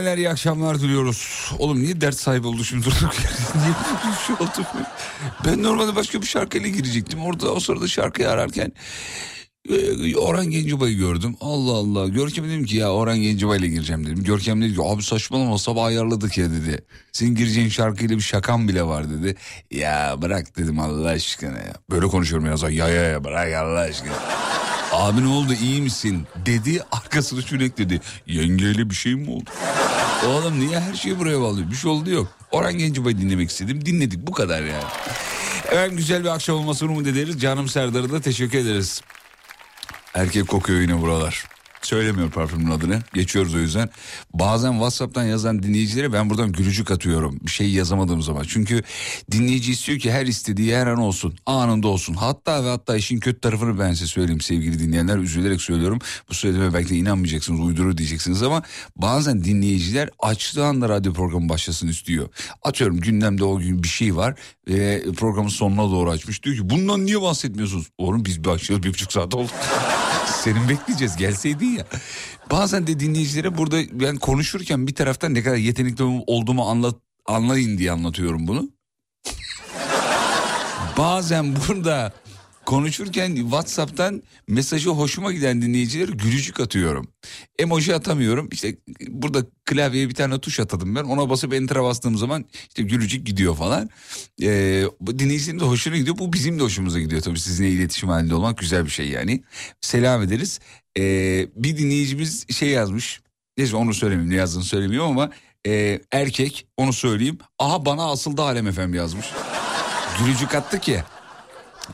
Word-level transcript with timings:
dinleyenler 0.00 0.18
iyi 0.18 0.30
akşamlar 0.30 0.80
diliyoruz. 0.80 1.50
Oğlum 1.58 1.82
niye 1.82 2.00
dert 2.00 2.16
sahibi 2.16 2.46
oldu 2.46 2.64
şimdi 2.64 2.84
durduk? 2.86 3.14
Niye 3.54 3.74
şey 4.26 4.34
oldu? 4.34 4.66
Ben 5.44 5.62
normalde 5.62 5.96
başka 5.96 6.20
bir 6.22 6.26
şarkıyla 6.26 6.68
girecektim. 6.68 7.24
Orada 7.24 7.52
o 7.52 7.60
sırada 7.60 7.88
şarkıyı 7.88 8.30
ararken 8.30 8.72
e, 9.70 10.16
Orhan 10.16 10.50
Gencebay'ı 10.50 10.96
gördüm. 10.96 11.36
Allah 11.40 11.72
Allah. 11.72 12.08
Görkem 12.08 12.44
dedim 12.44 12.64
ki 12.64 12.76
ya 12.76 12.92
Orhan 12.92 13.18
Gencebay'la 13.18 13.66
gireceğim 13.66 14.06
dedim. 14.06 14.24
Görkem 14.24 14.62
dedi 14.62 14.74
ki 14.74 14.82
abi 14.84 15.02
saçmalama 15.02 15.58
sabah 15.58 15.84
ayarladık 15.84 16.38
ya 16.38 16.50
dedi. 16.50 16.84
Senin 17.12 17.34
gireceğin 17.34 17.68
şarkıyla 17.68 18.16
bir 18.16 18.22
şakan 18.22 18.68
bile 18.68 18.82
var 18.82 19.10
dedi. 19.10 19.36
Ya 19.70 20.14
bırak 20.22 20.56
dedim 20.56 20.78
Allah 20.80 21.08
aşkına 21.08 21.58
ya. 21.58 21.74
Böyle 21.90 22.06
konuşuyorum 22.06 22.46
ya. 22.46 22.70
Ya 22.70 22.88
ya 22.88 23.02
ya 23.02 23.24
bırak 23.24 23.54
Allah 23.54 23.80
aşkına. 23.80 24.12
Abi 24.92 25.24
ne 25.24 25.28
oldu 25.28 25.52
iyi 25.62 25.82
misin 25.82 26.26
dedi 26.46 26.82
arkasını 26.92 27.42
şunu 27.42 27.60
dedi. 27.60 28.00
Yengeyle 28.26 28.90
bir 28.90 28.94
şey 28.94 29.14
mi 29.14 29.30
oldu? 29.30 29.50
Oğlum 30.26 30.60
niye 30.60 30.80
her 30.80 30.94
şeyi 30.94 31.18
buraya 31.18 31.40
bağlıyor? 31.40 31.70
Bir 31.70 31.76
şey 31.76 31.90
oldu 31.90 32.10
yok. 32.10 32.28
Orhan 32.50 32.78
Gencebay'ı 32.78 33.18
dinlemek 33.18 33.50
istedim. 33.50 33.86
Dinledik 33.86 34.26
bu 34.26 34.32
kadar 34.32 34.62
yani. 34.62 34.84
Efendim 35.64 35.96
güzel 35.96 36.24
bir 36.24 36.28
akşam 36.28 36.56
olmasını 36.56 36.90
umut 36.90 37.06
ederiz. 37.06 37.40
Canım 37.40 37.68
Serdar'a 37.68 38.12
da 38.12 38.20
teşekkür 38.20 38.58
ederiz. 38.58 39.02
Erkek 40.14 40.48
kokuyor 40.48 40.80
yine 40.80 41.00
buralar. 41.00 41.44
Söylemiyor 41.82 42.30
parfümün 42.30 42.70
adını. 42.70 42.98
Geçiyoruz 43.14 43.54
o 43.54 43.58
yüzden. 43.58 43.90
Bazen 44.34 44.72
WhatsApp'tan 44.72 45.24
yazan 45.24 45.62
dinleyicilere 45.62 46.12
ben 46.12 46.30
buradan 46.30 46.52
gülücük 46.52 46.90
atıyorum. 46.90 47.38
Bir 47.42 47.50
şey 47.50 47.70
yazamadığım 47.70 48.22
zaman. 48.22 48.44
Çünkü 48.48 48.82
dinleyici 49.30 49.72
istiyor 49.72 49.98
ki 49.98 50.12
her 50.12 50.26
istediği 50.26 50.76
her 50.76 50.86
an 50.86 50.98
olsun. 50.98 51.34
Anında 51.46 51.88
olsun. 51.88 52.14
Hatta 52.14 52.64
ve 52.64 52.68
hatta 52.68 52.96
işin 52.96 53.20
kötü 53.20 53.40
tarafını 53.40 53.78
ben 53.78 53.92
size 53.92 54.06
söyleyeyim 54.06 54.40
sevgili 54.40 54.78
dinleyenler. 54.78 55.18
Üzülerek 55.18 55.60
söylüyorum. 55.60 55.98
Bu 56.30 56.34
söylediğime 56.34 56.74
belki 56.74 56.90
de 56.90 56.96
inanmayacaksınız. 56.96 57.60
Uydurur 57.60 57.96
diyeceksiniz 57.96 58.42
ama 58.42 58.62
bazen 58.96 59.44
dinleyiciler 59.44 60.08
açtığı 60.18 60.64
anda 60.64 60.88
radyo 60.88 61.12
programı 61.12 61.48
başlasın 61.48 61.88
istiyor. 61.88 62.28
Atıyorum 62.62 63.00
gündemde 63.00 63.44
o 63.44 63.58
gün 63.58 63.82
bir 63.82 63.88
şey 63.88 64.16
var. 64.16 64.34
Ve 64.68 65.04
programın 65.16 65.48
sonuna 65.48 65.90
doğru 65.90 66.10
açmış. 66.10 66.42
Diyor 66.42 66.56
ki 66.56 66.70
bundan 66.70 67.06
niye 67.06 67.22
bahsetmiyorsunuz? 67.22 67.86
Oğlum 67.98 68.24
biz 68.24 68.44
başlıyoruz 68.44 68.86
bir 68.86 68.92
buçuk 68.92 69.12
saat 69.12 69.34
oldu. 69.34 69.50
Senin 70.26 70.68
bekleyeceğiz 70.68 71.16
gelseydin 71.70 71.78
ya. 71.94 72.00
Bazen 72.50 72.86
de 72.86 73.00
dinleyicilere 73.00 73.58
burada 73.58 73.80
ben 73.92 74.16
konuşurken 74.16 74.86
bir 74.86 74.94
taraftan 74.94 75.34
ne 75.34 75.42
kadar 75.42 75.56
yetenekli 75.56 76.04
olduğumu 76.26 76.62
anlat, 76.62 76.96
anlayın 77.26 77.78
diye 77.78 77.92
anlatıyorum 77.92 78.46
bunu. 78.46 78.70
Bazen 80.98 81.56
burada 81.56 82.12
konuşurken 82.66 83.34
WhatsApp'tan 83.34 84.22
mesajı 84.48 84.90
hoşuma 84.90 85.32
giden 85.32 85.62
dinleyicilere 85.62 86.12
gülücük 86.12 86.60
atıyorum. 86.60 87.08
Emoji 87.58 87.94
atamıyorum. 87.94 88.48
İşte 88.52 88.76
burada 89.08 89.46
klavyeye 89.64 90.08
bir 90.08 90.14
tane 90.14 90.38
tuş 90.38 90.60
atadım 90.60 90.94
ben. 90.94 91.04
Ona 91.04 91.30
basıp 91.30 91.54
enter'a 91.54 91.84
bastığım 91.84 92.16
zaman 92.16 92.44
işte 92.68 92.82
gülücük 92.82 93.26
gidiyor 93.26 93.56
falan. 93.56 93.90
Ee, 94.42 94.84
dinleyicilerin 95.06 95.60
de 95.60 95.64
hoşuna 95.64 95.96
gidiyor. 95.96 96.18
Bu 96.18 96.32
bizim 96.32 96.58
de 96.58 96.62
hoşumuza 96.62 97.00
gidiyor 97.00 97.22
tabii 97.22 97.40
sizinle 97.40 97.70
iletişim 97.70 98.08
halinde 98.08 98.34
olmak 98.34 98.58
güzel 98.58 98.84
bir 98.84 98.90
şey 98.90 99.08
yani. 99.08 99.42
Selam 99.80 100.22
ederiz. 100.22 100.60
Ee, 100.98 101.48
bir 101.56 101.76
dinleyicimiz 101.78 102.46
şey 102.56 102.68
yazmış. 102.68 103.20
Neyse 103.58 103.76
onu 103.76 103.94
söylemeyeyim 103.94 104.32
ne 104.32 104.36
yazdığını 104.36 104.64
söylemiyorum 104.64 105.10
ama 105.10 105.30
e, 105.66 106.00
erkek 106.12 106.66
onu 106.76 106.92
söyleyeyim. 106.92 107.38
Aha 107.58 107.84
bana 107.86 108.10
asıldı 108.10 108.42
Alem 108.42 108.66
Efem 108.66 108.94
yazmış. 108.94 109.26
Gülücük 110.18 110.54
attı 110.54 110.78
ki. 110.80 111.02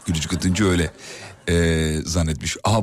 Gülücük 0.07 0.33
atınca 0.35 0.65
öyle 0.65 0.91
e, 1.49 1.97
zannetmiş. 2.05 2.57
Aha 2.65 2.81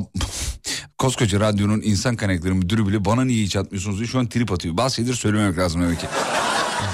koskoca 0.97 1.39
radyonun 1.39 1.81
insan 1.81 2.15
kaynakları 2.15 2.55
müdürü 2.55 2.87
bile 2.87 3.05
bana 3.05 3.25
niye 3.25 3.43
hiç 3.43 3.55
atmıyorsunuz 3.55 3.97
diye 3.97 4.07
şu 4.07 4.19
an 4.19 4.29
trip 4.29 4.51
atıyor. 4.51 4.77
Bazı 4.77 4.95
şeyleri 4.95 5.15
söylememek 5.15 5.57
lazım 5.57 5.81
demek 5.81 5.99
ki. 5.99 6.07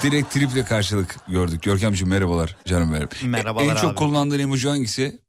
Direkt 0.04 0.34
triple 0.34 0.64
karşılık 0.66 1.16
gördük. 1.28 1.64
Görkemciğim 1.64 2.10
merhabalar 2.10 2.58
canım 2.66 2.94
benim. 2.94 3.32
Merhabalar 3.32 3.66
En 3.72 3.76
çok 3.76 3.90
abi. 3.90 3.96
kullandığın 3.96 4.40
emoji 4.40 4.70
hangisi? 4.70 5.20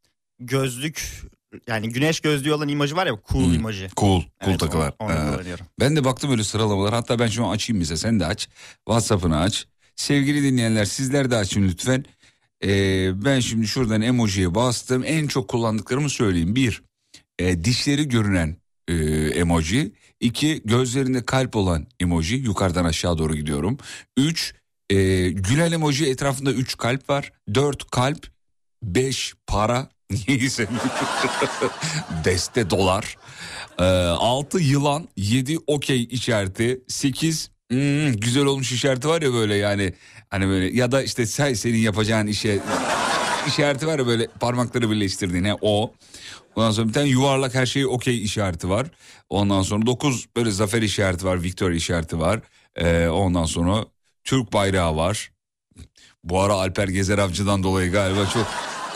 Gözlük 0.41 1.23
yani 1.69 1.89
güneş 1.89 2.21
gözlüğü 2.21 2.53
olan 2.53 2.69
imajı 2.69 2.97
var 2.97 3.07
ya 3.07 3.13
cool 3.33 3.45
Hmm. 3.45 3.55
imajı. 3.55 3.89
Cool. 3.97 4.21
Cool 4.21 4.25
Evet, 4.41 4.61
takılar. 4.61 4.95
Onu, 4.99 5.13
onu 5.13 5.33
kullanıyorum. 5.33 5.67
Ben 5.81 5.97
de 5.97 6.05
baktım 6.05 6.31
öyle 6.31 6.45
sıralamalar. 6.45 6.95
Hatta 6.95 7.19
ben 7.19 7.27
şu 7.27 7.45
an 7.47 7.51
açayım 7.51 7.81
bize. 7.81 7.97
Sen 7.97 8.21
de 8.21 8.27
aç. 8.27 8.49
WhatsApp'ını 8.89 9.41
aç. 9.41 9.67
Sevgili 9.97 10.43
dinleyenler 10.43 10.85
sizler 10.85 11.31
de 11.31 11.37
açın 11.37 11.69
lütfen. 11.69 12.05
Ee, 12.65 13.25
ben 13.25 13.41
şimdi 13.41 13.67
şuradan 13.67 14.03
emojiye 14.03 14.55
bastım. 14.55 15.03
En 15.07 15.27
çok 15.27 15.49
kullandıklarımı 15.49 16.11
söyleyeyim. 16.11 16.57
Bir, 16.57 16.83
e, 17.39 17.65
dişleri 17.65 18.09
görünen 18.09 18.57
e, 18.89 18.95
emoji. 19.35 19.93
İki, 20.21 20.63
gözlerinde 20.65 21.25
kalp 21.25 21.57
olan 21.57 21.87
emoji. 22.01 22.37
Yukarıdan 22.37 22.85
aşağı 22.85 23.19
doğru 23.19 23.35
gidiyorum. 23.37 23.79
Üç, 24.17 24.55
e, 24.91 24.97
gülen 25.31 25.73
emoji 25.73 26.07
etrafında 26.07 26.53
üç 26.53 26.77
kalp 26.77 27.11
var. 27.11 27.33
Dört 27.55 27.91
kalp. 27.91 28.27
Beş 28.83 29.35
para. 29.47 29.89
Neyse. 30.29 30.67
Deste 32.25 32.71
dolar. 32.71 33.17
Ee, 33.79 33.85
6 33.85 34.59
yılan, 34.61 35.09
7 35.17 35.59
okey 35.67 36.09
işareti, 36.11 36.81
8 36.89 37.51
hmm, 37.71 38.13
güzel 38.13 38.45
olmuş 38.45 38.73
işareti 38.73 39.09
var 39.09 39.23
ya 39.23 39.33
böyle 39.33 39.55
yani 39.55 39.95
hani 40.31 40.49
böyle 40.49 40.77
ya 40.77 40.93
da 40.93 41.03
işte 41.03 41.27
sen 41.27 41.55
senin 41.55 41.79
yapacağın 41.79 42.27
işe 42.27 42.61
işareti 43.47 43.87
var 43.87 43.99
ya 43.99 44.07
böyle 44.07 44.27
parmakları 44.41 44.91
birleştirdiğin 44.91 45.45
he, 45.45 45.55
o. 45.61 45.93
Ondan 46.57 46.71
sonra 46.71 46.89
bir 46.89 46.93
tane 46.93 47.09
yuvarlak 47.09 47.55
her 47.55 47.67
şeyi 47.67 47.87
okey 47.87 48.25
işareti 48.25 48.71
var. 48.71 48.87
Ondan 49.29 49.63
sonra 49.63 49.87
9 49.87 50.27
böyle 50.37 50.51
zafer 50.51 50.83
işareti 50.83 51.25
var, 51.27 51.43
victory 51.43 51.77
işareti 51.77 52.19
var. 52.21 52.41
Ee, 52.77 53.09
ondan 53.09 53.45
sonra 53.45 53.85
Türk 54.25 54.53
bayrağı 54.53 54.97
var. 54.97 55.33
Bu 56.25 56.41
ara 56.41 56.55
Alper 56.55 56.89
Gezer 56.89 57.19
Avcı'dan 57.19 57.63
dolayı 57.63 57.93
galiba 57.93 58.27
çok 58.35 58.47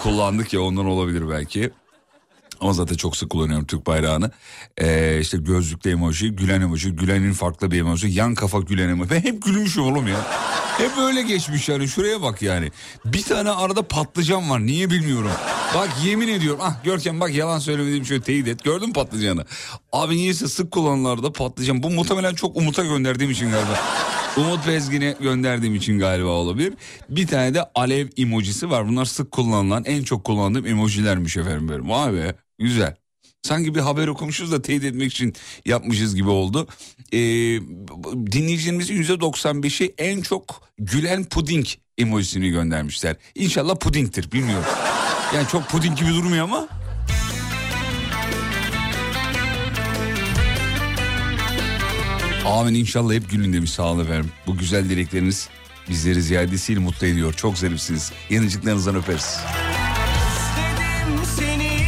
kullandık 0.05 0.53
ya 0.53 0.61
ondan 0.61 0.87
olabilir 0.87 1.29
belki. 1.31 1.71
Ama 2.61 2.73
zaten 2.73 2.97
çok 2.97 3.17
sık 3.17 3.31
kullanıyorum 3.31 3.67
Türk 3.67 3.87
bayrağını. 3.87 4.31
Ee, 4.79 5.19
işte 5.21 5.39
gözlükte 5.39 5.91
emoji, 5.91 6.31
gülen 6.31 6.61
emoji, 6.61 6.91
gülenin 6.91 7.33
farklı 7.33 7.71
bir 7.71 7.81
emoji, 7.81 8.09
yan 8.09 8.35
kafa 8.35 8.59
gülen 8.61 8.89
emoji. 8.89 9.11
Ben 9.11 9.21
hep 9.21 9.43
gülmüşüm 9.43 9.83
oğlum 9.83 10.09
ya. 10.09 10.17
Hep 10.79 10.99
öyle 10.99 11.23
geçmiş 11.23 11.69
yani 11.69 11.89
şuraya 11.89 12.23
bak 12.23 12.43
yani. 12.43 12.71
Bir 13.05 13.23
tane 13.23 13.51
arada 13.51 13.83
patlıcan 13.83 14.51
var 14.51 14.67
niye 14.67 14.91
bilmiyorum. 14.91 15.31
Bak 15.75 15.89
yemin 16.05 16.29
ediyorum 16.29 16.61
ah 16.63 16.85
Görkem 16.85 17.21
bak 17.21 17.35
yalan 17.35 17.59
söylemediğim 17.59 18.05
şöyle 18.05 18.23
teyit 18.23 18.49
et. 18.49 18.65
Gördün 18.65 18.89
mü 18.89 18.93
patlıcanı? 18.93 19.45
Abi 19.93 20.17
niyeyse 20.17 20.49
sık 20.49 20.71
kullanılarda 20.71 21.33
patlıcan. 21.33 21.83
Bu 21.83 21.91
muhtemelen 21.91 22.35
çok 22.35 22.57
Umut'a 22.57 22.85
gönderdiğim 22.85 23.31
için 23.31 23.51
galiba. 23.51 23.81
Umut 24.37 24.67
Bezgin'e 24.67 25.17
gönderdiğim 25.21 25.75
için 25.75 25.99
galiba 25.99 26.29
olabilir. 26.29 26.75
Bir 27.09 27.27
tane 27.27 27.55
de 27.55 27.63
alev 27.75 28.09
emojisi 28.17 28.71
var. 28.71 28.89
Bunlar 28.89 29.05
sık 29.05 29.31
kullanılan 29.31 29.85
en 29.85 30.03
çok 30.03 30.25
kullandığım 30.25 30.67
emojilermiş 30.67 31.37
efendim 31.37 31.69
benim. 31.69 31.91
Vay 31.91 32.13
be 32.15 32.35
güzel. 32.59 32.97
Sanki 33.43 33.75
bir 33.75 33.81
haber 33.81 34.09
okumuşuz 34.09 34.53
da 34.53 34.63
teyit 34.63 34.85
etmek 34.85 35.13
için 35.13 35.35
yapmışız 35.67 36.15
gibi 36.15 36.29
oldu. 36.29 36.69
Ee, 37.13 37.19
dinleyicilerimizin 38.33 39.03
%95'i 39.03 39.95
en 39.99 40.23
çok 40.23 40.69
gülen 40.79 41.25
puding 41.25 41.67
emojisini 41.99 42.51
göndermişler. 42.51 43.17
İnşallah 43.35 43.77
pudingtir 43.77 44.33
bilmiyorum. 44.33 44.67
Yani 45.35 45.49
çok 45.49 45.69
puding 45.69 45.99
gibi 45.99 46.09
durmuyor 46.09 46.45
ama. 46.45 46.69
Amin 52.45 52.75
inşallah 52.75 53.15
hep 53.15 53.31
gülün 53.31 53.53
demiş 53.53 53.71
sağ 53.71 53.83
olun 53.83 54.05
efendim. 54.05 54.33
Bu 54.47 54.57
güzel 54.57 54.91
dilekleriniz 54.91 55.49
bizleri 55.89 56.23
ziyadesiyle 56.23 56.81
mutlu 56.81 57.07
ediyor. 57.07 57.33
Çok 57.35 57.59
zarifsiniz. 57.59 58.13
Yanıcıklarınızdan 58.31 58.97
öperiz. 58.97 59.39
Seni 61.39 61.81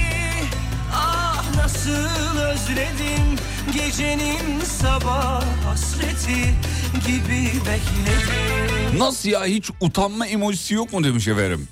ah 0.93 1.45
nasıl 1.57 2.39
özledim 2.39 3.37
Gecenin 3.75 4.61
sabah 4.65 5.45
hasreti 5.65 6.55
gibi 7.07 7.53
bekledim 7.61 8.99
Nasıl 8.99 9.29
ya 9.29 9.45
hiç 9.45 9.71
utanma 9.81 10.27
emojisi 10.27 10.75
yok 10.75 10.93
mu 10.93 11.05
demiş 11.05 11.29
efendim. 11.29 11.69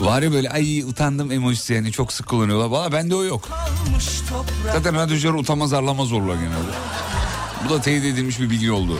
Var 0.00 0.22
ya 0.22 0.32
böyle 0.32 0.50
ay 0.50 0.82
utandım 0.82 1.32
emojisi 1.32 1.74
yani 1.74 1.92
çok 1.92 2.12
sık 2.12 2.26
kullanıyorlar. 2.26 2.66
Valla 2.66 2.92
bende 2.92 3.14
o 3.14 3.24
yok. 3.24 3.48
Zaten 4.72 4.94
radyocular 4.94 5.34
utanmaz 5.34 5.72
arlamaz 5.72 6.12
olurlar 6.12 6.34
genelde. 6.34 6.72
Bu 7.64 7.70
da 7.74 7.80
teyit 7.80 8.04
edilmiş 8.04 8.40
bir 8.40 8.50
bilgi 8.50 8.72
oldu. 8.72 8.98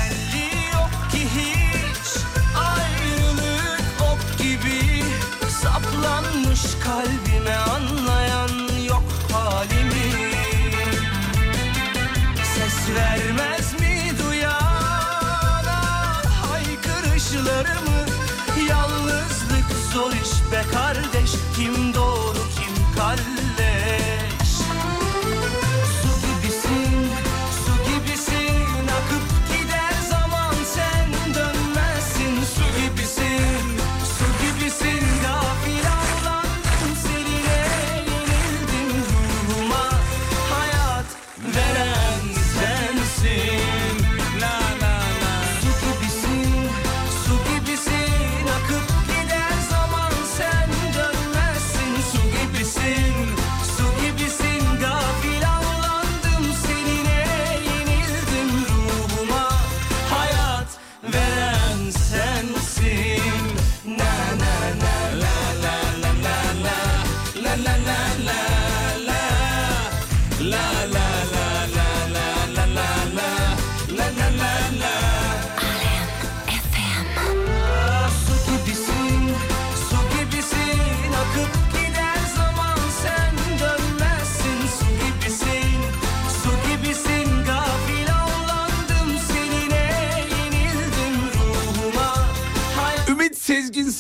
gibi, 4.39 5.05
saplanmış 5.51 6.61
kalbime 6.85 7.55
anlayan 7.57 8.49
yok 8.89 9.05
halimi. 9.33 10.13
Ses 12.55 12.97
vermez 12.97 13.81
mi 13.81 14.13
duyana 14.25 15.83
haykırışlarımı? 16.51 18.07
Yalnızlık 18.69 19.93
zor 19.93 20.13
iş 20.13 20.53
be 20.53 20.63
kardeş 20.73 21.31
kim 21.57 21.95
doğru 21.95 22.39
kim 22.57 22.97
kalbi? 22.97 23.50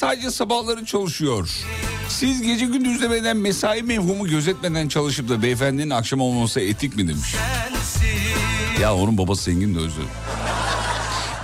Sadece 0.01 0.31
sabahları 0.31 0.85
çalışıyor. 0.85 1.51
Siz 2.09 2.43
gece 2.43 2.67
gündüz 2.67 3.03
demeden 3.03 3.37
mesai 3.37 3.83
mevhumu 3.83 4.29
gözetmeden 4.29 4.89
çalışıp 4.89 5.29
da 5.29 5.43
beyefendinin 5.43 5.91
akşam 5.91 6.21
olması 6.21 6.61
etik 6.61 6.97
mi 6.97 7.09
demiş. 7.09 7.35
Ya 8.81 8.95
onun 8.95 9.19
babası 9.19 9.43
zengin 9.43 9.75
de 9.75 9.81
yüzden. 9.81 10.05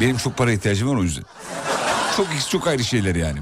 Benim 0.00 0.16
çok 0.16 0.36
para 0.36 0.52
ihtiyacım 0.52 0.90
var 0.90 0.96
o 0.96 1.02
yüzden. 1.02 1.24
Çok 2.16 2.26
çok 2.50 2.66
ayrı 2.66 2.84
şeyler 2.84 3.14
yani. 3.14 3.38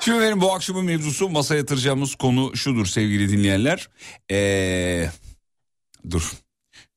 Şimdi 0.00 0.20
benim 0.20 0.40
bu 0.40 0.52
akşamın 0.52 0.84
mevzusu 0.84 1.28
masaya 1.28 1.56
yatıracağımız 1.56 2.14
konu 2.14 2.56
şudur 2.56 2.86
sevgili 2.86 3.32
dinleyenler. 3.32 3.88
Ee, 4.30 5.08
dur 6.10 6.32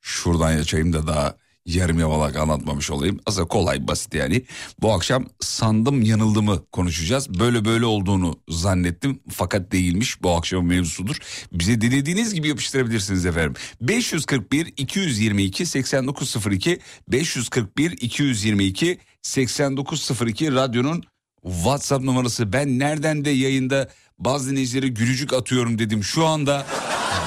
şuradan 0.01 0.51
yaşayayım 0.51 0.94
da 0.94 1.08
daha 1.08 1.36
yarım 1.67 2.00
yamalak 2.00 2.36
anlatmamış 2.36 2.91
olayım. 2.91 3.19
Aslında 3.25 3.47
kolay 3.47 3.88
basit 3.88 4.13
yani. 4.13 4.45
Bu 4.81 4.93
akşam 4.93 5.25
sandım 5.39 6.01
yanıldımı 6.01 6.65
konuşacağız. 6.71 7.39
Böyle 7.39 7.65
böyle 7.65 7.86
olduğunu 7.86 8.39
zannettim 8.50 9.19
fakat 9.29 9.71
değilmiş 9.71 10.24
bu 10.24 10.36
akşamın 10.36 10.65
mevzusudur. 10.65 11.17
Bize 11.51 11.81
dilediğiniz 11.81 12.33
gibi 12.33 12.47
yapıştırabilirsiniz 12.47 13.25
efendim. 13.25 13.53
541 13.81 14.74
222 14.77 15.65
8902 15.65 16.79
541 17.07 17.91
222 17.91 18.97
8902 19.21 20.53
radyonun 20.53 21.03
WhatsApp 21.43 22.03
numarası. 22.03 22.53
Ben 22.53 22.79
nereden 22.79 23.25
de 23.25 23.29
yayında 23.29 23.89
bazı 24.19 24.51
dinleyicilere 24.51 24.88
gülücük 24.88 25.33
atıyorum 25.33 25.79
dedim. 25.79 26.03
Şu 26.03 26.25
anda 26.25 26.65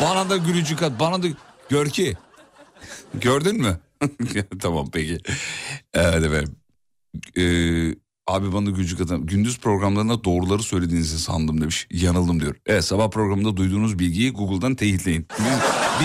bana 0.03 0.31
da 0.31 0.37
gülücük 0.37 0.83
at. 0.83 1.01
Bana 1.01 1.23
da 1.23 1.27
gör 1.69 1.89
ki. 1.89 2.17
Gördün 3.21 3.61
mü? 3.61 3.81
tamam 4.61 4.91
peki. 4.93 5.19
Evet 5.95 6.25
efendim. 6.25 6.57
Ee, 7.39 7.95
abi 8.27 8.53
bana 8.53 8.71
gülücük 8.71 9.01
atan. 9.01 9.27
Gündüz 9.27 9.59
programlarında 9.59 10.25
doğruları 10.25 10.63
söylediğinizi 10.63 11.19
sandım 11.19 11.61
demiş. 11.61 11.87
Yanıldım 11.91 12.41
diyor. 12.41 12.57
Evet 12.67 12.85
sabah 12.85 13.11
programında 13.11 13.57
duyduğunuz 13.57 13.99
bilgiyi 13.99 14.33
Google'dan 14.33 14.75
teyitleyin. 14.75 15.27
Biz, 15.39 15.47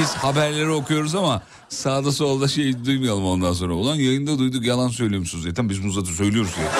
biz 0.01 0.09
haberleri 0.09 0.69
okuyoruz 0.69 1.15
ama 1.15 1.43
sağda 1.69 2.11
solda 2.11 2.47
şey 2.47 2.85
duymayalım 2.85 3.25
ondan 3.25 3.53
sonra. 3.53 3.73
Ulan 3.73 3.95
yayında 3.95 4.39
duyduk 4.39 4.65
yalan 4.65 4.87
söylüyormuşsunuz. 4.89 5.43
Zaten 5.43 5.69
biz 5.69 5.83
bunu 5.83 5.91
zaten 5.91 6.11
söylüyoruz 6.13 6.51
ya. 6.57 6.71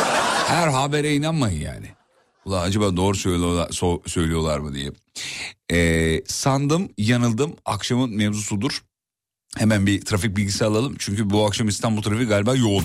Her 0.47 0.67
habere 0.67 1.15
inanmayın 1.15 1.61
yani. 1.61 1.87
Ulan 2.45 2.63
acaba 2.67 2.97
doğru 2.97 3.15
söylüyorlar, 3.17 3.69
so- 3.69 4.09
söylüyorlar 4.09 4.59
mı 4.59 4.73
diye. 4.73 4.91
Ee, 5.71 6.23
sandım 6.27 6.89
yanıldım 6.97 7.55
akşamın 7.65 8.15
mevzusudur. 8.15 8.81
Hemen 9.55 9.85
bir 9.85 10.01
trafik 10.01 10.37
bilgisi 10.37 10.65
alalım. 10.65 10.95
Çünkü 10.99 11.29
bu 11.29 11.45
akşam 11.45 11.67
İstanbul 11.67 12.01
trafiği 12.01 12.27
galiba 12.27 12.55
yoğun. 12.55 12.83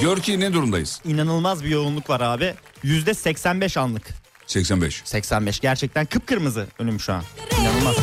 Gör 0.00 0.18
ki 0.18 0.40
ne 0.40 0.52
durumdayız? 0.52 1.00
İnanılmaz 1.04 1.64
bir 1.64 1.68
yoğunluk 1.68 2.10
var 2.10 2.20
abi. 2.20 2.54
Yüzde 2.82 3.14
85 3.14 3.76
anlık. 3.76 4.08
85. 4.46 5.02
85 5.04 5.60
gerçekten 5.60 6.06
kıpkırmızı 6.06 6.66
önüm 6.78 7.00
şu 7.00 7.12
an. 7.12 7.22
İnanılmaz. 7.60 7.96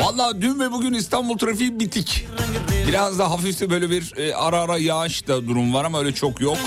Valla 0.00 0.40
dün 0.42 0.60
ve 0.60 0.72
bugün 0.72 0.92
İstanbul 0.92 1.38
trafiği 1.38 1.80
bitik. 1.80 2.26
Biraz 2.88 3.18
da 3.18 3.30
hafif 3.30 3.60
de 3.60 3.70
böyle 3.70 3.90
bir 3.90 4.12
e, 4.16 4.34
ara 4.34 4.60
ara 4.60 4.78
yağış 4.78 5.28
da 5.28 5.46
durum 5.46 5.74
var 5.74 5.84
ama 5.84 5.98
öyle 5.98 6.14
çok 6.14 6.40
yok. 6.40 6.58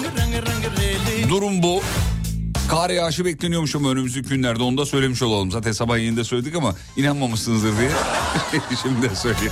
Durum 1.29 1.63
bu. 1.63 1.82
Kar 2.70 2.90
yağışı 2.90 3.26
bekleniyormuş 3.26 3.76
ama 3.76 3.90
önümüzdeki 3.92 4.30
günlerde 4.30 4.64
onu 4.64 4.78
da 4.78 4.86
söylemiş 4.86 5.22
olalım. 5.22 5.52
Zaten 5.52 5.72
sabah 5.72 5.98
yayında 5.98 6.24
söyledik 6.24 6.56
ama 6.56 6.76
inanmamışsınızdır 6.98 7.78
diye. 7.78 7.90
Şimdi 8.84 9.10
de 9.10 9.16
söyleyeyim. 9.16 9.52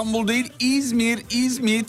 İstanbul 0.00 0.28
değil 0.28 0.52
İzmir, 0.60 1.18
İzmit 1.30 1.88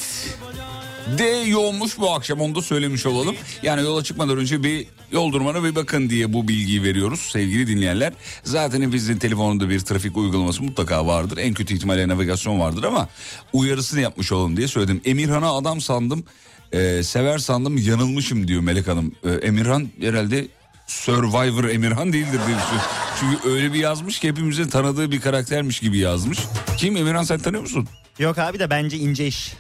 de 1.18 1.24
yoğunmuş 1.24 2.00
bu 2.00 2.12
akşam 2.12 2.42
onu 2.42 2.56
da 2.56 2.62
söylemiş 2.62 3.06
olalım. 3.06 3.36
Yani 3.64 3.82
yola 3.82 4.04
çıkmadan 4.04 4.38
önce 4.38 4.64
bir 4.64 4.88
yol 5.12 5.32
durumuna 5.32 5.64
bir 5.64 5.76
bakın 5.76 6.10
diye 6.10 6.34
bu 6.34 6.48
bilgiyi 6.48 6.84
veriyoruz 6.84 7.20
sevgili 7.20 7.68
dinleyenler. 7.68 8.14
Zaten 8.44 8.82
hepinizin 8.82 9.18
telefonunda 9.18 9.70
bir 9.70 9.80
trafik 9.80 10.18
uygulaması 10.18 10.64
mutlaka 10.64 11.08
vardır. 11.08 11.38
En 11.38 11.54
kötü 11.54 11.74
ihtimalle 11.74 12.08
navigasyon 12.08 12.60
vardır 12.60 12.84
ama 12.84 13.10
uyarısını 13.54 14.02
yapmış 14.02 14.32
olalım 14.32 14.58
diye 14.58 14.68
söyledim. 14.68 15.02
Emirhan'a 15.06 15.58
adam 15.58 15.82
sandım, 15.82 16.24
e, 16.72 17.04
sever 17.04 17.38
sandım 17.38 17.78
yanılmışım 17.78 18.48
diyor 18.48 18.62
Melek 18.62 18.88
Hanım. 18.88 19.16
E, 19.24 19.30
Emirhan 19.30 19.90
herhalde 20.02 20.48
Survivor 20.88 21.64
Emirhan 21.64 22.14
değildir 22.14 22.40
diye 22.48 22.58
düşünüyorum. 22.58 22.90
Çünkü 23.20 23.50
öyle 23.50 23.74
bir 23.74 23.80
yazmış 23.80 24.20
ki 24.20 24.28
hepimizin 24.28 24.68
tanıdığı 24.68 25.12
bir 25.12 25.22
karaktermiş 25.22 25.80
gibi 25.80 25.98
yazmış. 25.98 26.40
Kim 26.78 26.98
Emirhan 26.98 27.24
sen 27.24 27.40
tanıyor 27.40 27.62
musun? 27.62 27.88
Yok 28.20 28.38
abi 28.38 28.60
de 28.60 28.70
bence 28.70 28.98
ince 28.98 29.28
iş. 29.28 29.54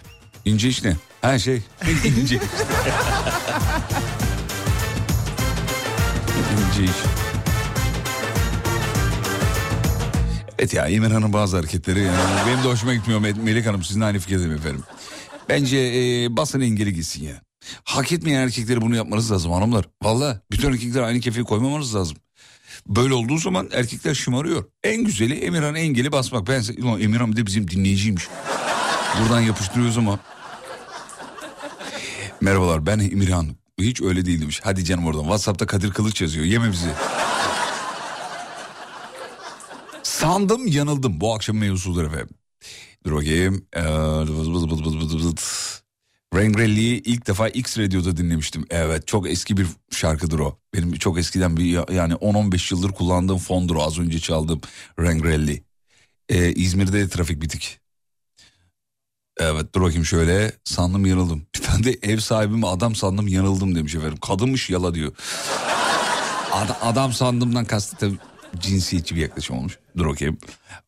İnce 0.45 0.67
iş 0.69 0.83
ne? 0.83 0.95
Ha 1.21 1.39
şey 1.39 1.55
ince. 2.17 2.35
ince 6.69 6.83
iş. 6.83 6.91
Evet 10.59 10.73
ya 10.73 10.87
Emirhan'ın 10.87 11.33
bazı 11.33 11.57
hareketleri 11.57 11.99
yani 11.99 12.17
benim 12.47 12.63
de 12.63 12.67
hoşuma 12.67 12.93
gitmiyor 12.93 13.21
Me- 13.21 13.41
Melek 13.43 13.65
Hanım 13.65 13.83
sizin 13.83 14.01
aynı 14.01 14.19
fikirdeyim 14.19 14.51
efendim. 14.51 14.83
Bence 15.49 15.77
e, 15.77 16.27
basın 16.37 16.61
engeli 16.61 16.93
gitsin 16.93 17.23
ya. 17.23 17.41
Hak 17.83 18.11
etmeyen 18.11 18.41
erkekleri 18.41 18.81
bunu 18.81 18.95
yapmanız 18.95 19.31
lazım 19.31 19.51
hanımlar. 19.51 19.85
Valla 20.03 20.41
bütün 20.51 20.71
erkekler 20.73 21.01
aynı 21.01 21.19
kefeye 21.19 21.43
koymamanız 21.43 21.95
lazım. 21.95 22.17
Böyle 22.87 23.13
olduğu 23.13 23.37
zaman 23.37 23.69
erkekler 23.73 24.13
şımarıyor. 24.13 24.65
En 24.83 25.03
güzeli 25.03 25.33
Emirhan 25.33 25.75
engeli 25.75 26.11
basmak. 26.11 26.47
Ben 26.47 26.63
ulan 26.81 27.01
Emirhan 27.01 27.31
bir 27.31 27.37
de 27.37 27.45
bizim 27.45 27.67
dinleyiciymiş. 27.71 28.27
Buradan 29.21 29.39
yapıştırıyoruz 29.39 29.97
ama. 29.97 30.19
Merhabalar 32.41 32.85
ben 32.85 32.99
Emirhan. 32.99 33.47
Hiç 33.79 34.01
öyle 34.01 34.25
değil 34.25 34.41
demiş. 34.41 34.61
Hadi 34.63 34.85
canım 34.85 35.05
oradan. 35.05 35.21
Whatsapp'ta 35.21 35.65
Kadir 35.65 35.91
Kılıç 35.91 36.21
yazıyor. 36.21 36.45
Yeme 36.45 36.71
bizi. 36.71 36.89
Sandım 40.03 40.67
yanıldım. 40.67 41.21
Bu 41.21 41.35
akşam 41.35 41.57
mevzudur 41.57 42.03
efendim. 42.03 42.29
Dur 43.05 43.15
bakayım. 43.15 43.65
Ee, 43.73 43.83
vız 44.23 44.49
vız 44.51 44.71
vız 44.71 44.85
vız 44.85 44.97
vız 44.97 45.25
vız. 45.25 45.60
Rengrelli'yi 46.35 47.01
ilk 47.03 47.27
defa 47.27 47.47
X 47.49 47.77
Radyo'da 47.77 48.17
dinlemiştim. 48.17 48.65
Evet 48.69 49.07
çok 49.07 49.29
eski 49.29 49.57
bir 49.57 49.67
şarkıdır 49.91 50.39
o. 50.39 50.57
Benim 50.73 50.93
çok 50.93 51.19
eskiden 51.19 51.57
bir 51.57 51.93
yani 51.93 52.13
10-15 52.13 52.73
yıldır 52.73 52.91
kullandığım 52.91 53.37
fondur 53.37 53.75
o. 53.75 53.83
Az 53.83 53.99
önce 53.99 54.19
çaldığım 54.19 54.61
Rengrelli. 54.99 55.63
Ee, 56.29 56.51
İzmir'de 56.53 56.93
de 56.93 57.09
trafik 57.09 57.41
bitik. 57.41 57.79
Evet 59.39 59.75
dur 59.75 59.81
bakayım 59.81 60.05
şöyle 60.05 60.51
sandım 60.63 61.05
yanıldım. 61.05 61.47
Bir 61.55 61.61
tane 61.61 61.83
de 61.83 61.97
ev 62.01 62.17
sahibime 62.19 62.67
adam 62.67 62.95
sandım 62.95 63.27
yanıldım 63.27 63.75
demiş 63.75 63.95
efendim. 63.95 64.17
Kadınmış 64.17 64.69
yala 64.69 64.93
diyor. 64.93 65.11
Ad- 66.51 66.77
adam 66.81 67.13
sandımdan 67.13 67.65
kastı 67.65 67.95
tabii 67.97 68.17
cinsiyetçi 68.59 69.15
bir 69.15 69.21
yaklaşım 69.21 69.57
olmuş. 69.57 69.77
Dur 69.97 70.05
bakayım. 70.05 70.37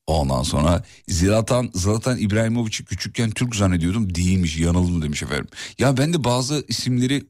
Ondan 0.08 0.44
sonra 0.44 0.84
Zlatan, 1.08 1.72
Zlatan 1.74 2.18
İbrahimovic'i 2.18 2.86
küçükken 2.86 3.32
Türk 3.32 3.56
zannediyordum. 3.56 4.16
Değilmiş 4.16 4.58
yanıldım 4.58 5.02
demiş 5.02 5.24
efendim. 5.24 5.48
Ya 5.80 5.98
ben 5.98 6.14
de 6.14 6.24
bazı 6.24 6.66
isimleri 6.68 7.24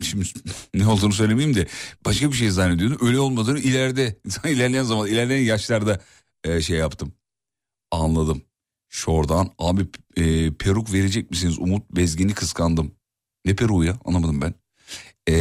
şimdi 0.00 0.24
ne 0.74 0.86
olduğunu 0.86 1.12
söylemeyeyim 1.12 1.56
de 1.56 1.66
başka 2.04 2.28
bir 2.32 2.36
şey 2.36 2.50
zannediyordum. 2.50 3.06
Öyle 3.06 3.18
olmadığını 3.18 3.58
ileride 3.58 4.16
ilerleyen 4.44 4.82
zaman 4.82 5.08
ilerleyen 5.08 5.44
yaşlarda 5.44 6.00
e, 6.44 6.60
şey 6.60 6.78
yaptım. 6.78 7.12
Anladım. 7.90 8.42
Şuradan 8.88 9.50
abi 9.58 9.86
e, 10.16 10.52
peruk 10.54 10.92
verecek 10.92 11.30
misiniz? 11.30 11.58
Umut 11.58 11.90
Bezgin'i 11.90 12.34
kıskandım. 12.34 12.94
Ne 13.44 13.56
peruğu 13.56 13.84
ya 13.84 13.98
anlamadım 14.04 14.40
ben. 14.40 14.54
E, 15.26 15.34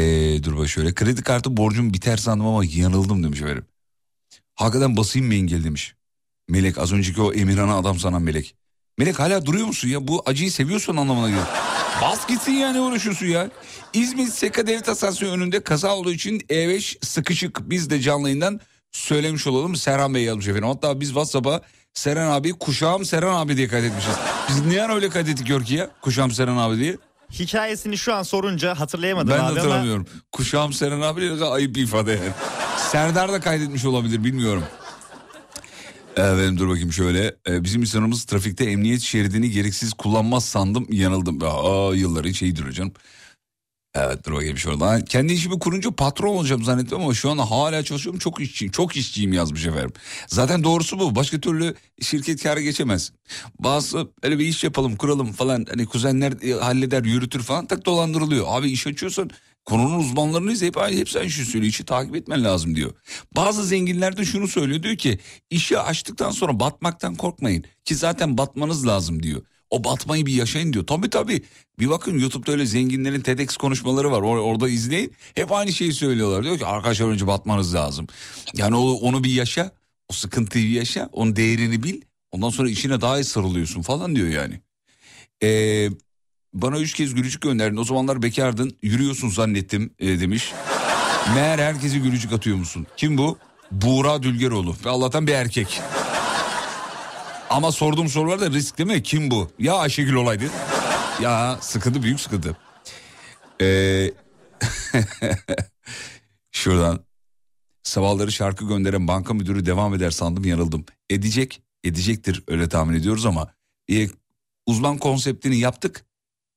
dur 0.44 0.58
bak 0.58 0.70
şöyle 0.70 0.94
kredi 0.94 1.22
kartı 1.24 1.58
borcum 1.58 1.94
biter 1.94 2.18
sandım 2.18 2.46
ama 2.46 2.66
yanıldım 2.66 3.24
demiş 3.24 3.42
efendim. 3.42 3.66
Hakikaten 4.56 4.98
basayım 4.98 5.28
mı 5.28 5.36
engel 5.36 5.64
demiş. 5.64 5.96
Melek 6.50 6.78
az 6.78 6.94
önceki 6.94 7.22
o 7.22 7.34
Emirhan'a 7.34 7.78
adam 7.78 8.00
sanan 8.00 8.22
Melek. 8.22 8.56
Melek 8.98 9.20
hala 9.20 9.46
duruyor 9.46 9.68
musun 9.68 9.90
ya? 9.90 10.08
Bu 10.08 10.24
acıyı 10.26 10.52
seviyorsun 10.52 10.98
anlamına 10.98 11.28
geliyor. 11.28 11.46
Bas 12.02 12.28
gitsin 12.28 12.52
yani 12.52 12.80
uğraşıyorsun 12.80 13.26
ya. 13.26 13.50
İzmit 13.94 14.34
Seka 14.34 14.68
Devlet 14.68 14.88
Hastanesi 14.88 15.26
önünde 15.26 15.64
kaza 15.64 15.96
olduğu 15.96 16.12
için 16.12 16.40
E5 16.40 17.06
sıkışık. 17.06 17.70
Biz 17.70 17.90
de 17.90 18.00
canlı 18.02 18.28
yayından 18.30 18.60
söylemiş 18.92 19.48
olalım. 19.48 19.76
Serhan 19.76 20.14
Bey 20.14 20.24
yazmış 20.24 20.48
efendim. 20.48 20.70
Hatta 20.70 21.00
biz 21.00 21.08
WhatsApp'a 21.08 21.62
Serhan 21.94 22.32
abi 22.32 22.52
kuşağım 22.52 23.06
Serhan 23.06 23.36
abi 23.36 23.58
diye 23.58 23.68
kaydetmişiz. 23.68 24.14
Biz 24.50 24.66
niye 24.66 24.88
öyle 24.88 25.10
kaydettik 25.10 25.48
Görki 25.48 25.74
ya? 25.74 25.90
Kuşağım 26.02 26.32
Serhan 26.32 26.58
abi 26.58 26.78
diye. 26.78 26.98
Hikayesini 27.32 27.98
şu 27.98 28.14
an 28.14 28.24
sorunca 28.24 28.80
hatırlayamadım 28.80 29.30
Ben 29.30 29.38
de 29.38 29.42
abi 29.42 29.50
ama 29.50 29.60
hatırlamıyorum. 29.60 30.08
Kuşağım 30.32 30.74
Serhan 30.74 31.02
abi 31.02 31.22
ne 31.22 31.30
kadar 31.30 31.52
ayıp 31.52 31.76
bir 31.76 31.84
ifade 31.84 32.12
yani. 32.12 32.32
Serdar 32.94 33.34
da 33.34 33.40
kaydetmiş 33.40 33.86
olabilir 33.86 34.24
bilmiyorum. 34.24 34.64
Evet 36.16 36.58
dur 36.58 36.70
bakayım 36.70 36.94
şöyle. 36.94 37.36
Ee, 37.48 37.64
bizim 37.64 37.82
insanımız 37.82 38.24
trafikte 38.24 38.66
emniyet 38.66 39.02
şeridini 39.02 39.52
gereksiz 39.52 39.94
kullanmaz 39.94 40.46
sandım 40.46 40.88
yanıldım. 40.92 41.40
Aa 41.44 41.96
yılların 41.96 42.32
şeyidir 42.32 42.66
hocam. 42.66 42.92
Evet 43.96 44.26
dur 44.26 44.34
bakayım 44.34 44.58
şuradan. 44.58 45.02
Kendi 45.02 45.34
işimi 45.34 45.60
kurunca 45.60 45.92
patron 45.92 46.28
olacağım 46.28 46.64
zannettim 46.64 47.02
ama 47.02 47.14
şu 47.14 47.32
an 47.32 47.38
hala 47.38 47.84
çalışıyorum. 47.84 48.20
Çok 48.20 48.42
işçiyim, 48.42 48.72
çok 48.72 48.96
işçiyim 48.96 49.34
yazmış 49.34 49.66
efendim. 49.66 49.94
Zaten 50.28 50.64
doğrusu 50.64 51.00
bu. 51.00 51.16
Başka 51.16 51.40
türlü 51.40 51.76
şirket 52.02 52.44
kârı 52.44 52.62
geçemez. 52.62 53.12
Bazı 53.60 54.08
öyle 54.24 54.40
bir 54.40 54.46
iş 54.46 54.64
yapalım, 54.64 54.96
kuralım 54.96 55.32
falan. 55.32 55.66
Hani 55.70 55.86
kuzenler 55.86 56.34
e, 56.42 56.54
halleder, 56.54 57.04
yürütür 57.04 57.44
falan 57.44 57.66
tak 57.66 57.86
dolandırılıyor. 57.86 58.46
Abi 58.50 58.72
iş 58.72 58.88
açıyorsan 58.88 59.30
konunun 59.66 60.00
uzmanlarını 60.00 60.52
izleyip 60.52 60.78
"Ay, 60.78 60.98
hep 60.98 61.10
sen 61.10 61.28
şu 61.28 61.46
söylüyor. 61.46 61.70
işi 61.70 61.86
takip 61.86 62.16
etmen 62.16 62.44
lazım 62.44 62.76
diyor. 62.76 62.92
Bazı 63.36 63.64
zenginler 63.64 64.18
de 64.18 64.26
şunu 64.26 64.48
söylüyor. 64.48 64.84
Diyor 64.84 64.96
ki 64.98 65.20
işi 65.50 65.80
açtıktan 65.80 66.32
sonra 66.32 66.60
batmaktan 66.60 67.16
korkmayın. 67.16 67.64
Ki 67.86 67.96
zaten 67.96 68.38
batmanız 68.38 68.88
lazım 68.88 69.24
diyor. 69.24 69.42
O 69.70 69.84
batmayı 69.84 70.26
bir 70.26 70.34
yaşayın 70.34 70.74
diyor. 70.74 70.88
Tabii 70.88 71.10
tabii. 71.10 71.42
Bir 71.80 71.90
bakın 71.90 72.20
YouTube'da 72.20 72.52
öyle 72.52 72.66
zenginlerin 72.66 73.22
TEDx 73.22 73.58
konuşmaları 73.58 74.12
var. 74.12 74.22
Or- 74.22 74.40
orada 74.40 74.70
izleyin. 74.70 75.14
Hep 75.36 75.52
aynı 75.52 75.74
şeyi 75.74 75.94
söylüyorlar. 75.94 76.44
Diyor 76.44 76.58
ki 76.58 76.66
arkadaşlar 76.66 77.08
önce 77.08 77.28
batmanız 77.28 77.76
lazım. 77.76 78.08
Yani 78.58 78.76
o, 78.76 78.92
onu 78.92 79.24
bir 79.24 79.32
yaşa. 79.32 79.72
O 80.10 80.14
sıkıntıyı 80.14 80.72
yaşa. 80.72 81.10
Onun 81.12 81.36
değerini 81.36 81.84
bil. 81.84 82.02
Ondan 82.32 82.50
sonra 82.50 82.70
işine 82.70 83.02
daha 83.02 83.20
iyi 83.20 83.24
sarılıyorsun 83.24 83.82
falan 83.82 84.16
diyor 84.16 84.28
yani. 84.28 84.62
Ee, 85.44 85.90
bana 86.54 86.80
üç 86.80 86.94
kez 86.94 87.14
gülücük 87.14 87.42
gönderdin. 87.42 87.78
O 87.78 87.84
zamanlar 87.84 88.22
bekardın. 88.22 88.78
Yürüyorsun 88.82 89.30
zannettim 89.30 89.94
e, 90.00 90.20
demiş. 90.20 90.54
Meğer 91.36 91.60
herkese 91.60 91.98
gülücük 91.98 92.34
atıyor 92.34 92.58
musun? 92.58 92.88
Kim 92.98 93.18
bu? 93.18 93.38
Buğra 93.72 94.24
Dülgeroğlu. 94.24 94.76
Ve 94.86 94.90
Allah'tan 94.90 95.28
bir 95.28 95.34
erkek. 95.34 95.82
Ama 97.50 97.72
sorduğum 97.72 98.10
sorular 98.10 98.42
da 98.42 98.50
risk 98.50 98.78
değil 98.78 98.90
mi? 98.90 99.04
Kim 99.04 99.32
bu? 99.32 99.52
Ya 99.60 99.74
Ayşegül 99.74 100.14
olaydı. 100.14 100.44
ya 101.22 101.58
sıkıntı 101.62 102.04
büyük 102.04 102.20
sıkıntı. 102.20 102.58
Ee, 103.62 104.12
şuradan 106.52 107.00
sabahları 107.84 108.32
şarkı 108.32 108.68
gönderen 108.68 109.08
banka 109.08 109.34
müdürü 109.34 109.66
devam 109.66 109.94
eder 109.94 110.12
sandım 110.12 110.46
yanıldım. 110.46 110.86
Edecek, 111.10 111.62
edecektir 111.84 112.44
öyle 112.48 112.70
tahmin 112.70 112.96
ediyoruz 112.96 113.26
ama 113.26 113.54
e, 113.92 114.08
uzman 114.66 114.98
konseptini 114.98 115.58
yaptık. 115.58 116.06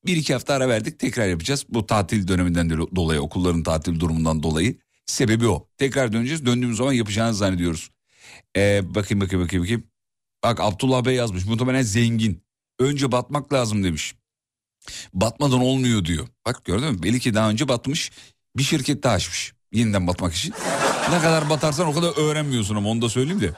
Bir 0.07 0.16
iki 0.16 0.33
hafta 0.33 0.55
ara 0.55 0.69
verdik 0.69 0.99
tekrar 0.99 1.27
yapacağız. 1.27 1.64
Bu 1.69 1.87
tatil 1.87 2.29
döneminden 2.29 2.71
de- 2.71 2.97
dolayı 2.97 3.21
okulların 3.21 3.62
tatil 3.62 4.01
durumundan 4.01 4.42
dolayı 4.42 4.79
sebebi 5.07 5.49
o. 5.49 5.69
Tekrar 5.79 6.12
döneceğiz 6.12 6.47
döndüğümüz 6.47 6.77
zaman 6.77 6.92
yapacağını 6.92 7.35
zannediyoruz. 7.35 7.90
Ee, 8.57 8.81
bakayım 8.95 9.21
bakayım 9.21 9.45
bakayım 9.45 9.64
bakayım. 9.64 9.85
Bak 10.45 10.61
Abdullah 10.61 11.05
Bey 11.05 11.14
yazmış 11.14 11.45
muhtemelen 11.47 11.83
zengin. 11.83 12.42
Önce 12.79 13.12
batmak 13.12 13.53
lazım 13.53 13.85
demiş. 13.85 14.14
Batmadan 15.14 15.61
olmuyor 15.61 16.05
diyor. 16.05 16.27
Bak 16.47 16.64
gördün 16.64 16.92
mü? 16.92 17.03
Belli 17.03 17.21
ki 17.21 17.35
daha 17.35 17.51
önce 17.51 17.69
batmış 17.69 18.11
bir 18.57 18.62
şirket 18.62 19.03
daha 19.03 19.14
açmış. 19.14 19.53
Yeniden 19.73 20.07
batmak 20.07 20.35
için. 20.35 20.55
ne 21.11 21.19
kadar 21.19 21.51
batarsan 21.51 21.87
o 21.87 21.92
kadar 21.95 22.19
öğrenmiyorsun 22.29 22.77
ama 22.77 22.88
onu 22.88 23.03
da 23.03 23.09
söyleyeyim 23.09 23.40
de. 23.40 23.51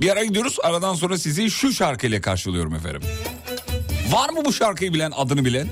Bir 0.00 0.10
ara 0.10 0.24
gidiyoruz 0.24 0.56
aradan 0.62 0.94
sonra 0.94 1.18
sizi 1.18 1.50
şu 1.50 1.72
şarkıyla 1.72 2.20
karşılıyorum 2.20 2.74
efendim. 2.74 3.02
Var 4.12 4.30
mı 4.30 4.44
bu 4.44 4.52
şarkıyı 4.52 4.94
bilen 4.94 5.10
adını 5.16 5.44
bilen? 5.44 5.68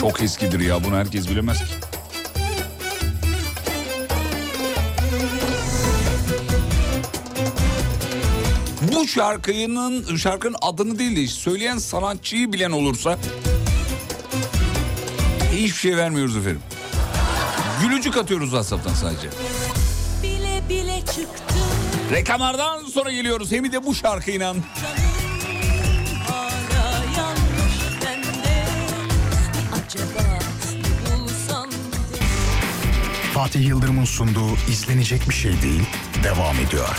Çok 0.00 0.22
eskidir 0.22 0.60
ya 0.60 0.84
bunu 0.84 0.96
herkes 0.96 1.28
bilemez 1.28 1.58
ki. 1.58 1.64
Bu 8.92 9.08
şarkının 9.08 10.16
şarkının 10.16 10.56
adını 10.62 10.98
değil 10.98 11.16
de 11.16 11.26
söyleyen 11.26 11.78
sanatçıyı 11.78 12.52
bilen 12.52 12.70
olursa 12.70 13.18
hiçbir 15.52 15.78
şey 15.78 15.96
vermiyoruz 15.96 16.36
efendim. 16.36 16.62
Gülücük 17.82 18.16
atıyoruz 18.16 18.50
WhatsApp'tan 18.50 18.94
sadece. 18.94 19.28
Bile 20.22 20.62
bile 20.68 21.00
çıktım 21.00 21.49
Reklamlardan 22.10 22.84
sonra 22.84 23.12
geliyoruz. 23.12 23.52
Hem 23.52 23.72
de 23.72 23.86
bu 23.86 23.94
şarkıyla. 23.94 24.54
Fatih 33.34 33.68
Yıldırım'ın 33.68 34.04
sunduğu 34.04 34.56
izlenecek 34.70 35.28
bir 35.28 35.34
şey 35.34 35.62
değil 35.62 35.82
devam 36.24 36.56
ediyor. 36.56 36.96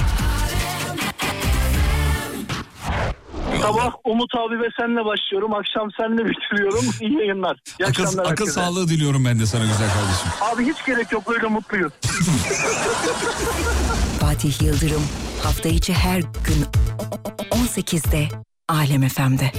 Sabah 3.61 3.91
Umut 4.03 4.35
abi 4.35 4.59
ve 4.59 4.67
senle 4.79 5.05
başlıyorum. 5.05 5.53
Akşam 5.53 5.89
senle 5.99 6.25
bitiriyorum. 6.29 6.85
İyi 7.01 7.13
yayınlar. 7.17 7.57
İyi 7.79 7.85
Akıl, 7.85 8.03
akşamlar 8.03 8.23
akıl 8.23 8.29
herkese. 8.31 8.51
sağlığı 8.51 8.87
diliyorum 8.87 9.25
ben 9.25 9.39
de 9.39 9.45
sana 9.45 9.63
güzel 9.63 9.89
kardeşim. 9.93 10.27
Abi 10.41 10.65
hiç 10.73 10.85
gerek 10.85 11.11
yok 11.11 11.29
böyle 11.29 11.47
mutluyuz. 11.47 11.93
Fatih 14.21 14.61
Yıldırım 14.61 15.01
hafta 15.43 15.69
içi 15.69 15.93
her 15.93 16.19
gün 16.19 16.65
18'de 17.51 18.27
Alem 18.69 19.07
FM'de. 19.09 19.51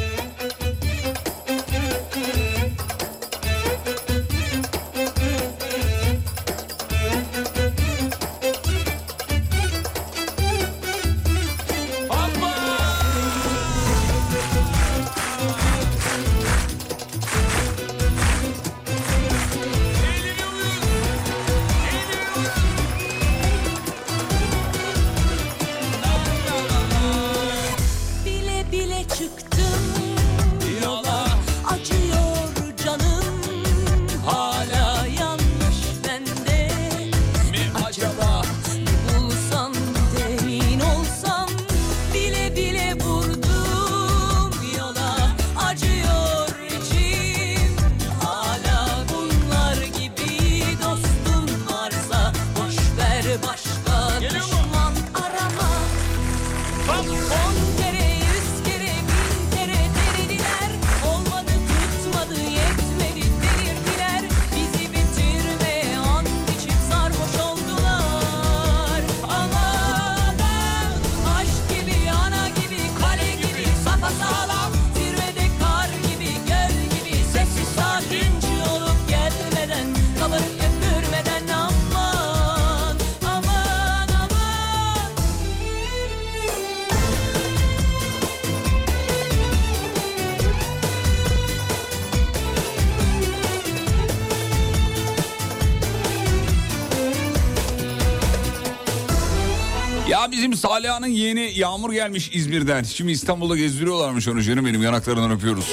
Bizim 100.53 100.69
Saliha'nın 100.69 101.07
yeğeni 101.07 101.53
Yağmur 101.55 101.93
gelmiş 101.93 102.31
İzmir'den. 102.33 102.83
Şimdi 102.83 103.13
İstanbul'da 103.13 103.57
gezdiriyorlarmış 103.57 104.29
onu 104.29 104.43
canım 104.43 104.67
benim 104.67 104.83
yanaklarından 104.83 105.31
öpüyoruz. 105.31 105.67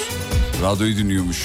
Radyoyu 0.64 0.98
dinliyormuş. 0.98 1.38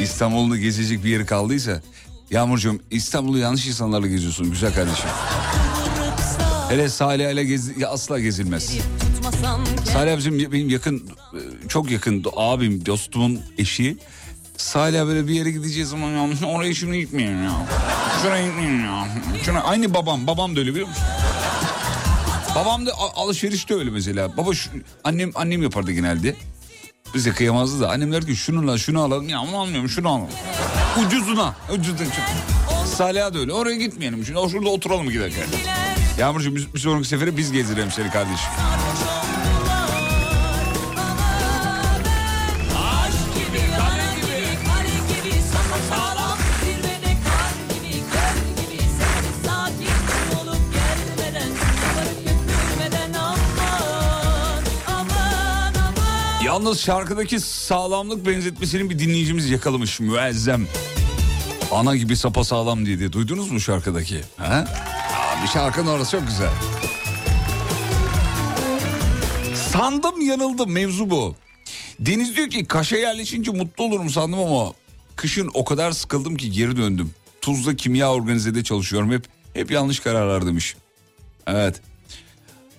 İstanbul'da 0.00 0.56
gezecek 0.56 1.04
bir 1.04 1.10
yeri 1.10 1.26
kaldıysa 1.26 1.82
Yağmurcuğum 2.30 2.80
İstanbul'u 2.90 3.38
yanlış 3.38 3.66
insanlarla 3.66 4.06
geziyorsun 4.06 4.50
güzel 4.50 4.74
kardeşim. 4.74 5.10
Hele 6.68 6.88
Salih 6.88 7.32
ile 7.32 7.44
gez, 7.44 7.70
asla 7.86 8.20
gezilmez. 8.20 8.76
Salih 9.92 10.16
bizim 10.16 10.52
benim 10.52 10.68
yakın 10.68 11.10
çok 11.68 11.90
yakın 11.90 12.24
abim 12.36 12.86
dostumun 12.86 13.40
eşi. 13.58 13.96
Salih 14.56 15.06
böyle 15.06 15.28
bir 15.28 15.34
yere 15.34 15.50
gideceği 15.50 15.86
zaman 15.86 16.10
ya 16.10 16.48
oraya 16.48 16.74
şimdi 16.74 17.00
gitmeyelim 17.00 17.44
ya. 17.44 17.66
Ya. 18.24 19.08
Şuna, 19.44 19.60
aynı 19.60 19.94
babam 19.94 20.26
babam 20.26 20.56
da 20.56 20.60
öyle 20.60 20.70
biliyor 20.70 20.88
musun? 20.88 21.04
Babam 22.54 22.86
da 22.86 22.92
alışverişte 23.16 23.74
öyle 23.74 23.90
mesela. 23.90 24.36
Baba 24.36 24.54
şu, 24.54 24.70
annem 25.04 25.30
annem 25.34 25.62
yapardı 25.62 25.92
genelde. 25.92 26.36
Bize 27.14 27.30
kıyamazdı 27.30 27.80
da. 27.80 27.90
Annem 27.90 28.12
der 28.12 28.26
ki 28.26 28.36
şununla 28.36 28.78
şunu 28.78 29.00
alalım. 29.02 29.28
Ya 29.28 29.38
ama 29.38 29.60
almıyorum 29.60 29.88
şunu 29.88 30.08
alalım. 30.08 30.28
Ucuzuna. 31.06 31.54
Ucuzuna. 31.74 32.08
Salih'a 32.96 33.34
da 33.34 33.38
öyle. 33.38 33.52
Oraya 33.52 33.76
gitmeyelim. 33.76 34.24
Şimdi 34.24 34.50
şurada 34.50 34.68
oturalım 34.68 35.10
giderken. 35.10 35.44
Yağmurcuğum 36.18 36.56
bir, 36.56 36.74
bir 36.74 36.78
sonraki 36.78 37.08
sefere 37.08 37.36
biz 37.36 37.52
gezdirelim 37.52 37.90
seni 37.90 38.10
kardeşim. 38.10 38.50
Yalnız 56.60 56.80
şarkıdaki 56.80 57.40
sağlamlık 57.40 58.26
benzetmesinin 58.26 58.90
bir 58.90 58.98
dinleyicimiz 58.98 59.50
yakalamış 59.50 60.00
müezzem. 60.00 60.66
Ana 61.72 61.96
gibi 61.96 62.16
sapa 62.16 62.44
sağlam 62.44 62.86
diye, 62.86 62.98
diye. 62.98 63.12
Duydunuz 63.12 63.50
mu 63.50 63.60
şarkıdaki? 63.60 64.20
Ha? 64.36 64.66
Aa, 65.16 65.42
bir 65.42 65.48
şarkının 65.48 65.86
orası 65.86 66.10
çok 66.10 66.26
güzel. 66.26 66.50
Sandım 69.54 70.20
yanıldım 70.20 70.72
mevzu 70.72 71.10
bu. 71.10 71.34
Deniz 72.00 72.36
diyor 72.36 72.50
ki 72.50 72.64
Kaş'a 72.64 72.96
yerleşince 72.96 73.50
mutlu 73.50 73.84
olurum 73.84 74.10
sandım 74.10 74.38
ama 74.38 74.72
kışın 75.16 75.50
o 75.54 75.64
kadar 75.64 75.92
sıkıldım 75.92 76.36
ki 76.36 76.50
geri 76.50 76.76
döndüm. 76.76 77.10
Tuzla 77.40 77.76
kimya 77.76 78.12
organizede 78.12 78.64
çalışıyorum 78.64 79.12
hep 79.12 79.24
hep 79.54 79.70
yanlış 79.70 80.00
kararlar 80.00 80.46
demiş. 80.46 80.76
Evet. 81.46 81.80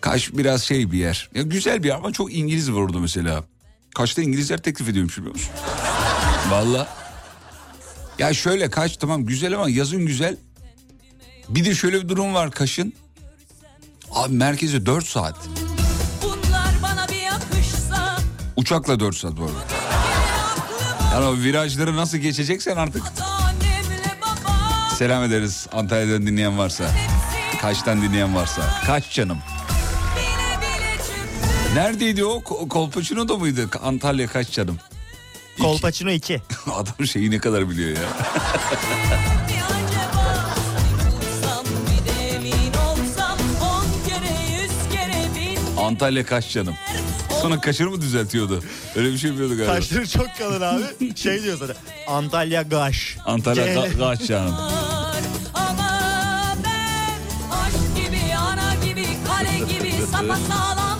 Kaş 0.02 0.34
biraz 0.34 0.64
şey 0.64 0.92
bir 0.92 0.98
yer. 0.98 1.30
Ya 1.36 1.42
güzel 1.42 1.84
bir 1.84 1.88
yer 1.88 1.96
ama 1.96 2.12
çok 2.12 2.34
İngiliz 2.34 2.70
orada 2.70 3.00
mesela. 3.00 3.44
Kaş'ta 3.96 4.22
İngilizler 4.22 4.58
teklif 4.62 4.90
ediyormuş 4.90 5.18
biliyor 5.18 5.34
musun? 5.34 5.50
Valla. 6.50 6.88
Ya 8.20 8.34
şöyle 8.34 8.70
Kaş 8.70 8.98
tamam 8.98 9.26
güzel 9.26 9.56
ama 9.56 9.70
yazın 9.70 10.06
güzel. 10.06 10.38
Bir 11.50 11.66
de 11.66 11.76
şöyle 11.76 12.04
bir 12.04 12.10
durum 12.10 12.34
var 12.34 12.52
Kaş'ın. 12.52 12.94
Abi 14.12 14.34
merkeze 14.34 14.86
4 14.86 15.06
saat. 15.08 15.36
Bunlar 16.24 16.74
bana 16.84 17.08
bir 17.08 17.16
yakışsa 17.22 18.18
Uçakla 18.56 19.00
4 19.00 19.16
saat 19.16 19.38
bu 19.38 19.44
arada. 19.44 19.54
Yani 21.14 21.26
o 21.26 21.36
virajları 21.38 21.96
nasıl 21.96 22.18
geçeceksen 22.18 22.78
artık. 22.78 23.04
Selam 24.98 25.24
ederiz 25.24 25.68
Antalya'dan 25.72 26.28
dinleyen 26.28 26.58
varsa. 26.58 26.92
Kaş'tan 27.62 28.02
dinleyen 28.02 28.36
varsa. 28.36 28.62
Kaş 28.86 29.12
canım. 29.14 29.38
Neredeydi 31.76 32.26
o? 32.26 32.40
Ko- 32.42 32.68
Kolpaçino'da 32.70 33.38
mıydı? 33.38 33.70
Antalya 33.84 34.28
kaç 34.28 34.52
canım? 34.52 34.78
Kolpaçino 35.62 36.12
2. 36.12 36.42
Adam 36.74 37.08
şeyi 37.08 37.32
ne 37.32 37.38
kadar 37.40 37.70
biliyor 37.70 37.90
ya. 37.90 38.04
Antalya 45.78 46.26
kaç 46.26 46.50
canım? 46.52 46.76
Sonra 47.42 47.62
kaşını 47.62 47.90
mı 47.90 48.02
düzeltiyordu? 48.02 48.64
Öyle 48.96 49.12
bir 49.14 49.18
şey 49.18 49.30
yapıyordu 49.30 49.58
galiba. 49.58 49.74
Kaşları 49.74 50.08
çok 50.08 50.38
kalın 50.38 50.62
abi. 50.62 51.16
Şey 51.18 51.44
diyor 51.44 51.58
zaten. 51.58 51.76
Antalya 52.08 52.62
Gaş. 52.62 53.18
Antalya 53.26 53.66
ka- 53.76 53.98
kaç 54.00 54.24
canım? 54.28 54.56
Ama 55.54 56.56
ben 56.64 57.20
aşk 57.56 57.96
gibi 58.06 58.36
ana 58.36 58.76
gibi 58.86 59.06
kale 59.28 59.58
gibi 59.60 59.94
sapasağlam 60.12 60.91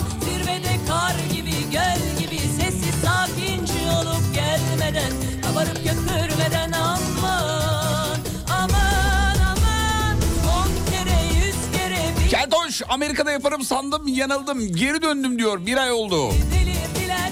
Kabarıp 5.62 5.76
köpürmeden 5.76 6.72
aman 6.72 8.20
aman 8.50 9.36
aman 9.52 10.18
On 10.48 10.92
kere 10.92 11.46
yüz 11.46 11.56
kere 11.78 12.24
bir 12.24 12.30
Keltoş 12.30 12.82
Amerika'da 12.90 13.32
yaparım 13.32 13.64
sandım 13.64 14.08
yanıldım 14.08 14.76
geri 14.76 15.02
döndüm 15.02 15.40
diyor 15.40 15.66
bir 15.66 15.78
ay 15.78 15.92
oldu. 15.92 16.34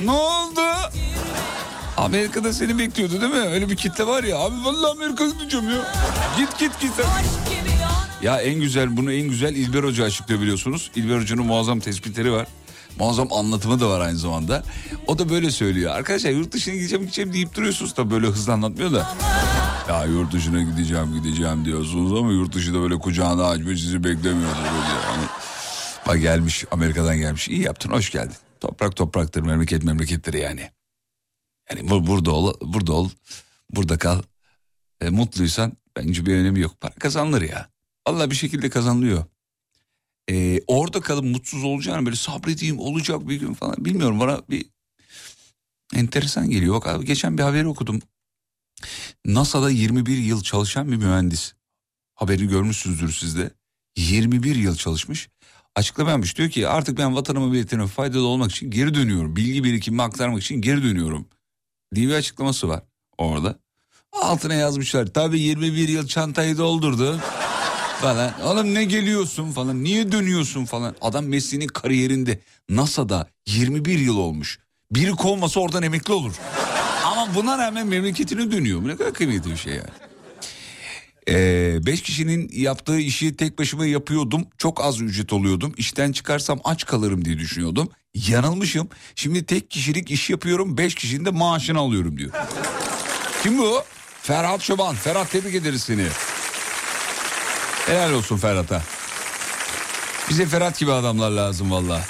Ne 0.05 0.11
oldu? 0.11 0.61
Amerika'da 1.97 2.53
seni 2.53 2.79
bekliyordu 2.79 3.21
değil 3.21 3.33
mi? 3.33 3.49
Öyle 3.49 3.69
bir 3.69 3.75
kitle 3.75 4.07
var 4.07 4.23
ya. 4.23 4.37
Abi 4.37 4.55
vallahi 4.65 4.91
Amerika'ya 4.91 5.29
gideceğim 5.29 5.69
ya. 5.69 5.93
Git 6.37 6.59
git 6.59 6.79
git. 6.79 6.91
Ya 8.21 8.41
en 8.41 8.61
güzel 8.61 8.97
bunu 8.97 9.13
en 9.13 9.27
güzel 9.27 9.55
İlber 9.55 9.83
Hoca 9.83 10.05
açıklıyor 10.05 10.41
biliyorsunuz. 10.41 10.91
İlber 10.95 11.21
Hoca'nın 11.21 11.45
muazzam 11.45 11.79
tespitleri 11.79 12.31
var. 12.31 12.47
Muazzam 12.99 13.33
anlatımı 13.33 13.79
da 13.79 13.89
var 13.89 13.99
aynı 14.01 14.17
zamanda. 14.17 14.63
O 15.07 15.19
da 15.19 15.29
böyle 15.29 15.51
söylüyor. 15.51 15.91
Arkadaşlar 15.95 16.29
yurt 16.31 16.51
dışına 16.51 16.73
gideceğim 16.75 17.03
gideceğim 17.05 17.33
deyip 17.33 17.55
duruyorsunuz 17.55 17.97
da 17.97 18.11
böyle 18.11 18.27
hızlı 18.27 18.53
anlatmıyor 18.53 18.91
da. 18.93 19.15
Ya 19.89 20.05
yurt 20.05 20.33
dışına 20.33 20.61
gideceğim 20.61 21.13
gideceğim 21.13 21.65
diyorsunuz 21.65 22.19
ama 22.19 22.31
yurt 22.31 22.55
dışı 22.55 22.73
da 22.73 22.79
böyle 22.81 22.99
kucağını 22.99 23.45
açmış 23.47 23.81
sizi 23.81 24.03
beklemiyordu. 24.03 24.57
Böyle 24.57 24.93
yani. 25.07 25.23
Bak 26.07 26.21
gelmiş 26.21 26.65
Amerika'dan 26.71 27.17
gelmiş. 27.17 27.47
İyi 27.49 27.61
yaptın 27.61 27.89
hoş 27.91 28.09
geldin. 28.11 28.35
Toprak 28.59 28.95
topraktır 28.95 29.41
memleket 29.41 29.83
memlekettir 29.83 30.33
yani. 30.33 30.69
Yani 31.71 31.89
bu- 31.89 32.07
burada 32.07 32.31
ol 32.31 32.53
burada 32.61 32.93
ol 32.93 33.09
burada 33.69 33.97
kal. 33.97 34.21
E, 35.01 35.09
mutluysan 35.09 35.73
bence 35.97 36.25
bir 36.25 36.35
önemi 36.35 36.59
yok. 36.59 36.81
Para 36.81 36.93
kazanılır 36.93 37.41
ya. 37.41 37.69
Allah 38.05 38.31
bir 38.31 38.35
şekilde 38.35 38.69
kazanılıyor. 38.69 39.23
Ee, 40.29 40.61
orada 40.67 41.01
kalıp 41.01 41.23
mutsuz 41.23 41.63
olacağını 41.63 42.05
böyle 42.05 42.15
sabredeyim 42.15 42.79
olacak 42.79 43.29
bir 43.29 43.35
gün 43.35 43.53
falan 43.53 43.85
bilmiyorum 43.85 44.19
bana 44.19 44.41
bir 44.49 44.65
enteresan 45.93 46.49
geliyor. 46.49 46.75
Bak 46.75 46.87
abi 46.87 47.05
geçen 47.05 47.37
bir 47.37 47.43
haberi 47.43 47.67
okudum. 47.67 48.01
NASA'da 49.25 49.69
21 49.69 50.17
yıl 50.17 50.43
çalışan 50.43 50.91
bir 50.91 50.97
mühendis. 50.97 51.53
Haberi 52.15 52.47
görmüşsünüzdür 52.47 53.13
siz 53.13 53.37
de. 53.37 53.51
21 53.97 54.55
yıl 54.55 54.75
çalışmış. 54.75 55.29
Açıklama 55.75 56.09
yapmış 56.09 56.37
diyor 56.37 56.49
ki 56.49 56.67
artık 56.67 56.97
ben 56.97 57.15
vatanıma 57.15 57.47
milletime 57.47 57.87
faydalı 57.87 58.27
olmak 58.27 58.51
için 58.51 58.71
geri 58.71 58.93
dönüyorum. 58.93 59.35
Bilgi 59.35 59.63
birikimimi 59.63 60.01
aktarmak 60.01 60.43
için 60.43 60.61
geri 60.61 60.83
dönüyorum. 60.83 61.27
diye 61.95 62.07
bir 62.07 62.13
açıklaması 62.13 62.67
var 62.67 62.83
orada. 63.17 63.59
Altına 64.13 64.53
yazmışlar. 64.53 65.05
Tabii 65.05 65.39
21 65.39 65.87
yıl 65.87 66.07
çantayı 66.07 66.57
doldurdu 66.57 67.19
falan. 68.01 68.41
Oğlum 68.43 68.73
ne 68.73 68.83
geliyorsun 68.83 69.51
falan. 69.51 69.83
Niye 69.83 70.11
dönüyorsun 70.11 70.65
falan. 70.65 70.95
Adam 71.01 71.25
mesleğinin 71.25 71.67
kariyerinde 71.67 72.39
NASA'da 72.69 73.27
21 73.47 73.99
yıl 73.99 74.17
olmuş. 74.17 74.59
Biri 74.91 75.11
kovmasa 75.11 75.59
oradan 75.59 75.83
emekli 75.83 76.13
olur. 76.13 76.33
Ama 77.05 77.35
buna 77.35 77.57
rağmen 77.57 77.87
memleketine 77.87 78.51
dönüyor. 78.51 78.87
Ne 78.87 78.95
kadar 78.95 79.13
kıymetli 79.13 79.51
bir 79.51 79.57
şey 79.57 79.73
yani. 79.73 79.89
Ee, 81.29 81.79
beş 81.85 82.01
kişinin 82.01 82.49
yaptığı 82.53 82.99
işi 82.99 83.35
tek 83.35 83.59
başıma 83.59 83.85
yapıyordum. 83.85 84.47
Çok 84.57 84.83
az 84.83 85.01
ücret 85.01 85.33
oluyordum. 85.33 85.73
İşten 85.77 86.11
çıkarsam 86.11 86.59
aç 86.63 86.85
kalırım 86.85 87.25
diye 87.25 87.39
düşünüyordum. 87.39 87.89
Yanılmışım. 88.15 88.89
Şimdi 89.15 89.45
tek 89.45 89.71
kişilik 89.71 90.11
iş 90.11 90.29
yapıyorum. 90.29 90.77
Beş 90.77 90.95
kişinin 90.95 91.25
de 91.25 91.29
maaşını 91.29 91.79
alıyorum 91.79 92.17
diyor. 92.17 92.31
Kim 93.43 93.57
bu? 93.57 93.83
Ferhat 94.21 94.61
Çoban. 94.61 94.95
Ferhat 94.95 95.31
tebrik 95.31 95.55
ederiz 95.55 95.83
seni. 95.83 96.05
Helal 97.89 98.13
olsun 98.13 98.37
Ferhat'a. 98.37 98.83
Bize 100.29 100.45
Ferhat 100.45 100.79
gibi 100.79 100.91
adamlar 100.91 101.31
lazım 101.31 101.71
valla. 101.71 102.01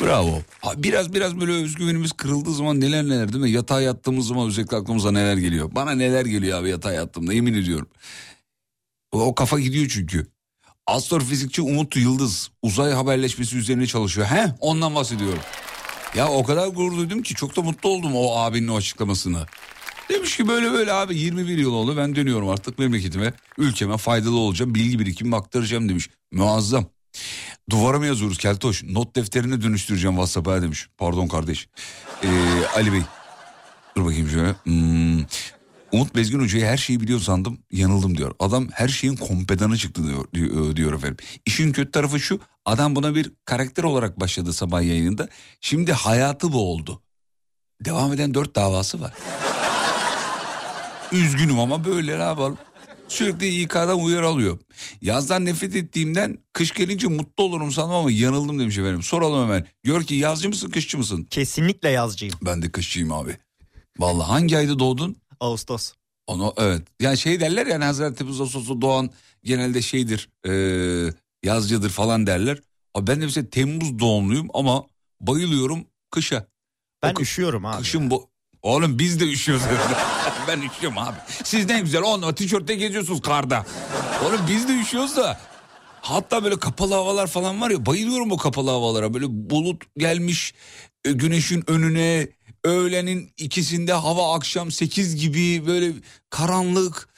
Bravo. 0.00 0.42
Biraz 0.76 1.12
biraz 1.14 1.40
böyle 1.40 1.52
özgüvenimiz 1.52 2.12
kırıldığı 2.12 2.54
zaman 2.54 2.80
neler 2.80 3.04
neler 3.04 3.32
değil 3.32 3.44
mi? 3.44 3.50
Yatağa 3.50 3.80
yattığımız 3.80 4.26
zaman 4.26 4.46
özellikle 4.48 4.76
aklımıza 4.76 5.12
neler 5.12 5.36
geliyor. 5.36 5.70
Bana 5.72 5.90
neler 5.90 6.26
geliyor 6.26 6.60
abi 6.60 6.70
yatağa 6.70 6.92
yattığımda 6.92 7.32
yemin 7.32 7.54
ediyorum. 7.54 7.88
O, 9.12 9.20
o 9.22 9.34
kafa 9.34 9.60
gidiyor 9.60 9.90
çünkü. 9.94 10.26
Astrofizikçi 10.86 11.62
Umut 11.62 11.96
Yıldız 11.96 12.50
uzay 12.62 12.92
haberleşmesi 12.92 13.56
üzerine 13.56 13.86
çalışıyor. 13.86 14.26
He 14.26 14.54
ondan 14.60 14.94
bahsediyorum. 14.94 15.42
Ya 16.14 16.28
o 16.28 16.44
kadar 16.44 16.68
gurur 16.68 16.96
duydum 16.96 17.22
ki 17.22 17.34
çok 17.34 17.56
da 17.56 17.62
mutlu 17.62 17.88
oldum 17.88 18.16
o 18.16 18.36
abinin 18.36 18.68
o 18.68 18.76
açıklamasını. 18.76 19.46
Demiş 20.10 20.36
ki 20.36 20.48
böyle 20.48 20.72
böyle 20.72 20.92
abi 20.92 21.18
21 21.18 21.58
yıl 21.58 21.72
oldu 21.72 21.96
ben 21.96 22.16
dönüyorum 22.16 22.48
artık 22.48 22.78
memleketime, 22.78 23.32
ülkeme 23.58 23.96
faydalı 23.96 24.36
olacağım, 24.36 24.74
bilgi 24.74 24.98
birikimimi 24.98 25.36
aktaracağım 25.36 25.88
demiş. 25.88 26.10
Muazzam. 26.32 26.86
Duvara 27.70 27.98
mı 27.98 28.06
yazıyoruz 28.06 28.38
Keltoş? 28.38 28.84
Not 28.84 29.16
defterine 29.16 29.62
dönüştüreceğim 29.62 30.16
WhatsApp'a 30.16 30.62
demiş. 30.62 30.88
Pardon 30.98 31.28
kardeş. 31.28 31.68
Ee, 32.24 32.28
Ali 32.76 32.92
Bey. 32.92 33.02
Dur 33.96 34.04
bakayım 34.04 34.28
şöyle. 34.28 34.54
Hmm. 34.64 35.24
Umut 35.92 36.14
Bezgin 36.14 36.40
Hoca'yı 36.40 36.64
her 36.64 36.76
şeyi 36.76 37.00
biliyor 37.00 37.20
sandım 37.20 37.58
yanıldım 37.72 38.18
diyor. 38.18 38.34
Adam 38.38 38.68
her 38.72 38.88
şeyin 38.88 39.16
kompedanı 39.16 39.76
çıktı 39.76 40.08
diyor, 40.08 40.24
diyor, 40.34 40.76
diyor 40.76 40.92
efendim. 40.92 41.16
İşin 41.46 41.72
kötü 41.72 41.90
tarafı 41.90 42.20
şu 42.20 42.40
adam 42.64 42.96
buna 42.96 43.14
bir 43.14 43.32
karakter 43.44 43.82
olarak 43.82 44.20
başladı 44.20 44.52
sabah 44.52 44.82
yayınında. 44.82 45.28
Şimdi 45.60 45.92
hayatı 45.92 46.52
bu 46.52 46.72
oldu. 46.72 47.02
Devam 47.84 48.12
eden 48.12 48.34
dört 48.34 48.56
davası 48.56 49.00
var. 49.00 49.12
Üzgünüm 51.12 51.58
ama 51.58 51.84
böyle 51.84 52.18
ne 52.18 52.22
yapalım. 52.22 52.58
Sürekli 53.08 53.62
İK'dan 53.62 54.00
uyarı 54.00 54.26
alıyor. 54.26 54.58
Yazdan 55.02 55.44
nefret 55.44 55.76
ettiğimden 55.76 56.38
kış 56.52 56.72
gelince 56.74 57.06
mutlu 57.08 57.44
olurum 57.44 57.72
sandım 57.72 57.94
ama 57.96 58.10
yanıldım 58.10 58.58
demiş 58.58 58.78
efendim. 58.78 59.02
Soralım 59.02 59.42
hemen. 59.44 59.66
Gör 59.82 60.02
ki 60.02 60.14
yazcı 60.14 60.48
mısın 60.48 60.70
kışçı 60.70 60.98
mısın? 60.98 61.26
Kesinlikle 61.30 61.88
yazcıyım. 61.90 62.34
Ben 62.42 62.62
de 62.62 62.72
kışçıyım 62.72 63.12
abi. 63.12 63.36
Vallahi 63.98 64.26
hangi 64.28 64.56
ayda 64.56 64.78
doğdun? 64.78 65.16
Ağustos. 65.40 65.92
Onu 66.26 66.54
evet. 66.56 66.82
Yani 67.00 67.18
şey 67.18 67.40
derler 67.40 67.66
yani 67.66 67.84
Hazreti 67.84 68.14
Temmuz 68.18 68.40
Ağustos'ta 68.40 68.80
doğan 68.80 69.10
genelde 69.44 69.82
şeydir. 69.82 70.28
E, 70.48 70.52
yazcıdır 71.42 71.90
falan 71.90 72.26
derler. 72.26 72.58
Abi 72.94 73.06
ben 73.06 73.20
de 73.20 73.24
mesela 73.24 73.50
Temmuz 73.50 73.98
doğumluyum 73.98 74.48
ama 74.54 74.86
bayılıyorum 75.20 75.84
kışa. 76.10 76.46
Ben 77.02 77.14
O 77.14 77.20
üşüyorum 77.20 77.66
abi. 77.66 77.78
Kışın 77.78 78.10
bu. 78.10 78.30
Oğlum 78.62 78.98
biz 78.98 79.20
de 79.20 79.24
üşüyoruz. 79.24 79.64
ben 80.50 80.68
üşüyorum 80.68 80.98
abi. 80.98 81.16
Siz 81.44 81.66
ne 81.66 81.80
güzel 81.80 82.02
onunla 82.02 82.34
tişörtte 82.34 82.74
geziyorsunuz 82.74 83.20
karda. 83.20 83.66
Oğlum 84.24 84.40
biz 84.48 84.68
de 84.68 84.80
üşüyoruz 84.80 85.16
da. 85.16 85.40
Hatta 86.02 86.44
böyle 86.44 86.58
kapalı 86.58 86.94
havalar 86.94 87.26
falan 87.26 87.60
var 87.60 87.70
ya 87.70 87.86
bayılıyorum 87.86 88.32
o 88.32 88.36
kapalı 88.36 88.70
havalara. 88.70 89.14
Böyle 89.14 89.26
bulut 89.28 89.82
gelmiş 89.96 90.54
e, 91.04 91.12
güneşin 91.12 91.70
önüne 91.70 92.28
öğlenin 92.64 93.30
ikisinde 93.36 93.92
hava 93.92 94.34
akşam 94.34 94.70
8 94.70 95.16
gibi 95.16 95.66
böyle 95.66 95.92
karanlık. 96.30 97.08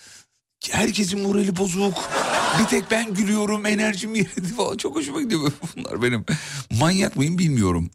Herkesin 0.71 1.21
morali 1.21 1.57
bozuk. 1.57 2.11
Bir 2.61 2.65
tek 2.65 2.91
ben 2.91 3.15
gülüyorum 3.15 3.67
enerjim 3.67 4.15
yerinde 4.15 4.49
falan. 4.57 4.77
Çok 4.77 4.97
hoşuma 4.97 5.23
gidiyor 5.23 5.53
bunlar 5.77 6.03
benim. 6.03 6.25
Manyak 6.71 7.17
mıyım 7.17 7.39
bilmiyorum. 7.39 7.91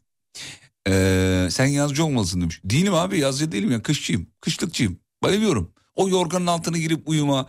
Ee, 0.90 1.48
sen 1.52 1.66
yazcı 1.66 2.06
olmalısın 2.06 2.42
demiş. 2.42 2.62
Değilim 2.64 2.94
abi 2.94 3.20
yazcı 3.20 3.52
değilim 3.52 3.72
ya 3.72 3.82
kışçıyım. 3.82 4.28
Kışlıkçıyım. 4.42 5.00
Bayılıyorum. 5.24 5.72
O 5.96 6.10
yorganın 6.10 6.48
altına 6.48 6.78
girip 6.78 7.10
uyuma. 7.10 7.48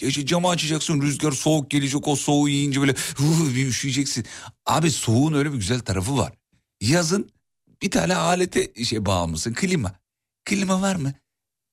İşte 0.00 0.26
camı 0.26 0.48
açacaksın 0.48 1.02
rüzgar 1.02 1.32
soğuk 1.32 1.70
gelecek 1.70 2.08
o 2.08 2.16
soğuğu 2.16 2.48
yiyince 2.48 2.80
böyle 2.80 2.94
huh, 3.16 3.54
bir 3.54 3.66
üşüyeceksin. 3.66 4.24
Abi 4.66 4.90
soğuğun 4.90 5.34
öyle 5.34 5.52
bir 5.52 5.58
güzel 5.58 5.80
tarafı 5.80 6.16
var. 6.16 6.32
Yazın 6.80 7.30
bir 7.82 7.90
tane 7.90 8.16
alete 8.16 8.84
şey 8.84 9.06
bağımlısın 9.06 9.54
klima. 9.54 9.92
Klima 10.44 10.82
var 10.82 10.96
mı? 10.96 11.12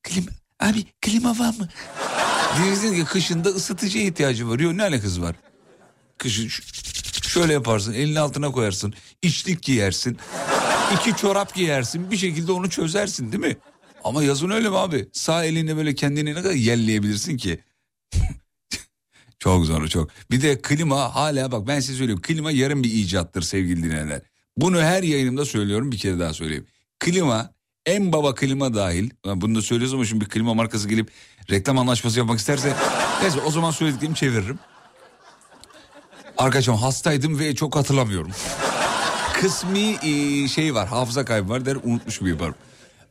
Klima. 0.04 0.32
Abi 0.60 0.86
klima 1.02 1.40
var 1.40 1.54
mı? 1.60 1.70
Diyeceksin 2.58 2.96
ki 2.96 3.06
kışında 3.06 3.50
ısıtıcıya 3.50 4.06
ihtiyacı 4.06 4.50
var. 4.50 4.60
Yok 4.60 4.74
ne 4.74 4.84
alakası 4.84 5.22
var? 5.22 5.36
Kışın 6.18 6.50
şöyle 7.24 7.54
yaparsın 7.54 7.94
elini 7.94 8.20
altına 8.20 8.52
koyarsın. 8.52 8.94
içlik 9.22 9.64
giyersin. 9.64 10.18
iki 10.96 11.16
çorap 11.16 11.56
giyersin. 11.56 12.12
Bir 12.12 12.18
şekilde 12.18 12.52
onu 12.52 12.70
çözersin 12.70 13.32
değil 13.32 13.44
mi? 13.44 13.58
Ama 14.04 14.24
yazın 14.24 14.50
öyle 14.50 14.70
mi 14.70 14.78
abi? 14.78 15.10
Sağ 15.14 15.46
elinle 15.46 15.78
böyle 15.78 15.96
kendini 15.96 16.30
ne 16.30 16.34
kadar 16.34 16.52
yelleyebilirsin 16.52 17.38
ki? 17.38 17.60
çok 19.40 19.66
zor 19.66 19.88
çok. 19.88 20.10
Bir 20.32 20.42
de 20.42 20.62
klima 20.62 21.16
hala 21.16 21.52
bak 21.52 21.68
ben 21.68 21.80
size 21.80 21.98
söyleyeyim. 21.98 22.22
Klima 22.22 22.52
yarım 22.52 22.84
bir 22.84 22.94
icattır 22.94 23.42
sevgili 23.42 23.84
dinleyenler. 23.84 24.22
Bunu 24.58 24.82
her 24.82 25.04
yayınımda 25.04 25.46
söylüyorum 25.46 25.92
bir 25.92 25.98
kere 25.98 26.20
daha 26.20 26.34
söyleyeyim. 26.34 26.66
Klima 27.00 27.54
en 27.86 28.14
baba 28.14 28.36
klima 28.36 28.74
dahil. 28.74 29.10
Bunu 29.26 29.56
da 29.56 29.62
söylüyoruz 29.62 29.94
ama 29.94 30.06
şimdi 30.06 30.26
bir 30.26 30.30
klima 30.30 30.54
markası 30.54 30.90
gelip 30.90 31.12
reklam 31.50 31.78
anlaşması 31.78 32.20
yapmak 32.20 32.40
isterse. 32.40 32.74
Neyse 33.22 33.40
o 33.42 33.52
zaman 33.52 33.72
söylediklerimi 33.72 34.16
çeviririm. 34.16 34.60
Arkadaşım 36.38 36.76
hastaydım 36.76 37.40
ve 37.40 37.56
çok 37.56 37.76
hatırlamıyorum. 37.76 38.32
Kısmi 39.34 39.98
şey 40.50 40.76
var 40.76 40.88
hafıza 40.88 41.26
kaybı 41.26 41.50
var 41.50 41.66
der 41.66 41.78
unutmuş 41.84 42.20
gibi 42.20 42.30
yaparım. 42.30 42.56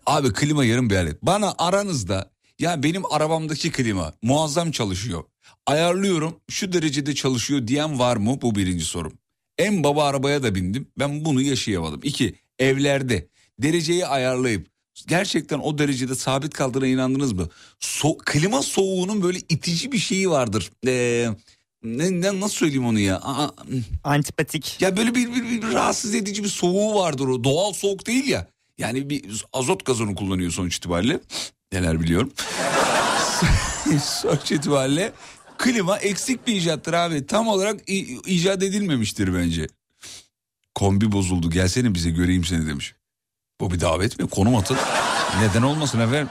Abi 0.07 0.33
klima 0.33 0.65
yarım 0.65 0.91
bir 0.91 0.97
alet. 0.97 1.23
Bana 1.23 1.55
aranızda 1.59 2.31
ya 2.59 2.83
benim 2.83 3.13
arabamdaki 3.13 3.71
klima 3.73 4.13
muazzam 4.23 4.71
çalışıyor. 4.71 5.25
Ayarlıyorum 5.67 6.37
şu 6.51 6.73
derecede 6.73 7.15
çalışıyor 7.15 7.67
diyen 7.67 7.99
var 7.99 8.17
mı? 8.17 8.39
Bu 8.43 8.55
birinci 8.55 8.85
sorum. 8.85 9.13
En 9.59 9.85
baba 9.85 10.05
arabaya 10.05 10.43
da 10.43 10.55
bindim. 10.55 10.89
Ben 10.99 11.25
bunu 11.25 11.43
yaşayamadım. 11.43 12.01
İki, 12.03 12.35
evlerde 12.59 13.29
dereceyi 13.59 14.07
ayarlayıp 14.07 14.67
gerçekten 15.09 15.59
o 15.59 15.79
derecede 15.79 16.15
sabit 16.15 16.55
kaldığına 16.55 16.87
inandınız 16.87 17.33
mı? 17.33 17.49
So 17.81 18.17
klima 18.19 18.63
soğuğunun 18.63 19.23
böyle 19.23 19.39
itici 19.39 19.93
bir 19.93 19.99
şeyi 19.99 20.31
vardır. 20.31 20.71
Ee, 20.87 21.29
ne, 21.83 22.21
ne- 22.21 22.41
nasıl 22.41 22.55
söyleyeyim 22.55 22.87
onu 22.87 22.99
ya? 22.99 23.17
Aa, 23.17 23.51
Antipatik. 24.05 24.81
ya 24.81 24.97
böyle 24.97 25.15
bir, 25.15 25.35
bir, 25.35 25.43
bir, 25.45 25.63
bir 25.63 25.73
rahatsız 25.75 26.15
edici 26.15 26.45
bir 26.45 26.49
soğuğu 26.49 26.95
vardır 26.95 27.27
o. 27.29 27.45
Doğal 27.45 27.73
soğuk 27.73 28.07
değil 28.07 28.29
ya. 28.29 28.47
Yani 28.81 29.11
bir 29.11 29.45
azot 29.53 29.87
gazonu 29.87 30.15
kullanıyor 30.15 30.51
sonuç 30.51 30.77
itibariyle. 30.77 31.21
Neler 31.73 32.01
biliyorum. 32.01 32.33
sonuç 34.03 34.53
itibariyle 34.53 35.13
klima 35.59 35.99
eksik 35.99 36.47
bir 36.47 36.57
icattır 36.57 36.93
abi. 36.93 37.27
Tam 37.27 37.49
olarak 37.49 37.81
icat 38.27 38.63
edilmemiştir 38.63 39.35
bence. 39.35 39.67
Kombi 40.75 41.13
bozuldu 41.13 41.51
gelsene 41.51 41.95
bize 41.95 42.11
göreyim 42.11 42.45
seni 42.45 42.67
demiş. 42.67 42.95
Bu 43.61 43.71
bir 43.71 43.81
davet 43.81 44.19
mi? 44.19 44.29
Konum 44.29 44.57
atın. 44.57 44.77
Neden 45.41 45.63
olmasın 45.63 46.01
efendim? 46.01 46.29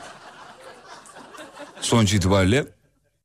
Sonuç 1.82 2.14
itibariyle 2.14 2.66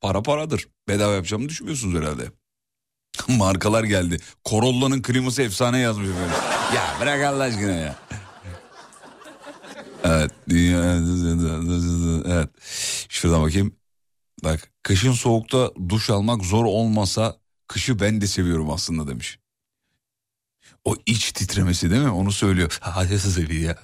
para 0.01 0.23
paradır. 0.23 0.69
Bedava 0.89 1.15
yapacağımı 1.15 1.49
düşünmüyorsunuz 1.49 2.01
herhalde. 2.01 2.25
Markalar 3.29 3.85
geldi. 3.85 4.19
Corolla'nın 4.45 5.03
kliması 5.03 5.43
efsane 5.43 5.79
yazmış 5.79 6.09
efendim. 6.09 6.37
Ya 6.75 6.97
bırak 7.01 7.25
Allah 7.25 7.43
aşkına 7.43 7.73
ya. 7.73 7.97
Evet. 10.05 10.31
dünya- 10.49 12.25
Evet. 12.27 12.49
Şuradan 13.09 13.43
bakayım. 13.43 13.77
Bak 14.45 14.71
kışın 14.83 15.13
soğukta 15.13 15.71
duş 15.89 16.11
almak 16.11 16.45
zor 16.45 16.65
olmasa 16.65 17.37
kışı 17.69 18.01
ben 18.01 18.21
de 18.21 18.27
seviyorum 18.27 18.71
aslında 18.71 19.09
demiş. 19.09 19.39
O 20.85 20.97
iç 21.07 21.33
titremesi 21.33 21.91
değil 21.91 22.03
mi? 22.03 22.11
Onu 22.11 22.33
söylüyor. 22.33 22.79
Hadi 22.81 23.55
ya. 23.55 23.79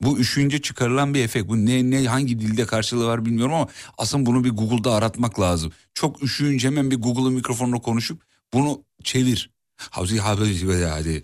Bu 0.00 0.18
üşüyünce 0.18 0.62
çıkarılan 0.62 1.14
bir 1.14 1.24
efekt. 1.24 1.48
Bu 1.48 1.66
ne 1.66 1.90
ne 1.90 2.06
hangi 2.06 2.40
dilde 2.40 2.66
karşılığı 2.66 3.06
var 3.06 3.24
bilmiyorum 3.24 3.54
ama 3.54 3.68
aslında 3.98 4.26
bunu 4.26 4.44
bir 4.44 4.50
Google'da 4.50 4.94
aratmak 4.94 5.40
lazım. 5.40 5.72
Çok 5.94 6.22
üşüyünce 6.22 6.68
hemen 6.68 6.90
bir 6.90 6.96
Google'ın 6.96 7.32
mikrofonla 7.32 7.78
konuşup 7.78 8.22
bunu 8.54 8.82
çevir. 9.04 9.50
Hadi 9.76 10.20
hadi 10.20 10.84
hadi. 10.84 11.22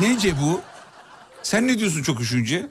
Nece 0.00 0.40
bu? 0.42 0.60
Sen 1.42 1.66
ne 1.68 1.78
diyorsun 1.78 2.02
çok 2.02 2.20
üşüyünce? 2.20 2.68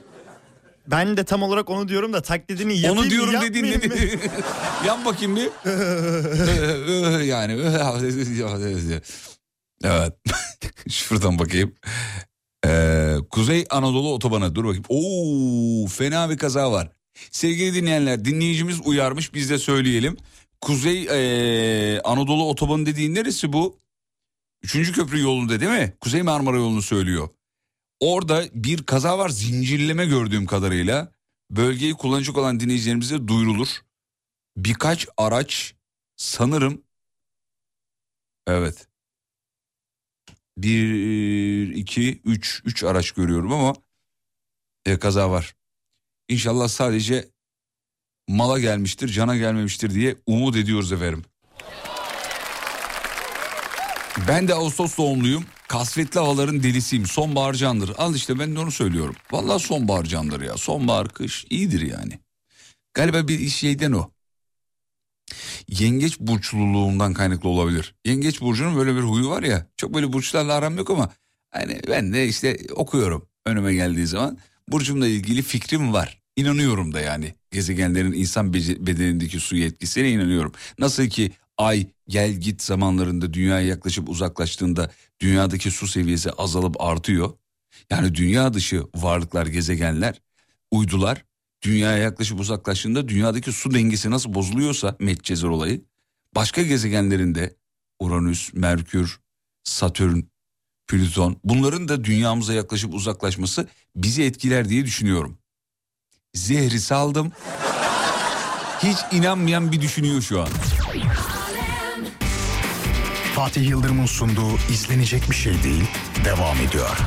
Ben 0.91 1.17
de 1.17 1.23
tam 1.23 1.43
olarak 1.43 1.69
onu 1.69 1.87
diyorum 1.87 2.13
da 2.13 2.21
taklidini 2.21 2.77
yapayım 2.77 2.97
Onu 2.97 3.09
diyorum 3.09 3.41
dediğin 3.41 3.65
ne? 3.65 3.79
Yan 4.85 5.05
bakayım 5.05 5.35
bir. 5.35 5.49
yani. 7.23 7.53
evet. 9.83 10.13
Şuradan 10.89 11.39
bakayım. 11.39 11.75
Ee, 12.65 13.15
Kuzey 13.29 13.65
Anadolu 13.69 14.13
Otobanı 14.13 14.55
dur 14.55 14.63
bakayım. 14.63 14.83
Oo 14.89 15.87
fena 15.87 16.29
bir 16.29 16.37
kaza 16.37 16.71
var. 16.71 16.91
Sevgili 17.31 17.73
dinleyenler 17.73 18.25
dinleyicimiz 18.25 18.81
uyarmış 18.85 19.33
biz 19.33 19.49
de 19.49 19.57
söyleyelim. 19.57 20.17
Kuzey 20.61 21.07
ee, 21.11 22.01
Anadolu 22.01 22.49
Otobanı 22.49 22.85
dediğin 22.85 23.15
neresi 23.15 23.53
bu? 23.53 23.79
Üçüncü 24.63 24.93
köprü 24.93 25.21
yolunda 25.21 25.59
değil 25.59 25.71
mi? 25.71 25.93
Kuzey 26.01 26.21
Marmara 26.21 26.57
yolunu 26.57 26.81
söylüyor. 26.81 27.29
Orada 27.99 28.43
bir 28.53 28.83
kaza 28.83 29.17
var 29.17 29.29
zincirleme 29.29 30.05
gördüğüm 30.05 30.45
kadarıyla. 30.45 31.11
Bölgeyi 31.51 31.93
kullanacak 31.93 32.37
olan 32.37 32.59
dinleyicilerimize 32.59 33.27
duyurulur. 33.27 33.67
Birkaç 34.57 35.07
araç 35.17 35.75
sanırım 36.15 36.81
evet 38.47 38.89
bir, 40.63 41.75
iki, 41.75 42.21
üç, 42.25 42.61
üç 42.65 42.83
araç 42.83 43.11
görüyorum 43.11 43.53
ama 43.53 43.73
e, 44.85 44.99
kaza 44.99 45.31
var. 45.31 45.55
İnşallah 46.29 46.67
sadece 46.67 47.29
mala 48.27 48.59
gelmiştir, 48.59 49.07
cana 49.07 49.37
gelmemiştir 49.37 49.93
diye 49.93 50.15
umut 50.25 50.55
ediyoruz 50.55 50.91
efendim. 50.91 51.25
Ben 54.27 54.47
de 54.47 54.53
Ağustos 54.53 54.97
doğumluyum. 54.97 55.45
Kasvetli 55.69 56.19
havaların 56.19 56.63
delisiyim. 56.63 57.05
Sonbahar 57.05 57.53
candır. 57.53 57.91
Al 57.97 58.15
işte 58.15 58.39
ben 58.39 58.55
de 58.55 58.59
onu 58.59 58.71
söylüyorum. 58.71 59.15
Vallahi 59.31 59.63
sonbahar 59.63 60.03
candır 60.03 60.41
ya. 60.41 60.57
Sonbahar 60.57 61.09
kış 61.09 61.45
iyidir 61.49 61.81
yani. 61.81 62.19
Galiba 62.93 63.27
bir 63.27 63.49
şeyden 63.49 63.91
o. 63.91 64.11
Yengeç 65.67 66.19
burçluluğundan 66.19 67.13
kaynaklı 67.13 67.49
olabilir. 67.49 67.95
Yengeç 68.05 68.41
burcunun 68.41 68.75
böyle 68.75 68.95
bir 68.95 69.01
huyu 69.01 69.29
var 69.29 69.43
ya. 69.43 69.67
Çok 69.77 69.93
böyle 69.93 70.13
burçlarla 70.13 70.53
aram 70.53 70.77
yok 70.77 70.89
ama 70.89 71.09
hani 71.51 71.81
ben 71.87 72.13
de 72.13 72.27
işte 72.27 72.57
okuyorum 72.75 73.27
önüme 73.45 73.73
geldiği 73.73 74.07
zaman. 74.07 74.37
Burcumla 74.69 75.07
ilgili 75.07 75.41
fikrim 75.41 75.93
var. 75.93 76.21
İnanıyorum 76.35 76.93
da 76.93 76.99
yani 76.99 77.35
gezegenlerin 77.51 78.13
insan 78.13 78.53
bedenindeki 78.53 79.39
su 79.39 79.57
etkisine 79.57 80.11
inanıyorum. 80.11 80.53
Nasıl 80.79 81.07
ki 81.07 81.31
ay 81.59 81.87
gel 82.07 82.33
git 82.33 82.61
zamanlarında 82.61 83.33
dünyaya 83.33 83.67
yaklaşıp 83.67 84.09
uzaklaştığında 84.09 84.91
dünyadaki 85.19 85.71
su 85.71 85.87
seviyesi 85.87 86.31
azalıp 86.31 86.81
artıyor. 86.81 87.33
Yani 87.89 88.15
dünya 88.15 88.53
dışı 88.53 88.83
varlıklar, 88.95 89.45
gezegenler, 89.45 90.21
uydular 90.71 91.25
dünyaya 91.61 91.97
yaklaşıp 91.97 92.39
uzaklaştığında 92.39 93.07
dünyadaki 93.07 93.51
su 93.51 93.73
dengesi 93.73 94.11
nasıl 94.11 94.33
bozuluyorsa 94.33 94.95
Medcezir 94.99 95.47
olayı 95.47 95.81
başka 96.35 96.61
gezegenlerinde 96.61 97.55
Uranüs, 97.99 98.53
Merkür, 98.53 99.19
Satürn, 99.63 100.19
Plüton 100.87 101.37
bunların 101.43 101.87
da 101.87 102.03
dünyamıza 102.03 102.53
yaklaşıp 102.53 102.93
uzaklaşması 102.93 103.67
bizi 103.95 104.23
etkiler 104.23 104.69
diye 104.69 104.85
düşünüyorum. 104.85 105.37
Zehri 106.33 106.79
saldım. 106.79 107.31
Hiç 108.83 108.97
inanmayan 109.11 109.71
bir 109.71 109.81
düşünüyor 109.81 110.21
şu 110.21 110.41
an. 110.41 110.49
Fatih 113.39 113.69
Yıldırım'ın 113.69 114.05
sunduğu 114.05 114.57
izlenecek 114.71 115.29
bir 115.29 115.35
şey 115.35 115.63
değil 115.63 115.83
devam 116.25 116.57
ediyor. 116.57 116.97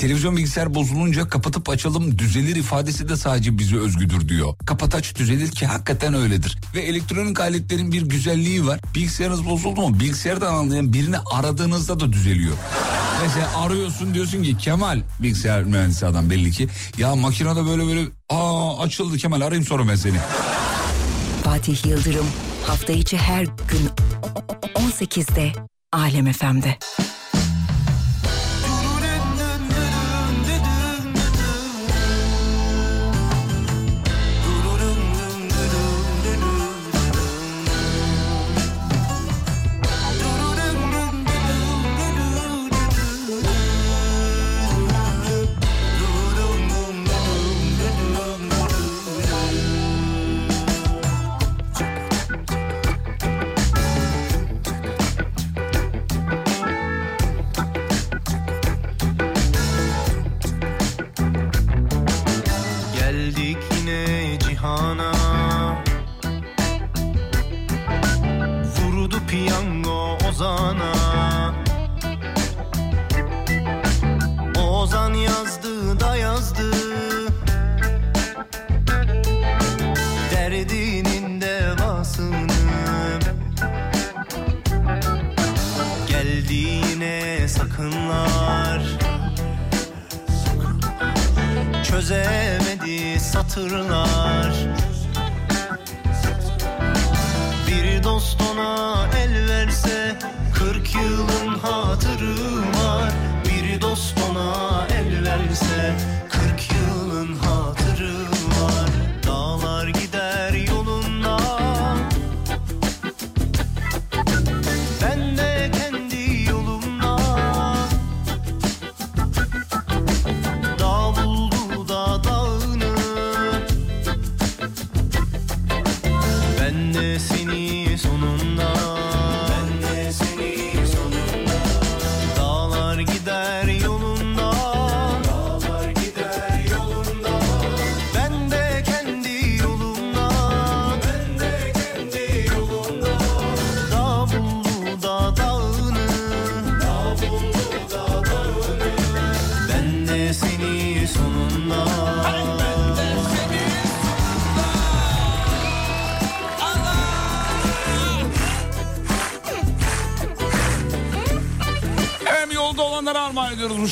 Televizyon 0.00 0.36
bilgisayar 0.36 0.74
bozulunca 0.74 1.28
kapatıp 1.28 1.68
açalım 1.68 2.18
düzelir 2.18 2.56
ifadesi 2.56 3.08
de 3.08 3.16
sadece 3.16 3.58
bize 3.58 3.76
özgüdür 3.76 4.28
diyor. 4.28 4.54
Kapat 4.66 4.94
aç 4.94 5.14
düzelir 5.14 5.50
ki 5.50 5.66
hakikaten 5.66 6.14
öyledir. 6.14 6.58
Ve 6.74 6.80
elektronik 6.80 7.40
aletlerin 7.40 7.92
bir 7.92 8.02
güzelliği 8.02 8.66
var. 8.66 8.80
Bilgisayarınız 8.94 9.46
bozuldu 9.46 9.80
mu 9.80 10.00
bilgisayardan 10.00 10.54
anlayan 10.54 10.92
birini 10.92 11.18
aradığınızda 11.18 12.00
da 12.00 12.12
düzeliyor. 12.12 12.56
Mesela 13.22 13.60
arıyorsun 13.60 14.14
diyorsun 14.14 14.42
ki 14.42 14.58
Kemal 14.58 15.00
bilgisayar 15.22 15.62
mühendisi 15.62 16.06
adam 16.06 16.30
belli 16.30 16.52
ki. 16.52 16.68
Ya 16.98 17.16
makinede 17.16 17.66
böyle 17.66 17.86
böyle 17.86 18.08
aa 18.28 18.82
açıldı 18.82 19.16
Kemal 19.16 19.40
arayayım 19.40 19.66
sonra 19.66 19.88
ben 19.88 19.96
seni. 19.96 20.16
Fatih 21.44 21.86
Yıldırım 21.86 22.26
hafta 22.66 22.92
içi 22.92 23.16
her 23.16 23.44
gün 23.44 23.88
18'de 24.74 25.52
Alem 25.92 26.32
FM'de. 26.32 26.78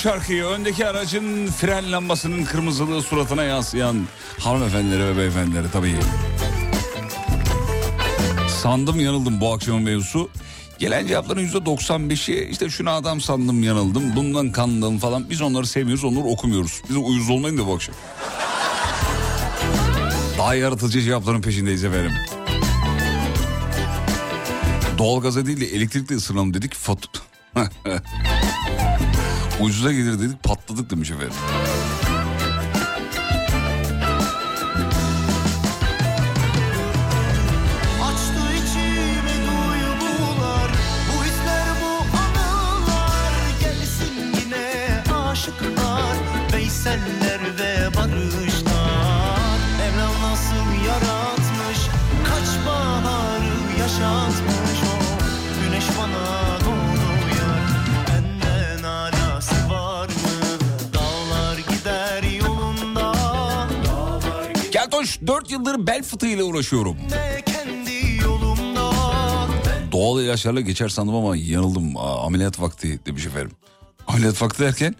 Şarkıyı. 0.06 0.44
Öndeki 0.44 0.86
aracın 0.86 1.46
fren 1.46 1.92
lambasının 1.92 2.44
kırmızılığı 2.44 3.02
suratına 3.02 3.42
yansıyan 3.42 3.96
hanımefendilere 4.38 5.06
ve 5.06 5.18
beyefendilere 5.18 5.66
tabii. 5.72 5.94
Sandım 8.62 9.00
yanıldım 9.00 9.40
bu 9.40 9.52
akşamın 9.52 9.82
mevzusu. 9.82 10.28
Gelen 10.78 11.06
cevapların 11.06 11.48
%95'i 11.48 12.48
işte 12.50 12.70
şunu 12.70 12.90
adam 12.90 13.20
sandım 13.20 13.62
yanıldım, 13.62 14.16
bundan 14.16 14.52
kandım 14.52 14.98
falan. 14.98 15.30
Biz 15.30 15.42
onları 15.42 15.66
sevmiyoruz, 15.66 16.04
onları 16.04 16.24
okumuyoruz. 16.24 16.82
Biz 16.90 16.96
uyuz 16.96 17.30
olmayın 17.30 17.58
da 17.58 17.66
bu 17.66 17.74
akşam. 17.74 17.94
Daha 20.38 20.54
yaratıcı 20.54 21.00
cevapların 21.00 21.42
peşindeyiz 21.42 21.84
efendim. 21.84 22.12
Doğalgaza 24.98 25.46
değil 25.46 25.60
de 25.60 25.66
elektrikle 25.66 26.14
ısınalım 26.16 26.54
dedik. 26.54 26.74
Fat... 26.74 26.98
Ucuza 29.60 29.92
gelir 29.92 30.18
dedik 30.20 30.42
patladık 30.42 30.90
demiş 30.90 31.10
efendim. 31.10 31.34
4 65.26 65.50
yıldır 65.50 65.86
bel 65.86 66.02
fıtığıyla 66.02 66.44
uğraşıyorum. 66.44 66.96
Doğal 69.92 70.22
ilaçlarla 70.22 70.60
geçer 70.60 70.88
sandım 70.88 71.14
ama 71.14 71.36
yanıldım. 71.36 71.96
Aa, 71.96 72.26
ameliyat 72.26 72.60
vakti 72.60 73.00
demiş 73.06 73.26
efendim. 73.26 73.50
Ameliyat 74.06 74.42
vakti 74.42 74.62
derken 74.62 74.94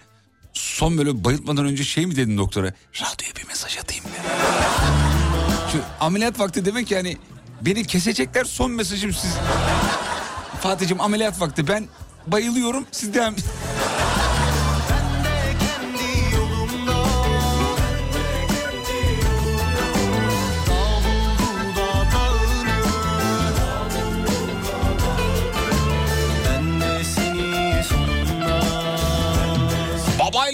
Son 0.53 0.99
böyle 0.99 1.25
bayıltmadan 1.25 1.65
önce 1.65 1.85
şey 1.85 2.07
mi 2.07 2.17
dedin 2.17 2.39
doktora? 2.39 2.67
Radyoya 2.95 3.37
bir 3.37 3.49
mesaj 3.49 3.79
atayım 3.79 4.05
mı? 4.05 4.11
Ameliyat 6.01 6.39
vakti 6.41 6.65
demek 6.65 6.91
yani 6.91 7.17
beni 7.61 7.85
kesecekler 7.85 8.45
son 8.45 8.71
mesajım 8.71 9.13
siz. 9.13 9.35
Fatih'cim 10.61 11.01
ameliyat 11.01 11.41
vakti 11.41 11.69
ben 11.69 11.89
bayılıyorum 12.27 12.87
siz 12.93 13.15
devam... 13.15 13.35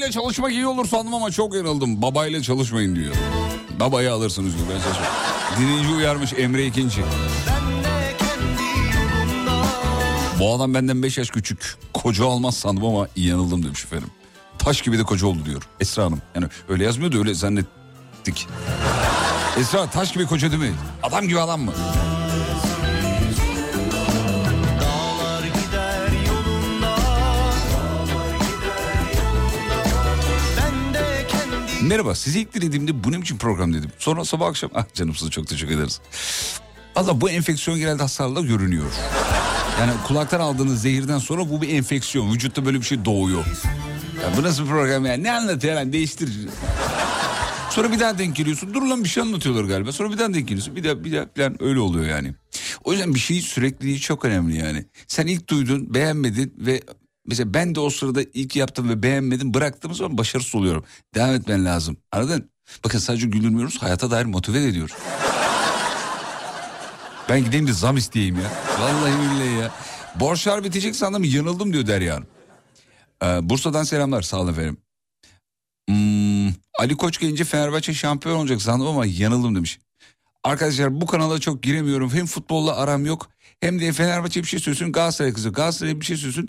Babayla 0.03 0.12
çalışmak 0.12 0.53
iyi 0.53 0.66
olur 0.66 0.88
sandım 0.88 1.14
ama 1.14 1.30
çok 1.30 1.55
yanıldım. 1.55 2.03
Babayla 2.03 2.42
çalışmayın 2.42 2.96
diyor. 2.96 3.14
Babayı 3.80 4.12
alırsınız 4.12 4.57
diyor. 4.57 4.66
Ben 4.74 4.78
söyleyeyim. 4.80 5.07
Dinleyici 5.59 5.88
uyarmış 5.88 6.32
Emre 6.32 6.66
ikinci. 6.66 7.05
Bu 10.38 10.55
adam 10.55 10.74
benden 10.74 11.03
5 11.03 11.18
yaş 11.18 11.30
küçük. 11.30 11.76
Koca 11.94 12.26
almaz 12.26 12.57
sandım 12.57 12.84
ama 12.84 13.09
yanıldım 13.16 13.64
demiş 13.64 13.84
efendim. 13.84 14.09
Taş 14.59 14.82
gibi 14.82 14.98
de 14.98 15.03
koca 15.03 15.26
oldu 15.26 15.44
diyor 15.44 15.62
Esra 15.80 16.05
Hanım. 16.05 16.22
Yani 16.34 16.46
öyle 16.68 16.84
yazmıyordu 16.84 17.18
öyle 17.18 17.34
zannettik. 17.34 18.48
Esra 19.59 19.86
taş 19.90 20.12
gibi 20.12 20.26
koca 20.26 20.50
değil 20.50 20.62
mi? 20.62 20.72
Adam 21.03 21.28
gibi 21.28 21.40
adam 21.40 21.61
mı? 21.61 21.72
Merhaba 31.89 32.14
sizi 32.14 32.41
ilk 32.41 32.55
dinlediğimde 32.55 33.05
bu 33.05 33.12
ne 33.12 33.22
biçim 33.22 33.39
program 33.39 33.74
dedim. 33.74 33.91
Sonra 33.99 34.24
sabah 34.24 34.47
akşam 34.47 34.70
ah 34.74 34.85
canım 34.95 35.14
size 35.14 35.30
çok 35.30 35.47
teşekkür 35.47 35.74
ederiz. 35.74 36.01
Valla 36.97 37.20
bu 37.20 37.30
enfeksiyon 37.30 37.78
genelde 37.78 38.03
hastalarda 38.03 38.41
görünüyor. 38.41 38.93
Yani 39.80 39.93
kulaktan 40.07 40.41
aldığınız 40.41 40.83
zehirden 40.83 41.18
sonra 41.18 41.51
bu 41.51 41.62
bir 41.62 41.68
enfeksiyon. 41.68 42.33
Vücutta 42.33 42.64
böyle 42.64 42.80
bir 42.80 42.85
şey 42.85 43.05
doğuyor. 43.05 43.45
Ya 44.22 44.37
bu 44.37 44.43
nasıl 44.43 44.64
bir 44.64 44.68
program 44.68 45.07
yani 45.07 45.22
ne 45.22 45.33
anlatıyor 45.33 45.74
lan 45.74 45.93
değiştir. 45.93 46.30
Sonra 47.70 47.93
bir 47.93 48.01
daha 48.01 48.18
denk 48.18 48.37
geliyorsun. 48.37 48.74
Dur 48.74 48.83
lan 48.83 49.05
bir 49.05 49.09
şey 49.09 49.22
anlatıyorlar 49.22 49.64
galiba. 49.64 49.93
Sonra 49.93 50.12
bir 50.12 50.18
daha 50.18 50.35
denk 50.35 50.49
geliyorsun. 50.49 50.76
Bir 50.76 50.85
daha 50.85 51.05
bir 51.05 51.12
daha 51.12 51.26
falan 51.37 51.62
öyle 51.62 51.80
oluyor 51.80 52.07
yani. 52.07 52.35
O 52.85 52.93
yüzden 52.93 53.14
bir 53.14 53.18
şeyin 53.18 53.41
sürekliliği 53.41 54.01
çok 54.01 54.24
önemli 54.24 54.57
yani. 54.57 54.85
Sen 55.07 55.26
ilk 55.26 55.49
duydun 55.49 55.95
beğenmedin 55.95 56.55
ve 56.59 56.83
mesela 57.27 57.55
ben 57.55 57.75
de 57.75 57.81
o 57.81 57.91
sırada 57.91 58.23
ilk 58.23 58.57
yaptım 58.57 58.89
ve 58.89 59.03
beğenmedim 59.03 59.55
bıraktığım 59.55 59.95
zaman 59.95 60.18
başarısız 60.18 60.55
oluyorum. 60.55 60.85
Devam 61.14 61.35
etmen 61.35 61.64
lazım. 61.64 61.97
Anladın? 62.12 62.51
Bakın 62.85 62.99
sadece 62.99 63.27
güldürmüyoruz 63.27 63.83
hayata 63.83 64.11
dair 64.11 64.25
motive 64.25 64.61
de 64.61 64.68
ediyoruz. 64.68 64.95
Ben 67.29 67.45
gideyim 67.45 67.66
de 67.66 67.73
zam 67.73 67.97
isteyeyim 67.97 68.37
ya. 68.37 68.51
Vallahi 68.81 69.12
billahi 69.12 69.61
ya. 69.61 69.70
Borçlar 70.20 70.64
bitecek 70.64 70.97
sandım 70.97 71.25
yanıldım 71.25 71.73
diyor 71.73 71.87
Derya 71.87 72.14
Hanım. 72.14 72.27
Ee, 73.23 73.51
Bursa'dan 73.51 73.85
selamlar 73.85 74.23
sağ 74.23 74.41
olun 74.41 74.53
efendim. 74.53 74.77
Hmm, 75.89 76.49
Ali 76.79 76.97
Koç 76.97 77.18
gelince 77.18 77.45
Fenerbahçe 77.45 77.95
şampiyon 77.95 78.37
olacak 78.37 78.62
sandım 78.62 78.87
ama 78.87 79.07
yanıldım 79.07 79.55
demiş. 79.55 79.79
Arkadaşlar 80.45 81.01
bu 81.01 81.07
kanala 81.07 81.41
çok 81.41 81.62
giremiyorum. 81.62 82.11
Hem 82.14 82.27
futbolla 82.27 82.77
aram 82.77 83.07
yok 83.07 83.31
hem 83.61 83.81
de 83.81 83.93
Fenerbahçe 83.93 84.43
bir 84.43 84.49
şey 84.49 84.61
söylüyorsun 84.61 84.93
Galatasaray 84.93 85.33
kızı. 85.33 85.51
Galatasaray 85.51 86.01
bir 86.01 86.05
şey 86.05 86.16
söylüyorsun 86.16 86.49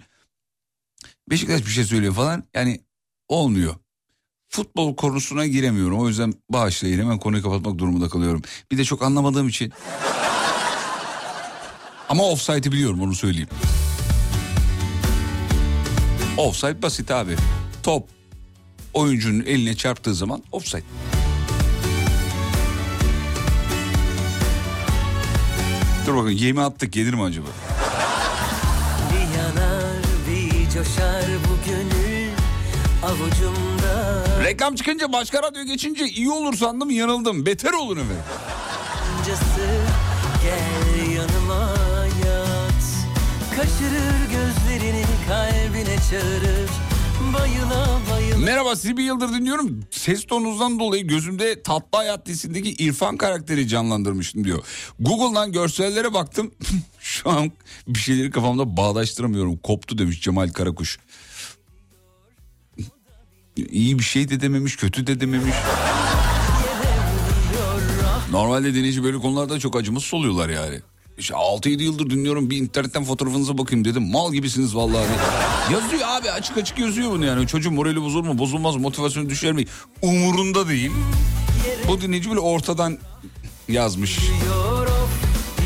Beşiktaş 1.30 1.65
bir 1.65 1.71
şey 1.71 1.84
söylüyor 1.84 2.13
falan. 2.13 2.43
Yani 2.53 2.82
olmuyor. 3.28 3.76
Futbol 4.49 4.95
konusuna 4.95 5.45
giremiyorum. 5.47 5.99
O 5.99 6.07
yüzden 6.07 6.34
bağışlayın 6.49 6.99
hemen 6.99 7.19
konuyu 7.19 7.43
kapatmak 7.43 7.78
durumunda 7.78 8.09
kalıyorum. 8.09 8.41
Bir 8.71 8.78
de 8.78 8.84
çok 8.84 9.01
anlamadığım 9.01 9.47
için. 9.47 9.74
Ama 12.09 12.24
offside'i 12.24 12.71
biliyorum 12.71 13.01
onu 13.01 13.15
söyleyeyim. 13.15 13.49
Offside 16.38 16.82
basit 16.82 17.11
abi. 17.11 17.36
Top 17.84 18.09
oyuncunun 18.93 19.45
eline 19.45 19.76
çarptığı 19.76 20.15
zaman 20.15 20.43
offside. 20.51 20.84
Dur 26.07 26.15
bakın 26.15 26.30
yemi 26.30 26.61
attık 26.61 26.93
gelir 26.93 27.13
mi 27.13 27.24
acaba? 27.24 27.47
Coşar 30.84 31.23
bu 31.23 31.69
gönül 31.69 32.29
avucumda 33.03 34.23
Reklam 34.43 34.75
çıkınca 34.75 35.13
başka 35.13 35.43
radyo 35.43 35.63
geçince 35.63 36.05
iyi 36.05 36.29
olur 36.29 36.53
sandım 36.57 36.89
yanıldım. 36.89 37.45
Beter 37.45 37.73
olun 37.73 37.95
efendim. 37.95 38.23
Gel 40.43 41.11
yanıma 41.11 41.69
yat 42.25 42.84
Kaçırır 43.55 44.19
gözlerini 44.31 45.05
kalbine 45.27 45.95
çağırır 46.09 46.69
Bayıla 47.34 47.99
bayıla 48.11 48.38
Merhaba 48.38 48.75
sizi 48.75 48.97
bir 48.97 49.03
yıldır 49.03 49.29
dinliyorum. 49.29 49.79
Ses 49.91 50.25
tonunuzdan 50.25 50.79
dolayı 50.79 51.07
gözümde 51.07 51.63
Tatlı 51.63 51.97
Hayat 51.97 52.25
dizisindeki 52.25 52.71
İrfan 52.71 53.17
karakteri 53.17 53.67
canlandırmıştım 53.67 54.43
diyor. 54.43 54.63
Google'dan 54.99 55.51
görsellere 55.51 56.13
baktım. 56.13 56.51
Şu 57.03 57.29
an 57.29 57.51
bir 57.87 57.99
şeyleri 57.99 58.31
kafamda 58.31 58.77
bağdaştıramıyorum. 58.77 59.57
Koptu 59.57 59.97
demiş 59.97 60.21
Cemal 60.21 60.49
Karakuş. 60.49 60.99
İyi 63.55 63.99
bir 63.99 64.03
şey 64.03 64.29
de 64.29 64.41
dememiş, 64.41 64.75
kötü 64.75 65.07
de 65.07 65.19
dememiş. 65.19 65.55
Normalde 68.31 68.73
dinleyici 68.73 69.03
böyle 69.03 69.17
konularda 69.17 69.59
çok 69.59 69.75
acımasız 69.75 70.13
oluyorlar 70.13 70.49
yani. 70.49 70.79
İşte 71.17 71.33
6-7 71.33 71.81
yıldır 71.83 72.09
dinliyorum 72.09 72.49
bir 72.49 72.57
internetten 72.57 73.03
fotoğrafınıza 73.03 73.57
bakayım 73.57 73.85
dedim. 73.85 74.11
Mal 74.11 74.33
gibisiniz 74.33 74.75
vallahi. 74.75 75.05
Yazıyor 75.71 76.01
abi 76.07 76.31
açık 76.31 76.57
açık 76.57 76.79
yazıyor 76.79 77.11
bunu 77.11 77.25
yani. 77.25 77.47
Çocuğun 77.47 77.73
morali 77.73 78.01
bozulur 78.01 78.27
mu 78.27 78.37
bozulmaz 78.37 78.75
motivasyonu 78.75 79.29
düşer 79.29 79.51
mi? 79.51 79.65
Umurunda 80.01 80.67
değil. 80.67 80.91
Bu 81.87 82.01
dinleyici 82.01 82.29
böyle 82.29 82.39
ortadan 82.39 82.97
yazmış. 83.69 84.19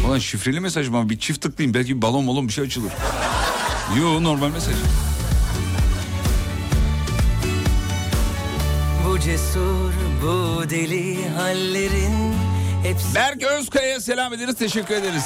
Ulan 0.07 0.19
şifreli 0.19 0.59
mesaj 0.59 0.89
mı? 0.89 1.09
Bir 1.09 1.19
çift 1.19 1.41
tıklayayım 1.41 1.73
belki 1.73 1.95
bir 1.97 2.01
balon 2.01 2.27
balon 2.27 2.47
bir 2.47 2.53
şey 2.53 2.63
açılır. 2.63 2.91
Yo 3.99 4.23
normal 4.23 4.49
mesaj. 4.49 4.75
Bu 9.07 9.19
cesur 9.19 9.91
bu 10.23 10.69
deli 10.69 11.29
hallerin 11.29 12.33
Hepsi 12.83 13.15
Berk 13.15 13.43
Özkaya'ya 13.43 14.01
selam 14.01 14.33
ederiz 14.33 14.55
teşekkür 14.55 14.95
ederiz. 14.95 15.25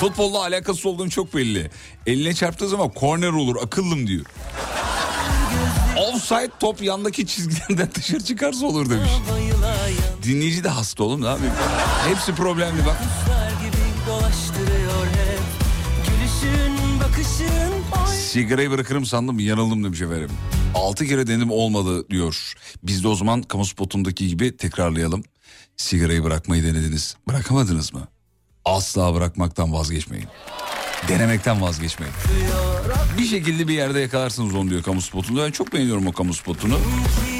Futbolla 0.00 0.38
alakası 0.38 0.88
olduğunu 0.88 1.10
çok 1.10 1.34
belli. 1.34 1.70
Eline 2.06 2.34
çarptığı 2.34 2.68
zaman 2.68 2.88
korner 2.88 3.28
olur 3.28 3.56
akıllım 3.62 4.06
diyor. 4.06 4.24
Offside 5.96 6.50
top 6.60 6.82
yandaki 6.82 7.26
çizgilerden 7.26 7.88
dışarı 7.94 8.24
çıkarsa 8.24 8.66
olur 8.66 8.90
demiş. 8.90 9.10
yan 9.28 9.49
Dinleyici 10.22 10.64
de 10.64 10.68
hasta 10.68 11.04
oğlum 11.04 11.22
ne 11.22 11.26
yapayım? 11.26 11.54
Hepsi 12.08 12.34
problemli 12.34 12.86
bak. 12.86 12.96
Sigarayı 18.30 18.70
bırakırım 18.70 19.06
sandım 19.06 19.38
yanıldım 19.38 19.84
demiş 19.84 20.00
efendim. 20.00 20.30
Altı 20.74 21.06
kere 21.06 21.26
denedim 21.26 21.50
olmadı 21.50 22.08
diyor. 22.10 22.52
Biz 22.82 23.04
de 23.04 23.08
o 23.08 23.14
zaman 23.14 23.42
kamu 23.42 23.64
spotundaki 23.66 24.28
gibi 24.28 24.56
tekrarlayalım. 24.56 25.24
Sigarayı 25.76 26.24
bırakmayı 26.24 26.62
denediniz. 26.62 27.16
Bırakamadınız 27.28 27.92
mı? 27.92 28.08
Asla 28.64 29.14
bırakmaktan 29.14 29.72
vazgeçmeyin. 29.72 30.28
Denemekten 31.08 31.60
vazgeçmeyin. 31.60 32.14
Bir 33.18 33.26
şekilde 33.26 33.68
bir 33.68 33.74
yerde 33.74 34.00
yakalarsınız 34.00 34.54
onu 34.54 34.70
diyor 34.70 34.82
kamu 34.82 35.02
spotunda. 35.02 35.46
Ben 35.46 35.50
çok 35.50 35.72
beğeniyorum 35.72 36.06
o 36.06 36.12
kamu 36.12 36.34
spotunu. 36.34 36.74
ki 36.74 37.39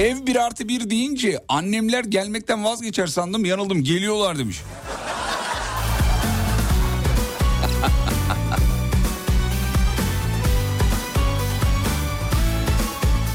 Ev 0.00 0.26
bir 0.26 0.36
artı 0.36 0.68
bir 0.68 0.90
deyince 0.90 1.38
annemler 1.48 2.04
gelmekten 2.04 2.64
vazgeçer 2.64 3.06
sandım 3.06 3.44
yanıldım 3.44 3.84
geliyorlar 3.84 4.38
demiş. 4.38 4.60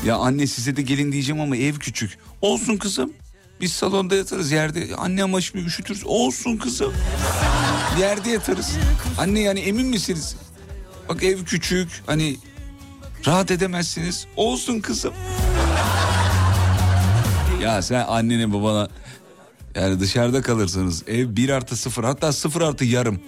ya 0.05 0.15
anne 0.15 0.47
size 0.47 0.75
de 0.75 0.81
gelin 0.81 1.11
diyeceğim 1.11 1.41
ama 1.41 1.57
ev 1.57 1.75
küçük. 1.75 2.17
Olsun 2.41 2.77
kızım. 2.77 3.13
Biz 3.61 3.71
salonda 3.71 4.15
yatarız 4.15 4.51
yerde. 4.51 4.95
Anne 4.97 5.23
ama 5.23 5.41
şimdi 5.41 5.65
üşütürüz. 5.65 6.03
Olsun 6.05 6.57
kızım. 6.57 6.93
Yerde 7.99 8.29
yatarız. 8.29 8.71
Anne 9.17 9.39
yani 9.39 9.59
emin 9.59 9.87
misiniz? 9.87 10.35
Bak 11.09 11.23
ev 11.23 11.43
küçük. 11.43 12.03
Hani 12.05 12.37
Rahat 13.27 13.51
edemezsiniz. 13.51 14.27
Olsun 14.35 14.79
kızım. 14.79 15.13
Ya 17.65 17.81
sen 17.81 18.05
annene 18.07 18.53
babana 18.53 18.87
yani 19.75 19.99
dışarıda 19.99 20.41
kalırsınız. 20.41 21.03
Ev 21.07 21.35
1 21.35 21.49
artı 21.49 21.75
0 21.75 22.03
hatta 22.03 22.31
0 22.31 22.61
artı 22.61 22.85
yarım. 22.85 23.19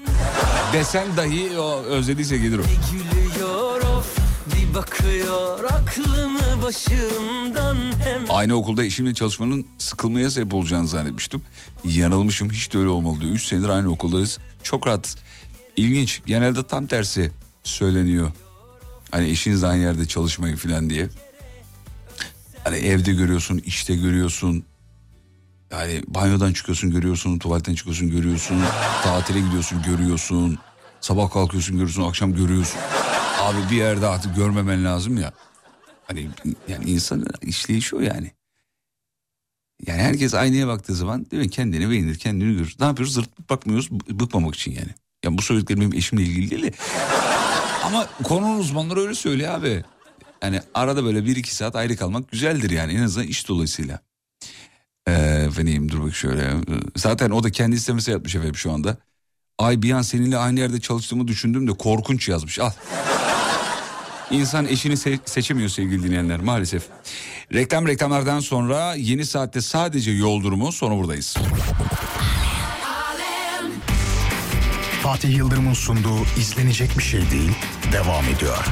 Desen 0.73 1.17
dahi 1.17 1.59
o 1.59 1.81
özlediyse 1.81 2.37
gelir 2.37 2.59
o. 2.59 2.61
Gülüyor 2.91 3.81
of 3.81 4.17
bir 4.55 4.75
bakıyor 4.75 5.63
aklımı 5.63 6.63
başımdan 6.63 7.75
hem 8.03 8.21
Aynı 8.29 8.53
okulda 8.55 8.83
eşimle 8.83 9.13
çalışmanın 9.13 9.67
sıkılmaya 9.77 10.29
sebep 10.29 10.53
olacağını 10.53 10.87
zannetmiştim. 10.87 11.41
Yanılmışım 11.83 12.49
hiç 12.49 12.73
de 12.73 12.77
öyle 12.77 12.89
olmalı 12.89 13.21
diyor. 13.21 13.31
3 13.31 13.45
senedir 13.45 13.69
aynı 13.69 13.91
okuldayız. 13.91 14.39
Çok 14.63 14.87
rahat. 14.87 15.15
İlginç. 15.77 16.21
Genelde 16.25 16.63
tam 16.67 16.87
tersi 16.87 17.31
söyleniyor. 17.63 18.31
Hani 19.11 19.29
eşiniz 19.29 19.63
aynı 19.63 19.81
yerde 19.81 20.05
çalışmayın 20.05 20.55
falan 20.55 20.89
diye. 20.89 21.09
Hani 22.67 22.77
evde 22.77 23.13
görüyorsun, 23.13 23.61
işte 23.65 23.95
görüyorsun. 23.95 24.63
Yani 25.71 26.03
banyodan 26.07 26.53
çıkıyorsun 26.53 26.91
görüyorsun, 26.91 27.39
tuvaletten 27.39 27.75
çıkıyorsun 27.75 28.11
görüyorsun. 28.11 28.61
Tatile 29.03 29.39
gidiyorsun 29.39 29.81
görüyorsun. 29.81 30.57
Sabah 31.01 31.31
kalkıyorsun 31.31 31.75
görüyorsun, 31.75 32.03
akşam 32.03 32.33
görüyorsun. 32.35 32.79
Abi 33.41 33.57
bir 33.71 33.75
yerde 33.75 34.07
artık 34.07 34.35
görmemen 34.35 34.85
lazım 34.85 35.17
ya. 35.17 35.33
Hani 36.05 36.29
yani 36.67 36.89
insanın 36.89 37.27
işleyişi 37.41 37.95
o 37.95 37.99
yani. 37.99 38.31
Yani 39.87 40.01
herkes 40.01 40.33
aynaya 40.33 40.67
baktığı 40.67 40.95
zaman 40.95 41.31
değil 41.31 41.43
mi 41.43 41.49
kendini 41.49 41.89
beğenir, 41.89 42.15
kendini 42.17 42.53
görür. 42.53 42.75
Ne 42.79 42.85
yapıyoruz? 42.85 43.13
Zırt 43.13 43.49
bakmıyoruz 43.49 43.87
bı- 43.87 44.19
bıkmamak 44.19 44.55
için 44.55 44.71
yani. 44.71 44.89
Yani 45.23 45.37
bu 45.37 45.41
söylediklerim 45.41 45.81
benim 45.81 45.93
eşimle 45.93 46.23
ilgili 46.23 46.51
değil 46.51 46.63
de. 46.63 46.71
Ama 47.83 48.07
konunun 48.23 48.59
uzmanları 48.59 48.99
öyle 49.01 49.15
söylüyor 49.15 49.53
abi. 49.53 49.83
Yani 50.43 50.61
arada 50.73 51.03
böyle 51.05 51.25
bir 51.25 51.35
iki 51.35 51.55
saat 51.55 51.75
ayrı 51.75 51.95
kalmak 51.95 52.31
güzeldir 52.31 52.69
yani 52.69 52.93
en 52.93 53.03
azından 53.03 53.27
iş 53.27 53.47
dolayısıyla. 53.47 53.99
Ee, 55.07 55.11
efendim 55.47 55.91
dur 55.91 56.03
bak 56.03 56.15
şöyle. 56.15 56.53
Zaten 56.95 57.29
o 57.29 57.43
da 57.43 57.51
kendi 57.51 57.75
istemesi 57.75 58.11
yapmış 58.11 58.35
efendim 58.35 58.55
şu 58.55 58.71
anda. 58.71 58.97
Ay 59.57 59.81
bir 59.81 59.91
an 59.91 60.01
seninle 60.01 60.37
aynı 60.37 60.59
yerde 60.59 60.79
çalıştığımı 60.81 61.27
düşündüm 61.27 61.67
de 61.67 61.73
korkunç 61.73 62.29
yazmış. 62.29 62.59
Al. 62.59 62.71
İnsan 64.31 64.65
eşini 64.67 64.93
se- 64.93 65.19
seçemiyor 65.25 65.69
sevgili 65.69 66.03
dinleyenler 66.03 66.39
maalesef. 66.39 66.83
Reklam 67.53 67.87
reklamlardan 67.87 68.39
sonra 68.39 68.95
yeni 68.95 69.25
saatte 69.25 69.61
sadece 69.61 70.11
yol 70.11 70.43
durumu 70.43 70.71
sonra 70.71 70.95
buradayız. 70.95 71.37
Fatih 75.03 75.37
Yıldırım'ın 75.37 75.73
sunduğu 75.73 76.19
izlenecek 76.39 76.97
bir 76.97 77.03
şey 77.03 77.31
değil 77.31 77.51
devam 77.91 78.25
ediyor. 78.25 78.65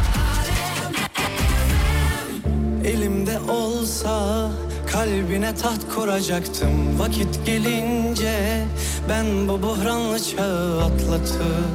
Elimde 2.85 3.39
olsa 3.39 4.49
kalbine 4.91 5.55
taht 5.55 5.95
kuracaktım. 5.95 6.99
Vakit 6.99 7.45
gelince 7.45 8.63
ben 9.09 9.47
bu 9.47 9.61
buhranlı 9.61 10.23
çağı 10.23 10.83
atlatıp 10.83 11.69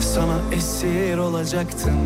Sana 0.00 0.38
esir 0.56 1.18
olacaktım. 1.18 1.98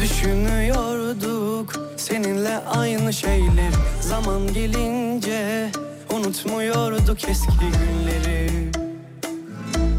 Düşünüyorduk 0.00 1.72
seninle 1.96 2.58
aynı 2.58 3.12
şeyler 3.12 3.72
Zaman 4.00 4.52
gelince 4.54 5.70
unutmuyorduk 6.14 7.28
eski 7.28 7.52
günleri. 7.58 8.50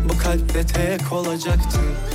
Bu 0.10 0.18
kalpte 0.24 0.66
tek 0.66 1.14
olacaktık 1.14 2.13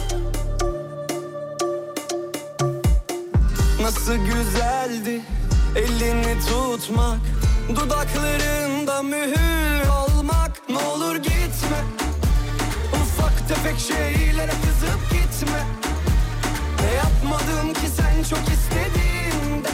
Nasıl 3.88 4.16
güzeldi 4.16 5.20
elini 5.76 6.36
tutmak 6.40 7.18
Dudaklarında 7.76 9.02
mühür 9.02 9.88
olmak. 9.88 10.50
Ne 10.68 10.78
olur 10.78 11.16
gitme 11.16 11.80
Ufak 12.92 13.48
tefek 13.48 13.78
şeylere 13.78 14.52
kızıp 14.52 15.10
gitme. 15.10 15.62
Ne 16.80 16.94
yapmadım 16.94 17.74
ki 17.74 17.88
sen 17.96 18.22
çok 18.30 18.48
istediğinde? 18.48 19.68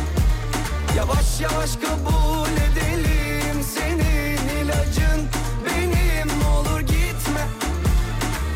Yavaş 0.96 1.40
yavaş 1.40 1.70
kabul 1.76 2.52
edelim 2.52 3.64
Senin 3.74 4.64
ilacın 4.64 5.28
benim. 5.66 6.28
Ne 6.40 6.46
olur 6.46 6.80
gitme 6.80 7.46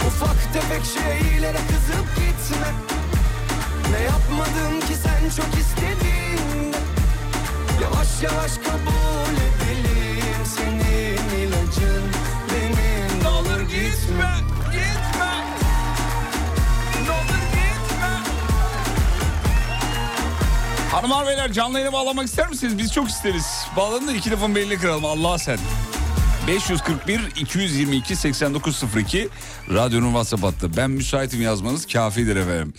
Ufak 0.06 0.52
tefek 0.52 0.82
şeylere 0.84 1.58
kızıp 1.68 2.06
gitme. 2.16 2.68
Ne 3.92 4.02
yapmadım 4.02 4.80
ki 4.80 4.94
sen 5.02 5.07
çok 5.36 5.46
istediğinde 5.58 6.76
Yavaş 7.82 8.22
yavaş 8.22 8.52
kabul 8.56 9.34
edelim 9.34 10.44
Senin 10.56 11.38
ilacın 11.40 12.04
benim 12.54 13.22
Ne 13.22 13.28
olur 13.28 13.60
gitme 13.60 14.30
Gitme 14.72 15.32
olur 17.10 17.44
gitme 17.52 18.08
Hanımlar 20.92 21.26
beyler 21.26 21.52
canlı 21.52 21.78
yayına 21.78 21.92
bağlamak 21.92 22.24
ister 22.26 22.48
misiniz? 22.48 22.78
Biz 22.78 22.92
çok 22.92 23.08
isteriz. 23.08 23.46
Bağlanın 23.76 24.06
da 24.06 24.12
iki 24.12 24.30
lafın 24.30 24.54
belini 24.54 24.76
kıralım 24.78 25.04
Allah 25.04 25.38
sen. 25.38 25.58
541 26.48 27.20
222 27.36 28.16
8902 28.16 29.28
radyonun 29.70 30.06
WhatsApp 30.06 30.42
hattı. 30.42 30.76
Ben 30.76 30.90
müsaitim 30.90 31.42
yazmanız 31.42 31.86
kafidir 31.86 32.36
efendim. 32.36 32.74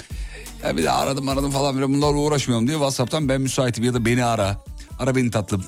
Ya 0.64 0.78
bir 0.78 0.84
de 0.84 0.91
aradım 0.91 1.30
aradım 1.30 1.51
falan 1.51 1.78
bile 1.78 1.88
bunlarla 1.89 2.18
uğraşmıyorum 2.18 2.68
diye 2.68 2.78
WhatsApp'tan 2.78 3.30
ben 3.30 3.41
müsaitim 3.41 3.84
ya 3.84 3.93
da 3.93 4.05
beni 4.05 4.26
ara. 4.26 4.57
Ara 4.99 5.16
beni 5.16 5.32
tatlım. 5.32 5.64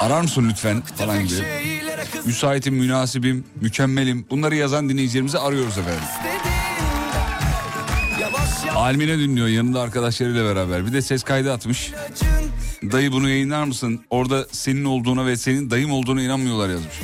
Arar 0.00 0.20
mısın 0.22 0.46
lütfen 0.50 0.80
falan 0.80 1.26
gibi. 1.26 1.40
Müsaitim, 2.24 2.74
münasibim, 2.74 3.44
mükemmelim. 3.60 4.26
Bunları 4.30 4.56
yazan 4.56 4.88
dinleyicilerimizi 4.88 5.38
arıyoruz 5.38 5.78
efendim. 5.78 6.02
Almine 8.74 9.18
dinliyor 9.18 9.46
yanında 9.48 9.80
arkadaşlarıyla 9.80 10.44
beraber. 10.44 10.86
Bir 10.86 10.92
de 10.92 11.02
ses 11.02 11.22
kaydı 11.22 11.52
atmış. 11.52 11.92
Dayı 12.92 13.12
bunu 13.12 13.28
yayınlar 13.28 13.64
mısın? 13.64 14.00
Orada 14.10 14.46
senin 14.52 14.84
olduğuna 14.84 15.26
ve 15.26 15.36
senin 15.36 15.70
dayım 15.70 15.92
olduğuna 15.92 16.22
inanmıyorlar 16.22 16.68
yazmış. 16.68 16.94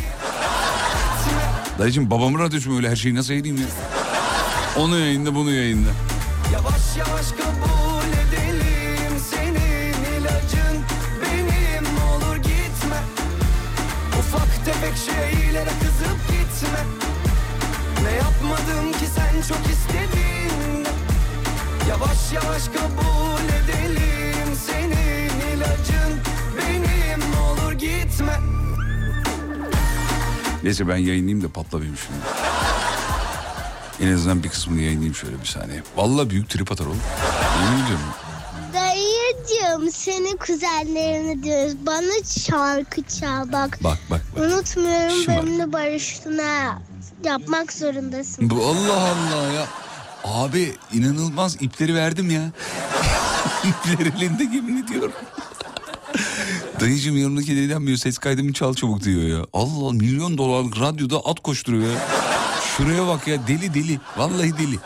Dayıcım 1.78 2.11
babamın 2.11 2.38
radyosu 2.38 2.76
öyle 2.76 2.90
her 2.90 2.97
şeyi 2.97 3.14
nasıl 3.14 3.32
yayınlayayım 3.32 3.62
ya? 3.62 4.82
Onu 4.82 4.99
yayında 4.99 5.34
bunu 5.34 5.51
yayında. 5.51 5.88
Yavaş 6.99 7.30
kabul 7.30 8.09
edelim 8.09 9.12
Senin 9.30 10.18
ilacın. 10.18 10.76
Benim 11.22 11.84
olur 12.11 12.36
gitme. 12.36 13.01
Ufak 14.18 14.64
tefek 14.64 14.94
şeylere 14.97 15.70
kızıp 15.80 16.18
gitme. 16.28 16.80
Ne 18.03 18.11
yapmadım 18.11 18.92
ki 18.92 19.07
sen 19.14 19.42
çok 19.49 19.72
istediğinde 19.72 20.88
Yavaş 21.88 22.32
yavaş 22.32 22.64
kabul 22.68 23.44
edelim 23.44 24.57
Senin 24.66 25.57
ilacın. 25.57 26.20
Benim 26.59 27.22
olur 27.40 27.72
gitme. 27.72 28.40
Neyse 30.62 30.88
ben 30.88 30.97
yayınlayayım 30.97 31.42
da 31.42 31.49
patlamayayım 31.49 31.97
şimdi. 31.97 32.18
En 34.01 34.12
azından 34.12 34.42
bir 34.42 34.49
kısmını 34.49 34.80
yayınlayayım 34.80 35.14
şöyle 35.14 35.40
bir 35.40 35.47
saniye. 35.47 35.82
Vallahi 35.97 36.30
büyük 36.30 36.51
trip 36.51 36.72
atar 36.72 36.86
oğlum. 36.86 37.01
Yemin 37.64 37.84
ediyorum. 37.84 38.05
Dayıcığım 38.74 39.90
seni 39.92 40.36
kuzenlerini 40.36 41.42
diyoruz. 41.42 41.74
Bana 41.86 42.24
şarkı 42.47 43.03
çal 43.03 43.53
bak. 43.53 43.78
Bak 43.84 43.99
bak 44.11 44.22
bak. 44.36 44.44
Unutmuyorum 44.44 45.22
Şımarık. 45.24 45.47
benimle 45.47 45.72
barıştın 45.72 46.38
ha. 46.38 46.78
Yapmak 47.24 47.72
zorundasın. 47.72 48.51
Bu 48.51 48.66
Allah 48.66 49.01
Allah 49.01 49.53
ya. 49.53 49.66
Abi 50.24 50.72
inanılmaz 50.92 51.57
ipleri 51.62 51.94
verdim 51.94 52.30
ya. 52.30 52.42
İpler 53.64 54.07
elinde 54.07 54.42
yemin 54.57 54.84
ediyorum. 54.84 55.12
Dayıcım 56.80 57.16
yanımdaki 57.16 57.57
dedem 57.57 57.97
ses 57.97 58.18
kaydımı 58.18 58.53
çal 58.53 58.74
çabuk 58.74 59.05
diyor 59.05 59.22
ya. 59.22 59.47
Allah 59.53 59.84
Allah, 59.84 59.92
milyon 59.92 60.38
dolarlık 60.38 60.80
radyoda 60.80 61.18
at 61.24 61.40
koşturuyor 61.40 61.92
ya. 61.92 62.26
Şuraya 62.77 63.07
bak 63.07 63.29
ya 63.29 63.47
deli 63.47 63.74
deli. 63.74 64.01
Vallahi 64.16 64.59
deli. 64.59 64.79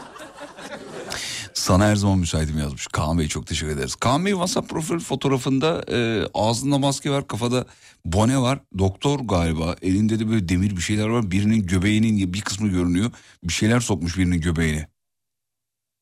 Sana 1.55 1.86
her 1.86 1.97
zaman 1.97 2.18
müsaitim 2.18 2.59
yazmış. 2.59 2.86
Kaan 2.86 3.18
Bey 3.18 3.28
çok 3.28 3.47
teşekkür 3.47 3.72
ederiz. 3.72 3.95
Kaan 3.95 4.24
Bey 4.24 4.32
WhatsApp 4.32 4.68
profil 4.68 4.99
fotoğrafında 4.99 5.84
e, 5.93 6.26
ağzında 6.34 6.78
maske 6.78 7.11
var, 7.11 7.26
kafada 7.26 7.64
bone 8.05 8.38
var. 8.38 8.59
Doktor 8.78 9.20
galiba. 9.20 9.76
Elinde 9.82 10.18
de 10.18 10.28
böyle 10.30 10.49
demir 10.49 10.76
bir 10.76 10.82
şeyler 10.82 11.09
var. 11.09 11.30
Birinin 11.30 11.66
göbeğinin 11.66 12.32
bir 12.34 12.41
kısmı 12.41 12.68
görünüyor. 12.68 13.11
Bir 13.45 13.53
şeyler 13.53 13.80
sokmuş 13.80 14.18
birinin 14.18 14.41
göbeğine. 14.41 14.88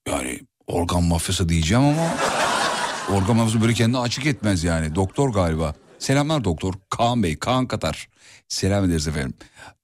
Yani 0.08 0.40
organ 0.66 1.02
mafyası 1.02 1.48
diyeceğim 1.48 1.84
ama 1.84 2.10
organ 3.16 3.36
mafyası 3.36 3.60
böyle 3.60 3.74
kendini 3.74 3.98
açık 3.98 4.26
etmez 4.26 4.64
yani. 4.64 4.94
Doktor 4.94 5.28
galiba. 5.28 5.74
Selamlar 5.98 6.44
doktor. 6.44 6.74
Kaan 6.90 7.22
Bey, 7.22 7.38
Kaan 7.38 7.66
Katar. 7.66 8.08
Selam 8.48 8.84
ederiz 8.84 9.08
efendim. 9.08 9.34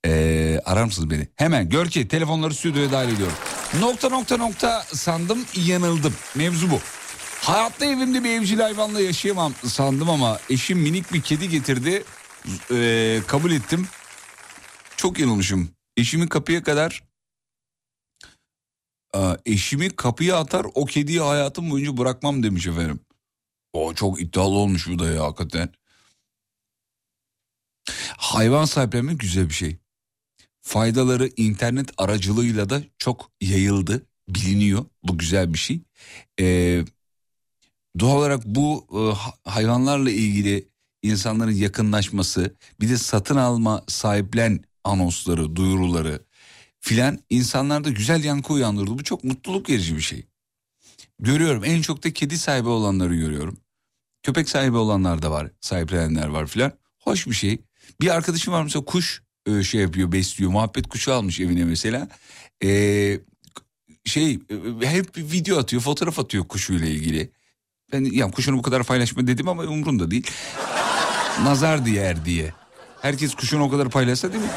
Ee, 0.07 0.61
arar 0.65 0.85
mısınız 0.85 1.11
beni? 1.11 1.29
Hemen 1.37 1.69
gör 1.69 1.87
ki 1.87 2.09
telefonları 2.09 2.55
stüdyoya 2.55 2.93
dahil 2.93 3.15
ediyorum. 3.15 3.37
Nokta 3.81 4.09
nokta 4.09 4.37
nokta 4.37 4.83
sandım 4.83 5.39
yanıldım. 5.67 6.15
Mevzu 6.35 6.71
bu. 6.71 6.79
Hayatta 7.41 7.87
evimde 7.87 8.25
bir 8.25 8.31
evcil 8.31 8.59
hayvanla 8.61 9.01
yaşayamam 9.01 9.53
sandım 9.65 10.11
ama 10.11 10.39
eşim 10.51 10.79
minik 10.79 11.12
bir 11.12 11.23
kedi 11.23 11.49
getirdi. 11.49 12.05
Ee, 12.71 13.21
kabul 13.27 13.51
ettim. 13.53 13.89
Çok 14.97 15.19
yanılmışım. 15.19 15.69
Eşimin 15.97 16.27
kapıya 16.27 16.62
kadar 16.62 17.03
eşimi 19.47 19.91
kapıya 19.91 20.37
atar 20.39 20.67
o 20.75 20.85
kediyi 20.85 21.21
hayatım 21.21 21.71
boyunca 21.71 21.97
bırakmam 21.97 22.43
demiş 22.43 22.67
efendim. 22.67 23.01
O 23.73 23.95
çok 23.95 24.21
iddialı 24.21 24.55
olmuş 24.55 24.89
bu 24.89 24.99
da 24.99 25.11
ya 25.11 25.25
hakikaten. 25.25 25.69
Hayvan 28.16 28.64
sahiplenmek 28.64 29.20
güzel 29.20 29.49
bir 29.49 29.55
şey. 29.55 29.76
Faydaları 30.62 31.30
internet 31.37 31.91
aracılığıyla 31.99 32.70
da 32.70 32.82
çok 32.99 33.30
yayıldı, 33.41 34.07
biliniyor. 34.28 34.85
Bu 35.03 35.18
güzel 35.18 35.53
bir 35.53 35.59
şey. 35.59 35.80
Ee, 36.41 36.85
doğal 38.01 38.16
olarak 38.18 38.45
bu 38.45 38.87
e, 38.93 39.16
ha- 39.16 39.35
hayvanlarla 39.45 40.11
ilgili 40.11 40.68
insanların 41.03 41.53
yakınlaşması, 41.53 42.57
bir 42.80 42.89
de 42.89 42.97
satın 42.99 43.37
alma, 43.37 43.85
sahiplen 43.89 44.64
anonsları, 44.85 45.57
duyuruları 45.57 46.24
filan 46.80 47.18
insanlarda 47.30 47.91
güzel 47.91 48.24
yankı 48.24 48.53
uyandırdı. 48.53 48.99
Bu 48.99 49.05
çok 49.05 49.24
mutluluk 49.24 49.70
verici 49.70 49.97
bir 49.97 50.01
şey. 50.01 50.26
Görüyorum 51.20 51.64
en 51.64 51.82
çok 51.82 52.05
da 52.05 52.12
kedi 52.12 52.39
sahibi 52.39 52.68
olanları 52.68 53.14
görüyorum. 53.14 53.59
Köpek 54.22 54.49
sahibi 54.49 54.76
olanlar 54.76 55.22
da 55.22 55.30
var, 55.30 55.51
sahiplenenler 55.61 56.26
var 56.26 56.47
filan. 56.47 56.72
Hoş 56.99 57.26
bir 57.26 57.35
şey. 57.35 57.59
Bir 58.01 58.15
arkadaşım 58.15 58.55
var 58.55 58.63
mesela 58.63 58.85
kuş 58.85 59.23
e, 59.47 59.63
şey 59.63 59.81
yapıyor, 59.81 60.13
besliyor. 60.13 60.51
Muhabbet 60.51 60.89
kuşu 60.89 61.13
almış 61.13 61.41
evine 61.41 61.65
mesela. 61.65 62.09
Ee, 62.65 63.21
şey 64.05 64.39
e, 64.83 64.87
hep 64.87 65.17
video 65.17 65.59
atıyor, 65.59 65.83
fotoğraf 65.83 66.19
atıyor 66.19 66.45
kuşuyla 66.45 66.87
ilgili. 66.87 67.33
Ben 67.93 68.05
ya 68.05 68.31
kuşunu 68.31 68.59
bu 68.59 68.63
kadar 68.63 68.85
paylaşma 68.85 69.27
dedim 69.27 69.49
ama 69.49 69.63
umurumda 69.63 70.11
değil. 70.11 70.31
Nazar 71.43 71.87
değer 71.87 72.25
diye. 72.25 72.53
Herkes 73.03 73.35
kuşunu 73.35 73.63
o 73.63 73.71
kadar 73.71 73.91
paylaşsa 73.91 74.33
değil 74.33 74.45
mi? 74.45 74.51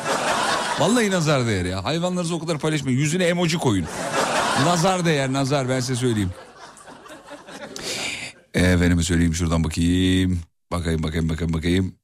Vallahi 0.79 1.11
nazar 1.11 1.47
değer 1.47 1.65
ya. 1.65 1.83
Hayvanlarınızı 1.83 2.35
o 2.35 2.39
kadar 2.39 2.59
paylaşmayın. 2.59 2.97
Yüzüne 2.97 3.23
emoji 3.23 3.57
koyun. 3.57 3.85
Nazar 4.65 5.05
değer 5.05 5.33
nazar 5.33 5.69
ben 5.69 5.79
size 5.79 5.95
söyleyeyim. 5.95 6.31
Efendime 8.53 9.03
söyleyeyim 9.03 9.33
şuradan 9.33 9.63
bakayım. 9.63 10.39
Bakayım 10.71 11.03
bakayım 11.03 11.29
bakayım 11.29 11.53
bakayım. 11.53 11.95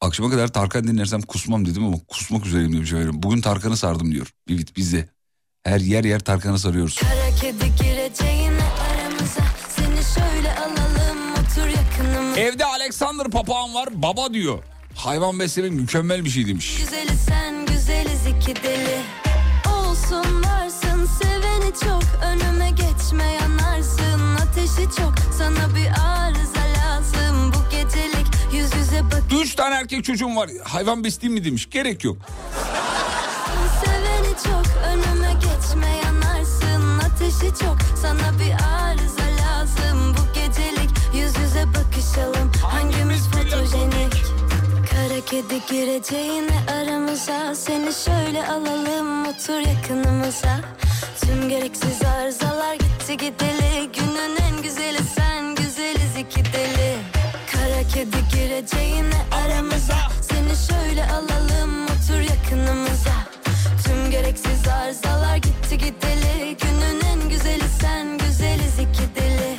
Akşama 0.00 0.30
kadar 0.30 0.48
Tarkan 0.48 0.84
dinlersem 0.86 1.22
kusmam 1.22 1.66
dedim 1.66 1.84
ama 1.84 1.96
kusmak 2.08 2.46
üzereyim 2.46 2.72
demiş 2.72 2.92
efendim. 2.92 3.22
Bugün 3.22 3.40
Tarkan'ı 3.40 3.76
sardım 3.76 4.12
diyor. 4.12 4.32
Bir 4.48 4.66
biz 4.76 4.92
de. 4.92 5.08
Her 5.64 5.80
yer 5.80 6.04
yer 6.04 6.20
Tarkan'ı 6.20 6.58
sarıyoruz. 6.58 6.96
Kara 6.98 7.34
kedi 7.40 7.76
gireceğine 7.82 8.62
aramıza 8.64 9.42
Seni 9.68 10.04
şöyle 10.14 10.52
alalım 10.58 11.32
otur 11.32 11.66
yakınıma 11.66 12.36
Evde 12.36 12.64
Alexander 12.64 13.30
papağan 13.30 13.74
var 13.74 13.88
baba 14.02 14.34
diyor. 14.34 14.62
Hayvan 14.94 15.38
beslemek 15.38 15.72
mükemmel 15.72 16.24
bir 16.24 16.30
şey 16.30 16.46
demiş. 16.46 16.76
Güzeli 16.78 17.16
sen 17.16 17.66
güzeliz 17.66 18.26
iki 18.26 18.62
deli 18.62 19.00
Olsun 19.74 20.42
varsın 20.44 21.08
seveni 21.22 21.72
çok 21.84 22.02
Önüme 22.24 22.70
geçme 22.70 23.32
yanarsın 23.40 24.20
Ateşi 24.42 24.96
çok 24.96 25.14
tane 29.58 29.74
erkek 29.74 30.04
çocuğum 30.04 30.36
var. 30.36 30.50
Hayvan 30.64 31.04
besleyeyim 31.04 31.40
mi 31.40 31.44
demiş. 31.44 31.70
Gerek 31.70 32.04
yok. 32.04 32.16
Seveni 33.84 34.34
çok 34.44 34.64
geçme 35.34 35.86
yanarsın 36.04 36.98
Ateşi 36.98 37.58
çok 37.64 37.76
sana 38.02 38.38
bir 38.38 38.52
arıza 38.52 39.22
lazım. 39.42 40.14
Bu 40.14 40.34
gecelik 40.34 40.90
yüz 41.14 41.38
yüze 41.38 41.64
bakışalım. 41.68 42.52
Hangimiz 42.62 43.28
fotojenik? 43.30 44.14
Kara 44.90 45.20
kedi 45.26 45.66
gireceğine 45.70 46.58
aramıza. 46.72 47.54
Seni 47.54 47.92
şöyle 48.04 48.46
alalım 48.46 49.26
otur 49.26 49.58
yakınımıza. 49.58 50.60
Tüm 51.20 51.48
gereksiz 51.48 52.02
arızalar 52.02 52.74
gitti 52.74 53.16
gideli. 53.16 53.90
Günün 53.92 54.36
en 54.36 54.62
güzeli 54.62 55.02
sen 55.16 55.54
güzeliz 55.54 56.16
iki 56.18 56.44
deli 56.52 57.17
kedi 57.98 58.28
gireceğine 58.32 59.16
aramıza 59.32 59.96
Seni 60.20 60.56
şöyle 60.68 61.06
alalım 61.10 61.84
otur 61.84 62.20
yakınımıza 62.20 63.14
Tüm 63.84 64.10
gereksiz 64.10 64.68
arızalar 64.68 65.36
gitti 65.36 65.78
gideli 65.78 66.56
Günün 66.62 67.00
en 67.00 67.28
güzeli 67.28 67.64
sen 67.80 68.18
güzeliz 68.18 68.78
iki 68.78 69.14
deli 69.14 69.58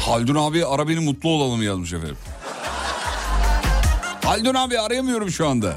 Haldun 0.00 0.34
abi 0.34 0.66
ara 0.66 0.88
beni 0.88 1.00
mutlu 1.00 1.28
olalım 1.28 1.62
yazmış 1.62 1.92
efendim. 1.92 2.16
Haldun 4.24 4.54
abi 4.54 4.80
arayamıyorum 4.80 5.30
şu 5.30 5.48
anda. 5.48 5.76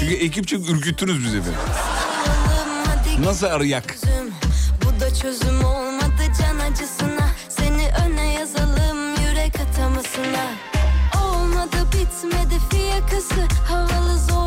Çünkü 0.00 0.14
ekipçe 0.14 0.56
ürküttünüz 0.56 1.24
bizi 1.24 1.36
efendim. 1.36 1.60
Nasıl 3.24 3.46
arayak? 3.46 3.96
Bu 4.84 5.00
da 5.00 5.14
çözüm 5.14 5.64
olmadı 5.64 6.22
can 6.40 6.58
acısına. 6.58 7.28
Seni 7.48 7.88
öne 8.06 8.32
yazalım 8.32 9.10
yürek 9.10 9.60
atamasına. 9.60 10.46
Olmadı 11.24 11.76
bitmedi 11.92 12.54
fiyakası. 12.70 13.40
Havalı 13.68 14.18
zor 14.18 14.37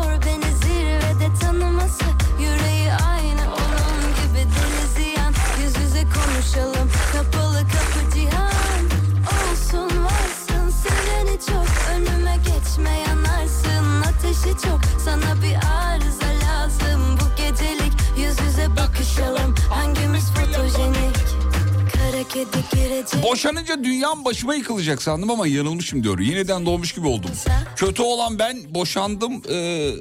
Boşanınca 23.22 23.84
dünyam 23.84 24.24
başıma 24.24 24.54
yıkılacak 24.54 25.02
sandım 25.02 25.30
ama 25.30 25.46
yanılmışım 25.46 26.04
diyor. 26.04 26.18
Yeniden 26.18 26.66
doğmuş 26.66 26.92
gibi 26.92 27.06
oldum. 27.06 27.30
Kötü 27.76 28.02
olan 28.02 28.38
ben 28.38 28.74
boşandım. 28.74 29.42
Ee... 29.50 29.92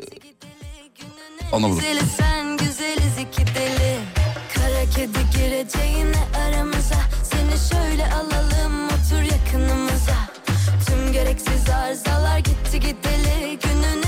Anlamadım. 1.51 1.83
Kedi 4.95 5.19
gireceğine 5.37 6.17
aramıza 6.47 6.95
Seni 7.23 7.69
şöyle 7.71 8.13
alalım 8.13 8.85
otur 8.85 9.21
yakınımıza 9.21 10.15
Tüm 10.87 11.13
gereksiz 11.13 11.69
arızalar 11.69 12.37
gitti 12.37 12.79
gideli 12.79 13.59
Günün 13.63 14.00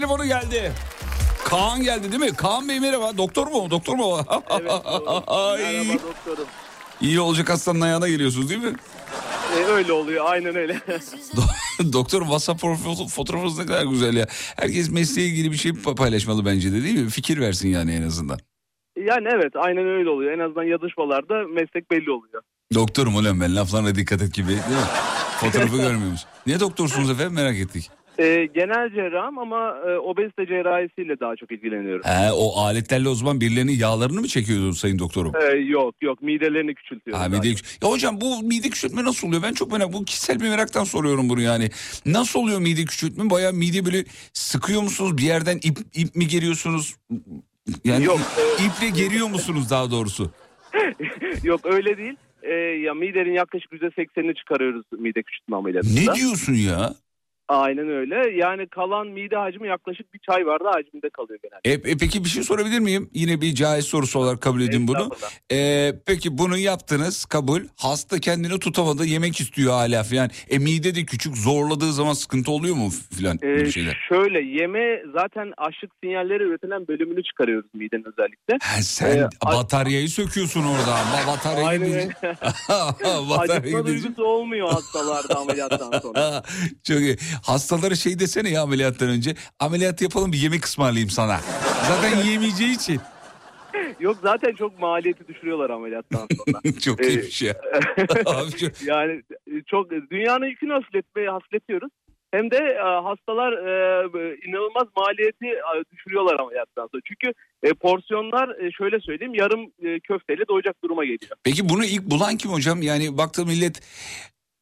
telefonu 0.00 0.26
geldi. 0.26 0.72
Kaan 1.44 1.82
geldi 1.82 2.12
değil 2.12 2.22
mi? 2.22 2.36
Kaan 2.36 2.68
Bey 2.68 2.80
merhaba. 2.80 3.16
Doktor 3.18 3.46
mu? 3.46 3.70
Doktor 3.70 3.94
mu? 3.94 4.14
Ay. 5.26 5.62
Merhaba 5.62 5.92
doktorum. 6.02 6.46
İyi 7.00 7.20
olacak 7.20 7.50
hastanın 7.50 7.80
ayağına 7.80 8.08
geliyorsunuz 8.08 8.50
değil 8.50 8.62
mi? 8.62 8.72
Ee, 9.58 9.64
öyle 9.64 9.92
oluyor 9.92 10.24
aynen 10.28 10.56
öyle. 10.56 10.80
Doktor 11.92 12.20
WhatsApp 12.22 12.60
fotoğrafınız 13.10 13.58
ne 13.58 13.66
kadar 13.66 13.84
güzel 13.84 14.16
ya. 14.16 14.26
Herkes 14.56 14.90
mesleğe 14.90 15.28
ilgili 15.28 15.52
bir 15.52 15.56
şey 15.56 15.70
pa- 15.72 15.94
paylaşmalı 15.94 16.46
bence 16.46 16.72
de 16.72 16.82
değil 16.82 16.98
mi? 16.98 17.10
Fikir 17.10 17.40
versin 17.40 17.68
yani 17.68 17.94
en 17.94 18.02
azından. 18.02 18.38
yani 18.96 19.28
evet 19.34 19.52
aynen 19.56 19.88
öyle 19.88 20.10
oluyor. 20.10 20.32
En 20.32 20.38
azından 20.38 20.64
yazışmalarda 20.64 21.34
meslek 21.54 21.90
belli 21.90 22.10
oluyor. 22.10 22.42
Doktorum 22.74 23.16
ulan 23.16 23.40
ben 23.40 23.56
laflarına 23.56 23.94
dikkat 23.94 24.22
et 24.22 24.34
gibi 24.34 24.48
değil 24.48 24.58
mi? 24.58 24.86
Fotoğrafı 25.40 25.76
görmüyor 25.76 26.10
musun? 26.10 26.28
Niye 26.46 26.60
doktorsunuz 26.60 27.10
efendim 27.10 27.34
merak 27.34 27.56
ettik. 27.56 27.90
Ee, 28.20 28.48
genel 28.54 28.90
cerrahım 28.90 29.38
ama 29.38 29.76
e, 29.88 29.98
obezite 29.98 30.46
cerrahisiyle 30.46 31.20
daha 31.20 31.36
çok 31.36 31.52
ilgileniyorum. 31.52 32.02
He, 32.04 32.32
o 32.32 32.60
aletlerle 32.60 33.08
o 33.08 33.14
zaman 33.14 33.40
birilerinin 33.40 33.72
yağlarını 33.72 34.20
mı 34.20 34.28
çekiyordun 34.28 34.70
sayın 34.70 34.98
doktorum? 34.98 35.32
Ee, 35.42 35.56
yok 35.56 35.94
yok 36.02 36.22
midelerini 36.22 36.74
küçültüyorum. 36.74 37.22
Ha, 37.22 37.28
mide... 37.28 37.48
Ya 37.48 37.90
hocam 37.90 38.20
bu 38.20 38.42
mide 38.42 38.70
küçültme 38.70 39.04
nasıl 39.04 39.28
oluyor? 39.28 39.42
Ben 39.42 39.52
çok 39.52 39.72
merak 39.72 39.92
Bu 39.92 40.04
kişisel 40.04 40.40
bir 40.40 40.48
meraktan 40.48 40.84
soruyorum 40.84 41.28
bunu 41.28 41.40
yani. 41.40 41.70
Nasıl 42.06 42.40
oluyor 42.40 42.60
mide 42.60 42.84
küçültme? 42.84 43.30
Bayağı 43.30 43.52
mide 43.52 43.84
böyle 43.84 44.04
sıkıyor 44.32 44.82
musunuz? 44.82 45.18
Bir 45.18 45.22
yerden 45.22 45.56
ip, 45.56 45.78
ip 45.94 46.16
mi 46.16 46.26
geriyorsunuz? 46.26 46.96
Yani 47.84 48.04
Yok, 48.04 48.20
iple 48.66 48.88
geriyor 49.02 49.28
musunuz 49.28 49.70
daha 49.70 49.90
doğrusu? 49.90 50.30
yok 51.42 51.60
öyle 51.64 51.98
değil. 51.98 52.16
e, 52.42 52.54
ya 52.54 52.94
midenin 52.94 53.32
yaklaşık 53.32 53.72
%80'ini 53.72 54.34
çıkarıyoruz 54.34 54.84
mide 54.98 55.22
küçültme 55.22 55.56
ameliyatında. 55.56 56.12
Ne 56.12 56.16
diyorsun 56.16 56.54
ya? 56.54 56.94
Aynen 57.48 57.88
öyle. 57.88 58.30
Yani 58.36 58.66
kalan 58.66 59.06
mide 59.06 59.36
hacmi 59.36 59.68
yaklaşık 59.68 60.14
bir 60.14 60.18
çay 60.18 60.46
bardağı 60.46 60.72
hacminde 60.72 61.10
kalıyor 61.10 61.38
genelde. 61.42 61.88
E, 61.88 61.92
e, 61.92 61.96
peki 61.96 62.24
bir 62.24 62.28
şey 62.28 62.42
sorabilir 62.42 62.78
miyim? 62.78 63.10
Yine 63.14 63.40
bir 63.40 63.54
caiz 63.54 63.84
sorusu 63.84 64.18
olarak 64.18 64.40
kabul 64.40 64.60
edin 64.60 64.88
bunu. 64.88 65.10
E, 65.52 65.92
peki 66.06 66.38
bunu 66.38 66.58
yaptınız 66.58 67.24
kabul. 67.24 67.60
Hasta 67.76 68.18
kendini 68.18 68.58
tutamadı 68.58 69.04
yemek 69.04 69.40
istiyor 69.40 69.72
hala 69.72 70.02
filan. 70.02 70.30
E 70.50 70.58
mide 70.58 70.94
de 70.94 71.04
küçük 71.04 71.36
zorladığı 71.36 71.92
zaman 71.92 72.12
sıkıntı 72.12 72.50
oluyor 72.50 72.76
mu 72.76 72.90
filan 73.16 73.38
böyle 73.42 73.72
şeyler? 73.72 73.98
şöyle 74.08 74.40
yeme 74.62 75.02
zaten 75.12 75.52
açlık 75.56 75.90
sinyalleri 76.04 76.42
üretilen 76.42 76.88
bölümünü 76.88 77.22
çıkarıyoruz 77.22 77.74
miden 77.74 78.04
özellikle. 78.06 78.58
Ha, 78.62 78.82
sen 78.82 79.28
a- 79.40 79.52
bataryayı 79.54 80.08
söküyorsun 80.08 80.62
orada. 80.64 80.90
Ba- 81.14 81.26
Bataryayı 81.26 81.68
Aynen 81.68 81.92
öyle. 81.92 82.08
Acıkma 83.38 83.86
duygusu 83.86 84.24
olmuyor 84.24 84.68
hastalarda 84.72 85.36
ameliyattan 85.38 85.98
sonra. 85.98 86.42
Çok 86.84 87.00
iyi. 87.00 87.16
Hastalara 87.42 87.94
şey 87.94 88.18
desene 88.18 88.50
ya 88.50 88.62
ameliyattan 88.62 89.08
önce. 89.08 89.34
Ameliyat 89.60 90.02
yapalım 90.02 90.32
bir 90.32 90.38
yemek 90.38 90.64
ısmarlayayım 90.64 91.10
sana. 91.10 91.40
Zaten 91.88 92.22
yiyemeyeceği 92.24 92.74
için. 92.74 93.00
Yok 94.00 94.16
zaten 94.22 94.54
çok 94.54 94.78
maliyeti 94.80 95.28
düşürüyorlar 95.28 95.70
ameliyattan 95.70 96.18
sonra. 96.46 96.80
Çok 96.80 97.00
ya. 97.42 97.54
Abi 98.26 98.50
çok- 98.50 98.82
yani 98.82 99.22
e, 99.46 99.62
çok 99.66 99.90
dünyanın 99.90 100.46
yükünü 100.46 100.72
hafifletmeye 100.72 101.30
hafifletiyoruz. 101.30 101.90
Hem 102.30 102.50
de 102.50 102.56
e, 102.56 102.78
hastalar 102.82 103.52
e, 103.52 104.36
inanılmaz 104.48 104.86
maliyeti 104.96 105.46
düşürüyorlar 105.92 106.40
ameliyattan 106.40 106.88
sonra. 106.92 107.02
Çünkü 107.04 107.32
porsiyonlar 107.80 108.50
şöyle 108.78 109.00
söyleyeyim 109.00 109.34
yarım 109.34 109.60
köfteyle 110.00 110.48
doyacak 110.48 110.76
duruma 110.84 111.04
geliyor. 111.04 111.36
Peki 111.44 111.68
bunu 111.68 111.84
ilk 111.84 112.02
bulan 112.02 112.36
kim 112.36 112.50
hocam? 112.50 112.82
Yani 112.82 113.18
baktı 113.18 113.46
millet 113.46 113.80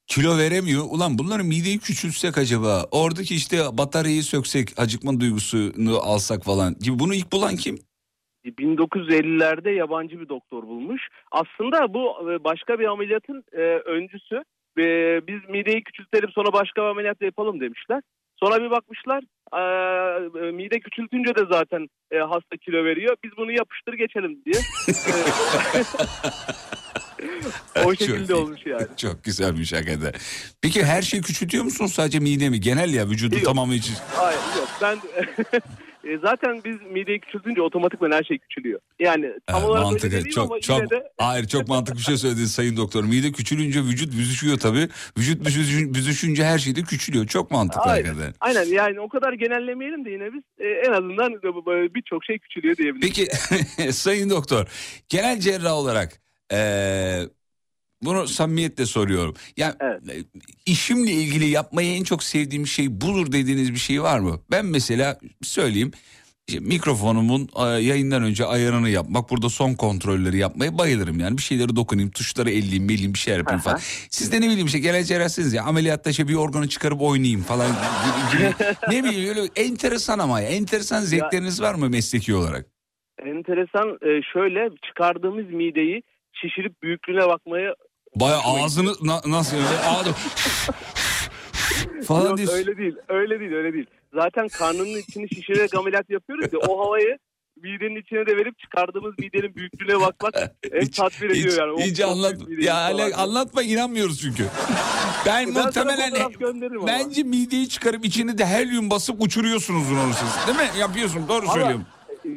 kilo 0.07 0.39
veremiyor. 0.39 0.85
Ulan 0.91 1.19
bunların 1.19 1.47
mideyi 1.47 1.79
küçültsek 1.79 2.39
acaba? 2.39 2.85
Oradaki 2.91 3.35
işte 3.35 3.57
bataryayı 3.73 4.23
söksek, 4.23 4.69
acıkma 4.77 5.21
duygusunu 5.21 5.99
alsak 5.99 6.45
falan 6.45 6.75
gibi. 6.81 6.99
Bunu 6.99 7.15
ilk 7.15 7.33
bulan 7.33 7.57
kim? 7.57 7.79
1950'lerde 8.45 9.71
yabancı 9.71 10.21
bir 10.21 10.29
doktor 10.29 10.63
bulmuş. 10.63 11.03
Aslında 11.33 11.95
bu 11.95 12.33
e, 12.33 12.45
başka 12.45 12.79
bir 12.79 12.85
ameliyatın 12.85 13.45
e, 13.53 13.61
öncüsü. 13.63 14.43
E, 14.79 14.83
biz 15.27 15.49
mideyi 15.49 15.83
küçültelim 15.83 16.31
sonra 16.31 16.53
başka 16.53 16.83
bir 16.83 16.87
ameliyat 16.87 17.23
yapalım 17.23 17.61
demişler. 17.61 18.03
Sonra 18.37 18.63
bir 18.63 18.71
bakmışlar 18.71 19.23
e, 19.53 19.61
e, 20.47 20.53
mide 20.53 20.81
küçültünce 20.81 21.35
de 21.35 21.43
zaten 21.51 21.89
e, 22.11 22.19
hasta 22.19 22.57
kilo 22.57 22.85
veriyor. 22.85 23.17
Biz 23.25 23.31
bunu 23.37 23.53
yapıştır 23.53 23.95
geçelim 23.95 24.45
diye. 24.45 24.63
O 27.77 27.83
Çok 27.83 27.99
şekilde 27.99 28.33
iyi. 28.33 28.37
olmuş 28.37 28.61
yani. 28.67 28.87
Çok 28.97 29.25
güzelmiş 29.25 29.73
hakikaten. 29.73 30.13
Peki 30.63 30.85
her 30.85 31.03
şeyi 31.03 31.23
küçültüyor 31.23 31.65
musun 31.65 31.87
sadece 31.87 32.19
mide 32.19 32.49
mi? 32.51 32.61
Genel 32.61 32.95
ya 32.95 33.09
vücudu 33.09 33.35
Yok. 33.35 33.45
tamamı 33.45 33.75
için. 33.75 33.95
Hayır 34.15 34.39
yok 34.57 34.69
ben 34.83 34.97
e, 36.11 36.19
zaten 36.19 36.61
biz 36.65 36.77
mideyi 36.91 37.21
küçültünce 37.21 37.63
otomatikman 37.63 38.11
her 38.11 38.23
şey 38.25 38.39
küçülüyor. 38.39 38.81
Yani 39.01 39.27
tam 39.47 39.61
Ha, 39.61 39.67
olarak 39.67 39.79
öyle 39.79 39.91
mantıklı. 39.91 40.11
demeyeyim 40.11 40.41
ama 40.41 40.49
Çok 40.49 40.63
çok 40.63 40.77
yine 40.79 40.91
de 40.91 41.09
hayır 41.19 41.47
çok 41.47 41.69
mantıklı 41.69 41.99
bir 41.99 42.05
şey 42.05 42.17
söyledin 42.17 42.45
sayın 42.45 42.77
doktor. 42.77 43.05
Mide 43.05 43.33
küçülünce 43.33 43.81
vücut 43.81 44.13
büzüşüyor 44.13 44.59
tabii. 44.59 44.89
Vücut 45.19 45.47
büzüşün- 45.47 45.95
büzüşünce 45.95 46.45
her 46.45 46.59
şey 46.59 46.77
de 46.77 46.83
küçülüyor. 46.83 47.27
Çok 47.27 47.51
mantıklı 47.51 47.91
Aynen. 47.91 48.05
hakikaten. 48.09 48.35
Aynen 48.41 48.65
yani 48.65 49.01
o 49.01 49.09
kadar 49.09 49.33
genellemeyelim 49.33 50.05
de 50.05 50.11
yine 50.11 50.33
biz 50.33 50.43
e, 50.59 50.69
en 50.69 50.93
azından 50.93 51.33
birçok 51.95 52.25
şey 52.25 52.39
küçülüyor 52.39 52.77
diyebiliriz. 52.77 53.09
Peki 53.79 53.93
sayın 53.93 54.31
doktor 54.31 54.67
genel 55.09 55.41
cerrah 55.41 55.73
olarak 55.73 56.26
eee, 56.53 57.29
bunu 58.03 58.29
samimiyetle 58.29 58.87
soruyorum. 58.87 59.35
Yani 59.57 59.75
e, 59.83 60.15
işimle 60.67 61.11
ilgili 61.11 61.49
yapmayı 61.49 61.97
en 61.97 62.05
çok 62.05 62.23
sevdiğim 62.23 62.67
şey 62.67 63.01
budur 63.01 63.33
dediğiniz 63.33 63.73
bir 63.73 63.79
şey 63.79 64.03
var 64.03 64.19
mı? 64.19 64.41
Ben 64.51 64.67
mesela 64.67 65.19
söyleyeyim 65.43 65.93
işte 66.49 66.61
mikrofonumun 66.61 67.49
e, 67.57 67.63
yayından 67.63 68.23
önce 68.23 68.45
ayarını 68.45 68.91
yapmak, 68.91 69.31
burada 69.31 69.49
son 69.49 69.75
kontrolleri 69.75 70.39
yapmaya 70.39 70.79
bayılırım 70.79 71.21
yani. 71.21 71.37
Bir 71.37 71.43
şeyleri 71.43 71.77
dokunayım, 71.77 72.11
tuşları 72.11 72.51
elleyeyim, 72.51 72.89
beleyim 72.89 73.15
bir 73.15 73.19
şeyler 73.19 73.39
yapayım 73.39 73.61
falan. 73.61 73.79
Siz 74.11 74.33
de 74.33 74.41
ne 74.41 74.47
bileyim 74.47 74.67
işte 74.67 74.79
genel 74.79 75.05
cerrahsınız 75.05 75.55
ya 75.55 75.65
ameliyatta 75.65 76.11
işte 76.11 76.29
bir 76.29 76.35
organı 76.35 76.69
çıkarıp 76.69 77.03
oynayayım 77.03 77.43
falan 77.43 77.69
gibi, 77.69 78.39
gibi. 78.39 78.55
ne 78.89 79.05
bileyim 79.05 79.29
öyle 79.29 79.41
enteresan 79.57 80.19
ama 80.19 80.41
ya 80.41 80.49
enteresan 80.49 81.01
zevkleriniz 81.01 81.63
var 81.63 81.75
mı 81.75 81.91
mesleki 81.91 82.35
olarak? 82.35 82.67
Enteresan 83.19 83.99
e, 84.03 84.23
şöyle 84.33 84.71
çıkardığımız 84.87 85.51
mideyi 85.51 86.03
şişirip 86.41 86.83
büyüklüğüne 86.83 87.29
bakmaya 87.29 87.75
Baya 88.15 88.39
ağzını 88.45 88.93
na- 89.03 89.23
nasıl 89.27 89.57
öyle 89.57 89.79
ağzı 89.79 90.13
falan 92.07 92.29
Yok, 92.29 92.37
diyorsun. 92.39 92.57
öyle 92.57 92.77
değil 92.77 92.95
öyle 93.09 93.41
değil 93.41 93.53
öyle 93.53 93.73
değil. 93.73 93.87
Zaten 94.15 94.49
karnının 94.49 94.99
içini 94.99 95.29
şişirerek 95.35 95.75
ameliyat 95.75 96.11
yapıyoruz 96.11 96.53
ya 96.53 96.59
o 96.59 96.87
havayı 96.87 97.19
midenin 97.63 98.01
içine 98.01 98.27
de 98.27 98.37
verip 98.37 98.59
çıkardığımız 98.59 99.19
midenin 99.19 99.57
büyüklüğüne 99.57 100.01
bakmak 100.01 100.35
hem 100.73 100.87
tatmin 100.89 101.31
ediyor 101.31 101.49
Hiç, 101.53 101.59
yani. 101.59 101.73
O 101.73 101.79
hiç 101.81 102.01
anlat 102.01 102.35
ya 102.61 102.75
hala 102.77 103.17
anlatma 103.17 103.63
inanmıyoruz 103.63 104.21
çünkü. 104.21 104.47
Ben, 105.27 105.47
Ben 105.55 105.65
muhtemelen 105.65 106.13
gönderirim 106.41 106.79
ama. 106.79 106.87
bence 106.87 107.23
mideyi 107.23 107.69
çıkarıp 107.69 108.05
içine 108.05 108.39
de 108.39 108.47
helyum 108.47 108.91
basıp 108.91 109.23
uçuruyorsunuz 109.23 109.93
onu 109.93 110.13
siz. 110.15 110.47
Değil 110.47 110.59
mi? 110.71 110.79
Yapıyorsun 110.81 111.29
doğru 111.29 111.43
Ama- 111.43 111.53
söylüyorum. 111.53 111.87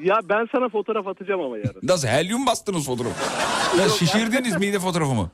Ya 0.03 0.19
ben 0.29 0.47
sana 0.51 0.69
fotoğraf 0.69 1.07
atacağım 1.07 1.41
ama 1.41 1.57
yarın. 1.57 1.79
Nasıl 1.83 2.07
helyum 2.07 2.45
bastınız 2.45 2.85
fotoğrafı? 2.85 3.15
Ya 3.81 3.89
şişirdiniz 3.89 4.59
mide 4.59 4.79
fotoğrafımı. 4.79 5.31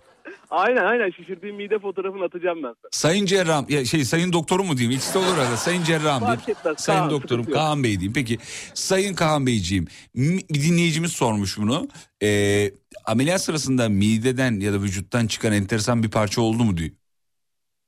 Aynen 0.50 0.86
aynen 0.86 1.10
şişirdiğim 1.10 1.56
mide 1.56 1.80
fotoğrafını 1.80 2.24
atacağım 2.24 2.58
ben 2.64 2.68
sana. 2.68 2.90
Sayın 2.92 3.26
cerrahım 3.26 3.66
ya 3.70 3.86
şey 3.86 4.04
sayın 4.06 4.34
doktorum 4.34 4.68
mu 4.68 4.78
diyeyim 4.78 4.98
ikisi 4.98 5.14
de 5.14 5.18
olur 5.18 5.38
herhalde 5.38 5.58
sayın 5.58 5.84
cerrahım 5.84 6.22
diyeyim. 6.22 6.42
Etmez, 6.48 6.80
Sayın 6.80 7.00
Kaan, 7.00 7.10
doktorum. 7.12 7.46
Kaan 7.46 7.84
Bey 7.84 7.92
diyeyim. 7.92 8.14
Peki 8.14 8.38
sayın 8.74 9.16
Kaan 9.16 9.46
Beyciğim 9.48 9.88
bir 10.16 10.62
dinleyicimiz 10.62 11.12
sormuş 11.12 11.58
bunu. 11.58 11.88
Ee, 12.24 12.72
ameliyat 13.06 13.42
sırasında 13.42 13.90
mideden 13.90 14.60
ya 14.60 14.74
da 14.74 14.82
vücuttan 14.82 15.28
çıkan 15.28 15.54
enteresan 15.54 16.04
bir 16.04 16.12
parça 16.12 16.42
oldu 16.42 16.64
mu 16.64 16.78
diyor. 16.78 16.90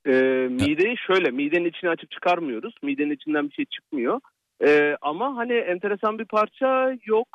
Ee, 0.08 0.48
mideyi 0.50 0.96
şöyle 1.08 1.32
midenin 1.32 1.70
içini 1.70 1.90
açıp 1.90 2.12
çıkarmıyoruz. 2.12 2.74
Midenin 2.84 3.16
içinden 3.16 3.50
bir 3.50 3.54
şey 3.54 3.66
çıkmıyor. 3.66 4.20
Ee, 4.66 4.98
ama 5.02 5.36
hani 5.38 5.54
enteresan 5.54 6.20
bir 6.20 6.26
parça 6.26 6.96
yok. 7.06 7.28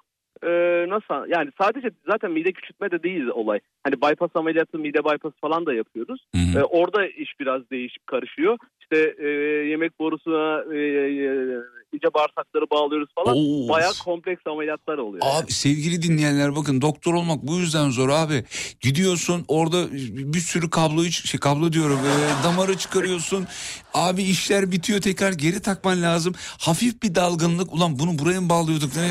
Ee, 0.44 0.86
nasıl 0.88 1.30
yani 1.30 1.50
sadece 1.60 1.90
zaten 2.06 2.30
mide 2.30 2.52
küçültme 2.52 2.90
de 2.90 3.02
değil 3.02 3.26
olay. 3.26 3.60
Hani 3.84 3.94
bypass 3.94 4.30
ameliyatı 4.34 4.78
mide 4.78 5.04
bypass 5.04 5.32
falan 5.40 5.66
da 5.66 5.74
yapıyoruz. 5.74 6.26
Ee, 6.56 6.62
orada 6.62 7.06
iş 7.06 7.40
biraz 7.40 7.70
değişip 7.70 8.06
karışıyor. 8.06 8.58
İşte 8.80 9.14
e, 9.18 9.28
yemek 9.68 9.98
borusuna 9.98 10.64
e, 10.74 10.78
e, 10.78 11.62
iyice 11.92 12.14
bağırsakları 12.14 12.70
bağlıyoruz 12.70 13.08
falan. 13.14 13.36
Oo. 13.36 13.68
Bayağı 13.68 13.92
kompleks 14.04 14.46
ameliyatlar 14.46 14.98
oluyor. 14.98 15.24
Abi 15.26 15.52
sevgili 15.52 16.02
dinleyenler 16.02 16.56
bakın 16.56 16.80
doktor 16.82 17.14
olmak 17.14 17.42
bu 17.42 17.58
yüzden 17.58 17.90
zor 17.90 18.08
abi. 18.08 18.44
Gidiyorsun 18.80 19.44
orada 19.48 19.92
bir 20.32 20.40
sürü 20.40 20.70
kabloyu 20.70 21.10
şey 21.12 21.40
kablo 21.40 21.72
diyorum 21.72 21.98
e, 21.98 22.44
damarı 22.44 22.78
çıkarıyorsun. 22.78 23.46
Abi 23.94 24.22
işler 24.22 24.72
bitiyor 24.72 25.00
tekrar 25.00 25.32
geri 25.32 25.62
takman 25.62 26.02
lazım. 26.02 26.34
Hafif 26.58 27.02
bir 27.02 27.14
dalgınlık 27.14 27.72
ulan 27.72 27.98
bunu 27.98 28.18
buraya 28.18 28.40
mı 28.40 28.48
bağlıyorduk 28.48 28.96
ne? 28.96 29.10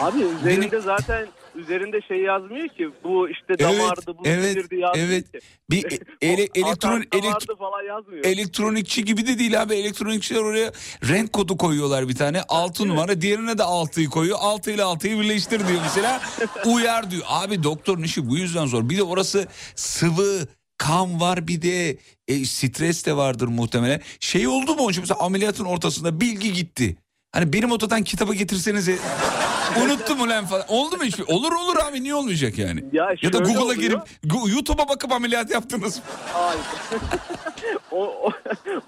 Abi 0.00 0.18
üzerinde 0.40 0.80
zaten 0.80 1.26
üzerinde 1.60 2.00
şey 2.08 2.18
yazmıyor 2.18 2.68
ki 2.68 2.90
bu 3.04 3.28
işte 3.28 3.58
damardı 3.58 4.18
bu 4.18 4.22
evet, 4.24 4.52
sinirdi 4.52 4.76
yazmıyor 4.76 5.08
evet. 5.08 5.32
ki. 5.32 5.38
Bir 5.70 5.84
e- 6.20 6.26
ele- 6.26 6.48
elektron 6.54 7.02
elektro- 7.02 7.58
falan 7.58 7.82
yazmıyor. 7.82 8.24
elektronikçi 8.24 9.04
gibi 9.04 9.26
de 9.26 9.38
değil 9.38 9.62
abi. 9.62 9.74
Elektronikçiler 9.74 10.40
oraya 10.40 10.72
renk 11.08 11.32
kodu 11.32 11.56
koyuyorlar 11.56 12.08
bir 12.08 12.14
tane. 12.14 12.42
6 12.42 12.88
numara. 12.88 13.20
Diğerine 13.20 13.58
de 13.58 13.62
6'yı 13.62 14.08
koyuyor. 14.08 14.38
6 14.40 14.70
ile 14.70 14.82
6'yı 14.82 15.20
birleştir 15.20 15.68
diyor 15.68 15.80
mesela. 15.82 16.20
Uyar 16.66 17.10
diyor. 17.10 17.22
Abi 17.26 17.62
doktorun 17.62 18.02
işi 18.02 18.28
bu 18.30 18.36
yüzden 18.36 18.66
zor. 18.66 18.88
Bir 18.88 18.98
de 18.98 19.02
orası 19.02 19.46
sıvı 19.74 20.46
kan 20.78 21.20
var 21.20 21.48
bir 21.48 21.62
de 21.62 21.96
e, 22.28 22.44
stres 22.44 23.06
de 23.06 23.16
vardır 23.16 23.48
muhtemelen. 23.48 24.00
Şey 24.20 24.48
oldu 24.48 24.74
mu 24.74 24.84
hocam 24.84 25.02
mesela 25.02 25.20
ameliyatın 25.20 25.64
ortasında 25.64 26.20
bilgi 26.20 26.52
gitti. 26.52 26.96
Hani 27.32 27.52
benim 27.52 27.72
odadan 27.72 28.02
kitabı 28.02 28.34
getirsenize 28.34 28.98
unuttum 29.84 30.20
ulan 30.20 30.46
falan. 30.46 30.64
Oldu 30.68 30.96
mu 30.96 31.04
hiçbir? 31.04 31.24
Olur 31.28 31.52
olur 31.52 31.76
abi 31.88 32.02
niye 32.02 32.14
olmayacak 32.14 32.58
yani? 32.58 32.84
Ya 32.92 33.32
da 33.32 33.38
şöyle 33.38 33.38
Google'a 33.38 33.74
girip 33.74 34.00
YouTube'a 34.54 34.88
bakıp 34.88 35.12
ameliyat 35.12 35.50
yaptınız. 35.50 36.00
Hayır. 36.32 36.60
o, 37.90 38.04
o, 38.04 38.30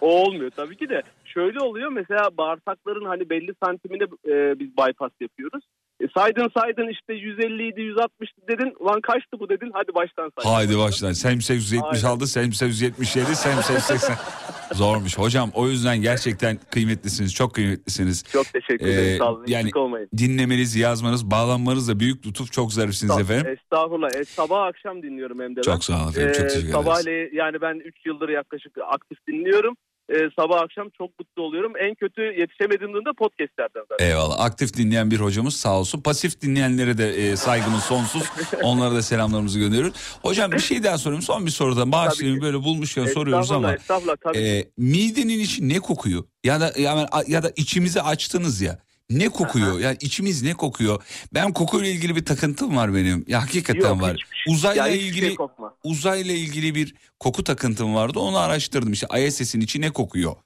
o 0.01 0.07
olmuyor 0.07 0.51
tabii 0.57 0.77
ki 0.77 0.89
de. 0.89 1.03
Şöyle 1.35 1.61
oluyor 1.61 1.91
mesela 1.91 2.37
bağırsakların 2.37 3.05
hani 3.05 3.31
belli 3.31 3.55
santimine 3.65 4.03
e, 4.03 4.59
biz 4.59 4.69
bypass 4.69 5.11
yapıyoruz. 5.21 5.65
E, 6.01 6.09
saydın 6.17 6.51
saydın 6.59 6.89
işte 6.89 7.15
150 7.15 7.69
idi 7.69 7.81
160 7.81 8.31
dedin. 8.49 8.75
Ulan 8.79 9.01
kaçtı 9.01 9.41
bu 9.41 9.49
dedin. 9.49 9.71
Hadi 9.73 9.95
baştan 9.95 10.31
say. 10.39 10.53
Haydi 10.53 10.79
başlayın. 10.79 11.13
Semse 11.13 11.55
176, 11.55 12.27
Semse 12.27 12.67
177, 12.67 13.37
Semse 13.37 13.81
80. 13.81 14.15
Zormuş. 14.73 15.19
Hocam 15.19 15.51
o 15.55 15.69
yüzden 15.69 16.03
gerçekten 16.03 16.59
kıymetlisiniz. 16.71 17.35
Çok 17.35 17.55
kıymetlisiniz. 17.55 18.25
Çok 18.33 18.47
teşekkür 18.47 18.87
ederim. 18.87 19.15
Ee, 19.15 19.19
Sağ 19.19 19.33
olun. 19.33 19.45
yani 19.47 19.71
olmayın. 19.75 20.09
dinlemeniz, 20.19 20.77
yazmanız, 20.77 21.31
bağlanmanız 21.31 21.89
da 21.89 22.01
büyük 22.01 22.27
lütuf. 22.27 22.53
Çok 22.53 22.73
zarifsiniz 22.73 23.19
efendim. 23.19 23.47
Estağfurullah. 23.53 24.09
E, 24.21 24.25
sabah 24.25 24.67
akşam 24.67 25.03
dinliyorum 25.03 25.41
hem 25.41 25.53
de 25.53 25.57
ben. 25.57 25.63
Çok 25.63 25.85
sağ 25.85 26.03
olun 26.03 26.11
efendim, 26.11 26.33
çok 26.33 26.43
teşekkür 26.43 26.59
ederiz. 26.59 26.73
Sabahleyin 26.73 27.31
yani 27.33 27.61
ben 27.61 27.75
3 27.75 28.07
yıldır 28.07 28.29
yaklaşık 28.29 28.73
aktif 28.91 29.19
dinliyorum. 29.29 29.77
E, 30.13 30.31
sabah 30.39 30.61
akşam 30.61 30.89
çok 30.99 31.19
mutlu 31.19 31.43
oluyorum. 31.43 31.73
En 31.81 31.95
kötü 31.95 32.23
yetişemediğimde 32.23 32.99
de 32.99 33.13
podcastlerden 33.19 33.83
zaten. 33.89 34.07
Eyvallah. 34.07 34.41
Aktif 34.41 34.75
dinleyen 34.77 35.11
bir 35.11 35.21
hocamız 35.21 35.57
sağ 35.57 35.79
olsun. 35.79 36.01
Pasif 36.01 36.41
dinleyenlere 36.41 36.99
de 36.99 37.09
e, 37.11 37.37
saygımız 37.37 37.83
sonsuz. 37.83 38.23
Onlara 38.63 38.95
da 38.95 39.03
selamlarımızı 39.03 39.59
gönderiyoruz. 39.59 39.95
Hocam 40.23 40.53
bir 40.53 40.59
şey 40.59 40.85
daha 40.85 40.99
sorayım. 40.99 41.23
Son 41.23 41.47
bir 41.47 41.51
sorudan 41.51 41.93
bağışlayın. 41.93 42.41
Böyle 42.41 42.57
bulmuşken 42.57 43.07
soruyoruz 43.07 43.51
ama. 43.51 43.75
Estağfurullah 43.75 44.17
tabii. 44.25 44.39
e, 44.39 44.71
midenin 44.77 45.39
içi 45.39 45.69
ne 45.69 45.79
kokuyor? 45.79 46.25
Ya 46.45 46.61
da 46.61 46.73
ya, 46.79 47.09
ya 47.27 47.43
da 47.43 47.53
içimizi 47.57 48.03
açtınız 48.03 48.61
ya. 48.61 48.79
Ne 49.19 49.29
kokuyor? 49.29 49.79
Yani 49.81 49.97
içimiz 50.01 50.43
ne 50.43 50.55
kokuyor? 50.55 51.03
Ben 51.35 51.53
kokuyla 51.53 51.87
ilgili 51.89 52.17
bir 52.17 52.25
takıntım 52.25 52.77
var 52.77 52.95
benim. 52.95 53.25
Ya 53.29 53.43
hakikaten 53.43 53.81
Yok, 53.89 54.03
var. 54.03 54.15
hiçbir 54.17 54.37
şey- 54.37 54.55
Uzayla 54.55 54.87
Ya 54.89 54.95
hiçbir 54.95 55.07
ilgili 55.09 55.27
şey 55.27 55.35
kokmaz. 55.35 55.73
uzayla 55.85 56.35
ilgili 56.35 56.75
bir 56.75 56.95
koku 57.21 57.45
takıntım 57.45 57.95
vardı. 57.95 58.19
Onu 58.19 58.39
araştırdım. 58.39 58.93
İşte 58.93 59.07
ISS'in 59.27 59.61
içi 59.61 59.81
ne 59.81 59.91
kokuyor? 59.91 60.37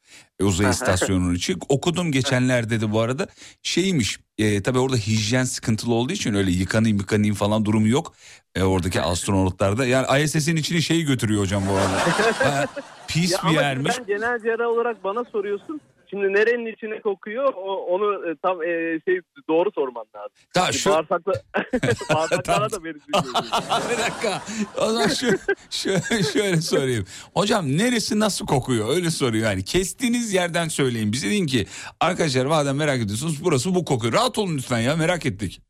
E, 0.41 0.45
uzay 0.45 0.71
istasyonunun 0.71 1.35
içi. 1.35 1.57
Okudum 1.69 2.13
geçenlerde 2.13 2.81
de 2.81 2.93
bu 2.93 3.01
arada. 3.01 3.27
Şeymiş. 3.63 4.19
E, 4.39 4.63
tabii 4.63 4.79
orada 4.79 4.97
hijyen 4.97 5.45
sıkıntılı 5.45 5.95
olduğu 5.95 6.13
için 6.13 6.35
öyle 6.35 6.51
yıkanayım 6.51 6.99
yıkanayım 6.99 7.35
falan 7.35 7.65
durumu 7.65 7.89
yok. 7.89 8.15
E, 8.55 8.63
oradaki 8.63 9.03
astronotlarda. 9.03 9.87
Yani 9.87 10.23
ISS'in 10.25 10.57
içini 10.57 10.83
şeyi 10.83 11.05
götürüyor 11.05 11.43
hocam 11.43 11.63
bu 11.69 11.73
arada. 11.77 11.99
Baya 12.41 12.67
pis 13.09 13.33
Ya 13.33 13.39
bir 13.51 13.55
yermiş. 13.55 13.95
sen 13.95 14.07
genel 14.07 14.43
cerrah 14.43 14.67
olarak 14.69 15.05
bana 15.05 15.25
soruyorsun. 15.33 15.81
Şimdi 16.11 16.33
nerenin 16.33 16.67
içine 16.73 17.01
kokuyor 17.01 17.53
o- 17.55 17.85
onu 17.87 18.31
e, 18.31 18.37
tam 18.43 18.63
e, 18.63 19.01
şey 19.09 19.21
doğru 19.49 19.71
sorman 19.75 20.05
lazım. 20.17 20.31
Ta, 20.55 20.65
Şimdi 20.65 20.79
şu- 20.79 20.91
Bağırsakla, 20.91 21.33
bağırsaklara 22.15 22.71
da 22.71 22.85
bilmiyorum. 22.85 23.03
bir 23.93 23.99
dakika. 23.99 24.43
O 24.81 24.87
zaman 24.87 25.09
şu, 25.09 25.27
şu- 25.71 26.33
şöyle 26.33 26.61
sorayım. 26.61 27.05
Hocam 27.35 27.67
neresi 27.79 28.21
nasıl 28.21 28.47
kokuyor? 28.47 28.89
Öyle 28.97 29.11
soruyor 29.11 29.45
yani. 29.51 29.65
Kestiğiniz 29.65 30.35
yerden 30.35 30.69
söyleyin. 30.69 31.13
Bize 31.13 31.31
deyin 31.31 31.47
ki 31.47 31.67
arkadaşlar 32.01 32.47
madem 32.47 32.77
merak 32.77 32.97
ediyorsunuz 33.01 33.45
burası 33.45 33.75
bu 33.75 33.85
kokuyor. 33.85 34.13
Rahat 34.13 34.39
olun 34.39 34.57
lütfen 34.57 34.79
ya 34.81 34.97
merak 34.97 35.27
ettik. 35.27 35.61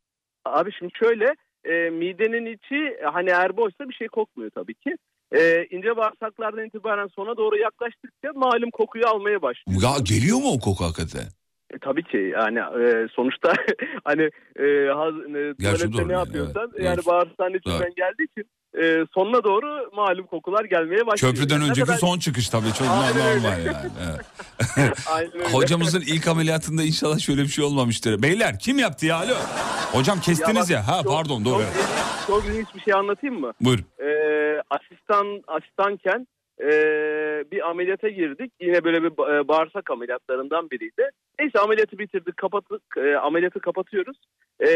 Abi 0.45 0.71
şimdi 0.79 0.91
şöyle 1.03 1.25
e, 1.65 1.89
midenin 1.89 2.45
içi 2.45 2.97
hani 3.13 3.29
eğer 3.29 3.57
boşsa 3.57 3.89
bir 3.89 3.93
şey 3.93 4.07
kokmuyor 4.07 4.51
tabii 4.55 4.73
ki. 4.73 4.95
E, 5.35 5.67
ince 5.69 5.97
bağırsaklardan 5.97 6.65
itibaren 6.65 7.07
sona 7.07 7.37
doğru 7.37 7.57
yaklaştıkça 7.57 8.33
malum 8.35 8.71
kokuyu 8.71 9.07
almaya 9.07 9.41
başlıyor. 9.41 9.81
Ya 9.83 9.89
geliyor 10.03 10.37
mu 10.37 10.51
o 10.53 10.59
koku 10.59 10.83
hakikaten? 10.83 11.27
E, 11.73 11.79
tabii 11.79 12.03
ki 12.03 12.17
yani 12.17 12.59
e, 12.59 13.07
sonuçta 13.11 13.53
hani 14.03 14.29
e, 14.59 14.65
haz, 14.87 15.13
e, 15.13 15.53
tuvalette 15.53 16.07
ne 16.07 16.13
yani, 16.13 16.27
yapıyorsan 16.27 16.69
evet, 16.73 16.85
yani 16.85 16.95
evet. 16.95 17.07
bağırsağın 17.07 17.53
içinden 17.53 17.81
Evet. 17.81 17.95
geldiği 17.95 18.23
için 18.23 18.49
e, 18.83 19.05
sonuna 19.13 19.43
doğru 19.43 19.89
malum 19.95 20.25
kokular 20.25 20.65
gelmeye 20.65 21.07
başlıyor. 21.07 21.33
Köprüden 21.33 21.61
önceki 21.61 21.87
kadar- 21.87 21.97
son 21.97 22.19
çıkış 22.19 22.49
tabii 22.49 22.73
çok 22.73 22.87
normal 22.87 23.65
yani. 23.65 23.71
Evet. 24.77 24.97
Hocamızın 25.53 26.01
ilk 26.01 26.27
ameliyatında 26.27 26.83
inşallah 26.83 27.19
şöyle 27.19 27.41
bir 27.41 27.47
şey 27.47 27.65
olmamıştır. 27.65 28.21
Beyler 28.21 28.59
kim 28.59 28.79
yaptı 28.79 29.05
ya 29.05 29.15
alo? 29.17 29.35
Hocam 29.91 30.19
kestiniz 30.21 30.69
ya. 30.69 30.79
bak, 30.79 30.87
Ha 30.87 31.03
çok- 31.03 31.11
pardon 31.13 31.45
doğru. 31.45 31.63
Çok, 32.27 32.43
çok 32.43 32.45
ilginç 32.45 32.67
bir 32.75 32.81
şey 32.81 32.93
anlatayım 32.93 33.39
mı? 33.39 33.51
Buyur. 33.61 33.79
Ee, 33.79 34.61
asistan 34.69 35.43
asistanken 35.47 36.27
e, 36.61 36.71
bir 37.51 37.69
ameliyata 37.69 38.09
girdik. 38.09 38.51
Yine 38.61 38.83
böyle 38.83 39.03
bir 39.03 39.09
e, 39.09 39.47
bağırsak 39.47 39.91
ameliyatlarından 39.91 40.69
biriydi. 40.69 41.09
Neyse 41.39 41.59
ameliyatı 41.59 41.97
bitirdik, 41.97 42.37
kapattık, 42.37 42.81
e, 42.97 43.17
ameliyatı 43.17 43.59
kapatıyoruz. 43.59 44.17
E, 44.61 44.69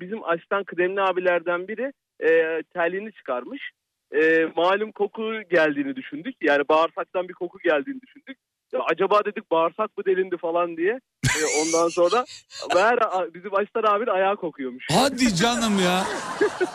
bizim 0.00 0.24
asistan 0.24 0.64
kıdemli 0.64 1.00
abilerden 1.00 1.68
biri 1.68 1.92
e, 2.20 2.62
terliğini 2.62 3.12
çıkarmış. 3.12 3.70
E, 4.12 4.48
malum 4.56 4.92
koku 4.92 5.42
geldiğini 5.50 5.96
düşündük. 5.96 6.34
Yani 6.40 6.62
bağırsaktan 6.68 7.28
bir 7.28 7.34
koku 7.34 7.58
geldiğini 7.58 8.00
düşündük. 8.00 8.38
Ya 8.72 8.80
acaba 8.80 9.24
dedik 9.24 9.50
bağırsak 9.50 9.98
mı 9.98 10.04
delindi 10.04 10.36
falan 10.36 10.76
diye. 10.76 11.00
E, 11.40 11.44
ondan 11.62 11.88
sonra 11.88 12.24
meğer 12.74 12.98
bizim 13.34 13.54
asistan 13.54 13.82
abinin 13.82 14.10
ayağı 14.10 14.36
kokuyormuş. 14.36 14.84
Hadi 14.92 15.34
canım 15.34 15.78
ya. 15.78 16.04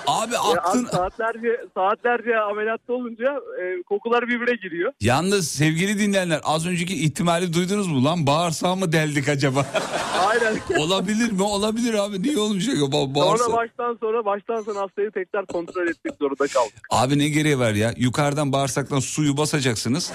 Abi 0.08 0.38
aklın... 0.38 0.86
abi 0.86 0.92
saatlerce 0.92 1.62
saatlerce 1.76 2.40
ameliyatta 2.40 2.94
olunca 2.94 3.40
e, 3.62 3.84
kokular 3.84 4.28
birbirine 4.28 4.56
giriyor. 4.56 4.92
Yalnız 5.02 5.48
sevgili 5.52 6.00
dinleyenler 6.00 6.42
az 6.44 6.68
önceki 6.68 7.04
ihtimali 7.04 7.54
duydunuz 7.54 7.88
mu 7.88 8.06
lan? 8.06 8.28
Bağırsağı 8.28 8.76
mı 8.76 8.92
deldik 8.92 9.30
acaba? 9.30 9.66
Aynen. 10.30 10.58
Olabilir 10.80 11.32
mi? 11.32 11.44
Olabilir 11.44 11.94
abi. 11.94 12.22
Niye 12.24 12.40
olmayacak? 12.40 12.76
Ba- 12.76 12.92
Sonra 12.92 13.16
bağırsak. 13.16 13.54
baştan 13.54 13.98
sonra 14.02 14.26
baştan 14.26 14.62
sonra 14.62 14.80
hastayı 14.82 15.12
tekrar 15.12 15.46
kontrol 15.46 15.88
etmek 15.88 16.14
zorunda 16.22 16.48
kaldık. 16.48 16.74
Abi 16.90 17.20
ne 17.20 17.30
gereği 17.30 17.60
var 17.60 17.72
ya? 17.74 17.94
Yukarıdan 17.98 18.52
bağırsaktan 18.52 19.00
suyu 19.00 19.38
basacaksınız. 19.38 20.12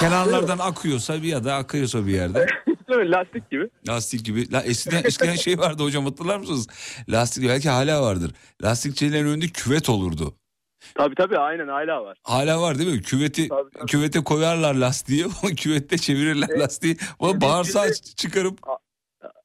Kenarlardan 0.00 0.58
akıyorsa 0.58 1.22
bir 1.22 1.28
ya 1.28 1.44
da 1.44 1.54
akıyorsa 1.54 2.06
bir 2.06 2.12
yerde. 2.12 2.46
Mi? 2.88 3.10
Lastik 3.10 3.50
gibi. 3.50 3.68
Lastik 3.88 4.24
gibi. 4.24 4.52
La 4.52 4.62
eskiden, 4.62 5.04
eskiden 5.04 5.34
şey 5.34 5.58
vardı 5.58 5.82
hocam 5.82 6.04
hatırlar 6.04 6.38
mısınız? 6.38 6.68
Lastik 7.08 7.48
belki 7.48 7.68
hala 7.68 8.02
vardır. 8.02 8.30
Lastikçilerin 8.62 9.26
önünde 9.26 9.46
küvet 9.46 9.88
olurdu. 9.88 10.34
Tabii 10.94 11.14
tabii 11.14 11.38
aynen 11.38 11.68
hala 11.68 12.04
var. 12.04 12.18
Hala 12.22 12.60
var 12.60 12.78
değil 12.78 12.92
mi? 12.92 13.02
Küveti 13.02 13.48
küvete 13.86 14.24
koyarlar 14.24 14.74
lastiği. 14.74 15.24
Küvette 15.56 15.98
çevirirler 15.98 16.58
lastiği. 16.58 16.96
O 17.18 17.40
bağırsağı 17.40 17.92
çıkarıp 17.92 18.58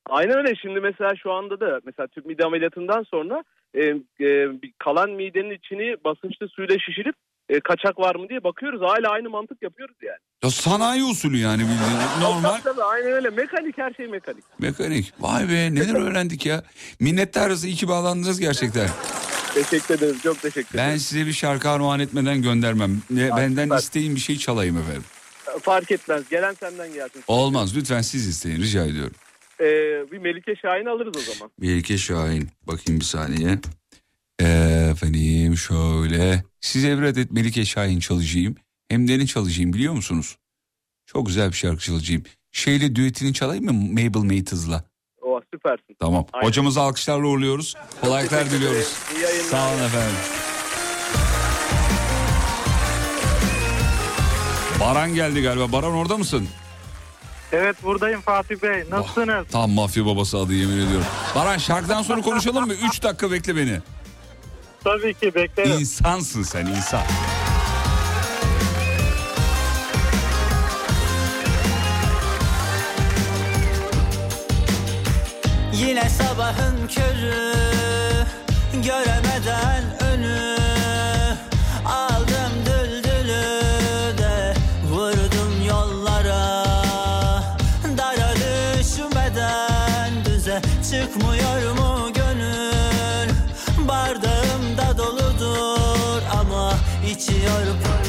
Aynen 0.09 0.37
öyle. 0.37 0.55
Şimdi 0.55 0.79
mesela 0.79 1.15
şu 1.15 1.31
anda 1.31 1.59
da 1.59 1.79
mesela 1.85 2.07
tüp 2.07 2.25
mide 2.25 2.45
ameliyatından 2.45 3.03
sonra 3.03 3.43
e, 3.73 3.81
e, 4.25 4.49
kalan 4.79 5.11
midenin 5.11 5.51
içini 5.51 5.95
basınçlı 6.05 6.47
suyla 6.47 6.79
şişirip 6.79 7.15
e, 7.49 7.59
kaçak 7.59 7.99
var 7.99 8.15
mı 8.15 8.29
diye 8.29 8.43
bakıyoruz. 8.43 8.81
Hala 8.81 9.09
aynı 9.09 9.29
mantık 9.29 9.61
yapıyoruz 9.61 9.95
yani. 10.03 10.17
ya 10.43 10.49
sanayi 10.49 11.03
usulü 11.03 11.37
yani 11.37 11.61
bildiğin 11.61 11.99
normal 12.21 12.49
Tabii, 12.49 12.63
tabii, 12.63 12.83
aynen 12.83 13.11
öyle. 13.11 13.29
Mekanik 13.29 13.77
her 13.77 13.93
şey 13.93 14.07
mekanik. 14.07 14.43
mekanik. 14.59 15.13
Vay 15.19 15.49
be 15.49 15.75
neler 15.75 15.95
öğrendik 16.01 16.45
ya. 16.45 16.63
Minnettarız 16.99 17.65
iyi 17.65 17.75
ki 17.75 17.87
bağlandınız 17.87 18.39
gerçekten. 18.39 18.89
Teşekkür 19.53 19.95
ederim. 19.95 20.17
Çok 20.23 20.41
teşekkür 20.41 20.75
ederim. 20.79 20.91
Ben 20.91 20.97
size 20.97 21.25
bir 21.25 21.33
şarkı 21.33 21.69
armağan 21.69 21.99
etmeden 21.99 22.41
göndermem. 22.41 23.01
Ne- 23.09 23.29
Benden 23.37 23.77
isteyin 23.77 24.15
bir 24.15 24.19
şey 24.19 24.37
çalayım 24.37 24.77
efendim. 24.77 25.03
Fark 25.61 25.91
etmez. 25.91 26.29
Gelen 26.29 26.53
senden 26.53 26.93
gelsin. 26.93 27.23
Olmaz 27.27 27.77
lütfen 27.77 28.01
siz 28.01 28.27
isteyin 28.27 28.61
rica 28.61 28.85
ediyorum. 28.85 29.13
Ee, 29.59 29.65
bir 30.11 30.17
Melike 30.17 30.55
Şahin 30.55 30.85
alırız 30.85 31.13
o 31.17 31.33
zaman. 31.33 31.51
Melike 31.59 31.97
Şahin. 31.97 32.49
Bakayım 32.67 32.99
bir 32.99 33.05
saniye. 33.05 33.57
Efendim 34.39 35.57
şöyle. 35.57 36.43
Size 36.61 36.97
bir 36.97 37.03
adet 37.03 37.31
Melike 37.31 37.65
Şahin 37.65 37.99
çalacağım. 37.99 38.55
Hem 38.89 39.07
de 39.07 39.19
ne 39.19 39.27
çalacağım 39.27 39.73
biliyor 39.73 39.93
musunuz? 39.93 40.37
Çok 41.05 41.25
güzel 41.27 41.49
bir 41.49 41.55
şarkı 41.55 41.83
çalacağım. 41.83 42.23
Şeyle 42.51 42.95
düetini 42.95 43.33
çalayım 43.33 43.65
mı 43.65 43.73
Mabel 43.73 44.19
Matiz'la? 44.37 44.83
O 45.21 45.41
süpersin. 45.53 45.95
Tamam. 45.99 46.25
Aynen. 46.33 46.47
Hocamızı 46.47 46.81
alkışlarla 46.81 47.27
uğurluyoruz. 47.27 47.73
Kolaylıklar 48.01 48.49
diliyoruz. 48.51 48.87
Sağ 49.51 49.69
olun 49.73 49.83
efendim. 49.83 50.15
Baran 54.79 55.15
geldi 55.15 55.41
galiba. 55.41 55.71
Baran 55.71 55.93
orada 55.93 56.17
mısın? 56.17 56.47
Evet 57.51 57.83
buradayım 57.83 58.21
Fatih 58.21 58.55
Bey. 58.63 58.83
Nasılsınız? 58.89 59.47
Tam 59.51 59.71
mafya 59.71 60.05
babası 60.05 60.37
adı 60.37 60.53
yemin 60.53 60.77
ediyorum. 60.87 61.05
Baran 61.35 61.57
şarkıdan 61.57 62.01
sonra 62.01 62.21
konuşalım 62.21 62.65
mı? 62.67 62.73
3 62.73 63.03
dakika 63.03 63.31
bekle 63.31 63.55
beni. 63.55 63.79
Tabii 64.83 65.13
ki 65.13 65.35
beklerim. 65.35 65.71
İnsansın 65.71 66.43
sen 66.43 66.65
insan. 66.65 67.01
Yine 75.73 76.09
sabahın 76.09 76.87
körü 76.87 77.53
Göremeden 78.73 79.92
Ama 97.13 98.02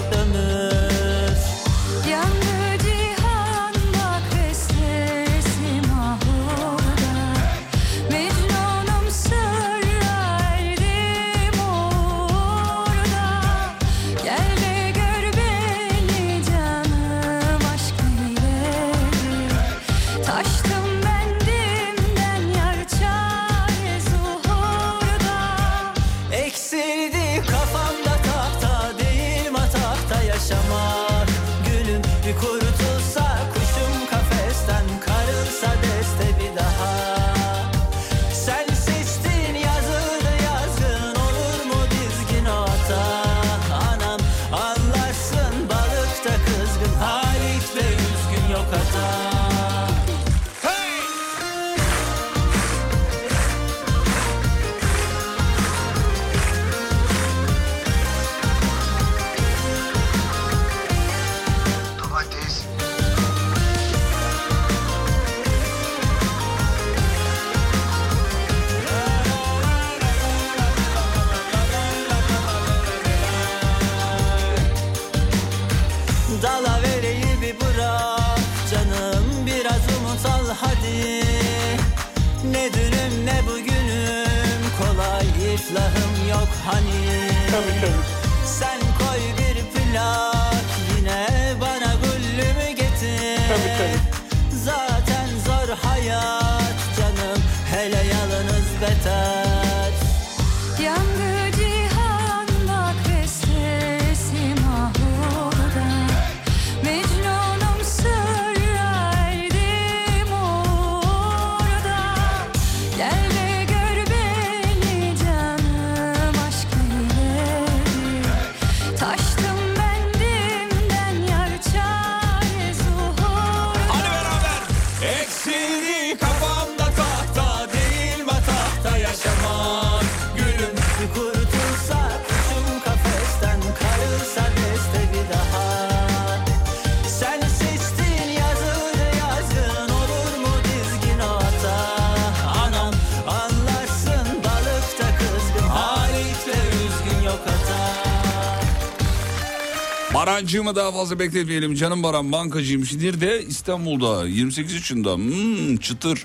Barancığımı 150.26 150.76
daha 150.76 150.92
fazla 150.92 151.18
bekletmeyelim. 151.18 151.74
Canım 151.74 152.02
Baran 152.02 152.32
bankacıymış. 152.32 152.94
Nerede? 152.94 153.42
İstanbul'da. 153.42 154.28
28 154.28 154.74
yaşında. 154.74 155.14
Hmm, 155.16 155.76
çıtır. 155.76 156.24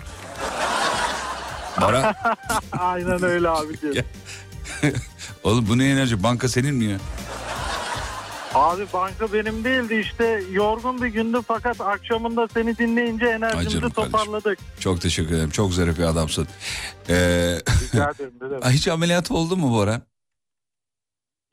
Baran. 1.81 2.15
Aynen 2.71 3.23
öyle 3.23 3.49
abiciğim. 3.49 4.05
Oğlum 5.43 5.65
bu 5.69 5.77
ne 5.77 5.89
enerji? 5.89 6.23
Banka 6.23 6.49
senin 6.49 6.75
mi 6.75 6.85
ya? 6.85 6.97
Abi 8.53 8.85
banka 8.93 9.33
benim 9.33 9.63
değildi 9.63 9.95
işte 9.95 10.43
yorgun 10.51 11.01
bir 11.01 11.07
gündü 11.07 11.37
fakat 11.47 11.81
akşamında 11.81 12.47
seni 12.53 12.77
dinleyince 12.77 13.25
Ay 13.25 13.33
enerjimizi 13.33 13.79
kardeşim. 13.79 13.89
toparladık. 14.11 14.59
Çok 14.79 15.01
teşekkür 15.01 15.35
ederim. 15.35 15.49
Çok 15.49 15.73
zarif 15.73 15.97
bir 15.97 16.03
adamsın. 16.03 16.47
Ee, 17.09 17.15
Rica 17.93 18.11
ederim. 18.11 18.61
hiç 18.69 18.87
ameliyat 18.87 19.31
oldu 19.31 19.57
mu 19.57 19.77
Baran? 19.79 20.01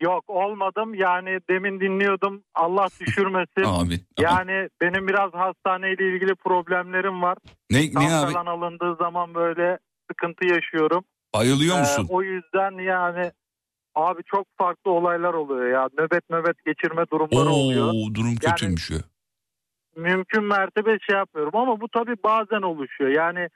Yok 0.02 0.24
olmadım 0.30 0.94
yani 0.94 1.40
demin 1.50 1.80
dinliyordum 1.80 2.42
Allah 2.54 2.88
düşürmesin. 3.00 3.62
Amin. 3.80 4.00
Yani 4.18 4.68
benim 4.80 5.08
biraz 5.08 5.32
hastaneyle 5.32 6.08
ilgili 6.14 6.34
problemlerim 6.34 7.22
var. 7.22 7.38
Ne, 7.70 7.78
ne 7.94 8.14
abi? 8.14 8.32
falan 8.32 8.46
alındığı 8.46 8.96
zaman 8.96 9.34
böyle 9.34 9.78
sıkıntı 10.10 10.46
yaşıyorum. 10.46 11.04
Bayılıyor 11.34 11.76
Ee, 11.76 11.80
musun? 11.80 12.06
o 12.10 12.22
yüzden 12.22 12.70
yani 12.82 13.30
abi 13.94 14.22
çok 14.26 14.46
farklı 14.58 14.90
olaylar 14.90 15.34
oluyor 15.34 15.66
ya. 15.70 15.88
Nöbet 15.98 16.30
nöbet 16.30 16.64
geçirme 16.64 17.04
durumları 17.12 17.48
oluyor. 17.48 17.86
Oo, 17.88 18.14
durum 18.14 18.36
kötüymüş 18.36 18.90
ya. 18.90 18.98
Mümkün 19.96 20.44
mertebe 20.44 20.98
şey 21.10 21.16
yapmıyorum 21.16 21.56
ama 21.56 21.80
bu 21.80 21.88
tabii 21.88 22.16
bazen 22.24 22.62
oluşuyor. 22.62 23.10
Yani 23.10 23.48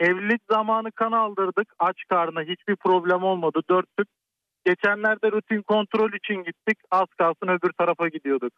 evlilik 0.00 0.42
zamanı 0.50 0.92
kan 0.92 1.12
aldırdık 1.12 1.72
aç 1.78 1.96
karnına 2.08 2.40
hiçbir 2.42 2.76
problem 2.76 3.22
olmadı 3.22 3.60
dörttük. 3.70 4.08
Geçenlerde 4.66 5.32
rutin 5.32 5.62
kontrol 5.62 6.10
için 6.12 6.34
gittik 6.44 6.78
az 6.90 7.06
kalsın 7.18 7.48
öbür 7.48 7.72
tarafa 7.78 8.08
gidiyorduk. 8.08 8.52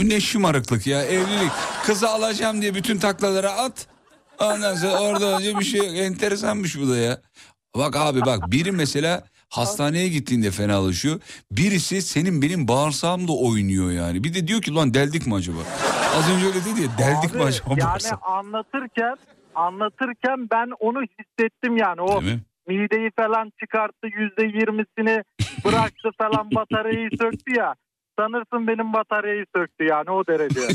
Bu 0.00 0.08
ne 0.08 0.20
şımarıklık 0.20 0.86
ya 0.86 1.02
evlilik. 1.02 1.52
Kızı 1.86 2.08
alacağım 2.08 2.62
diye 2.62 2.74
bütün 2.74 2.98
taklalara 2.98 3.50
at. 3.52 3.88
Ondan 4.40 4.74
sonra 4.74 5.00
orada 5.00 5.36
önce 5.38 5.58
bir 5.58 5.64
şey 5.64 5.80
yok. 5.80 5.96
Enteresanmış 5.96 6.80
bu 6.80 6.88
da 6.88 6.96
ya. 6.96 7.18
Bak 7.76 7.96
abi 7.96 8.20
bak 8.20 8.50
biri 8.50 8.72
mesela 8.72 9.24
hastaneye 9.48 10.08
gittiğinde 10.08 10.50
fenalaşıyor. 10.50 11.20
Birisi 11.50 12.02
senin 12.02 12.42
benim 12.42 12.68
bağırsağımda 12.68 13.32
oynuyor 13.32 13.90
yani. 13.90 14.24
Bir 14.24 14.34
de 14.34 14.46
diyor 14.48 14.62
ki 14.62 14.74
lan 14.74 14.94
deldik 14.94 15.26
mi 15.26 15.34
acaba? 15.34 15.58
Az 16.16 16.30
önce 16.30 16.46
öyle 16.46 16.60
dedi 16.64 16.82
ya 16.82 16.98
deldik 16.98 17.30
Abi, 17.30 17.38
mi 17.38 17.44
acaba 17.44 17.70
Yani 17.70 17.80
bağırsak? 17.80 18.18
anlatırken 18.22 19.16
anlatırken 19.54 20.48
ben 20.50 20.70
onu 20.80 20.98
hissettim 21.02 21.76
yani 21.76 22.00
o 22.00 22.20
Değil 22.20 22.34
mi? 22.34 22.40
Mideyi 22.66 23.10
falan 23.16 23.52
çıkarttı 23.60 24.06
yüzde 24.18 24.44
yirmisini 24.58 25.24
bıraktı 25.64 26.08
falan 26.18 26.50
bataryayı 26.54 27.08
söktü 27.20 27.56
ya. 27.58 27.74
Sanırsın 28.18 28.66
benim 28.66 28.92
bataryayı 28.92 29.44
söktü 29.56 29.84
yani 29.84 30.10
o 30.10 30.26
derece. 30.26 30.60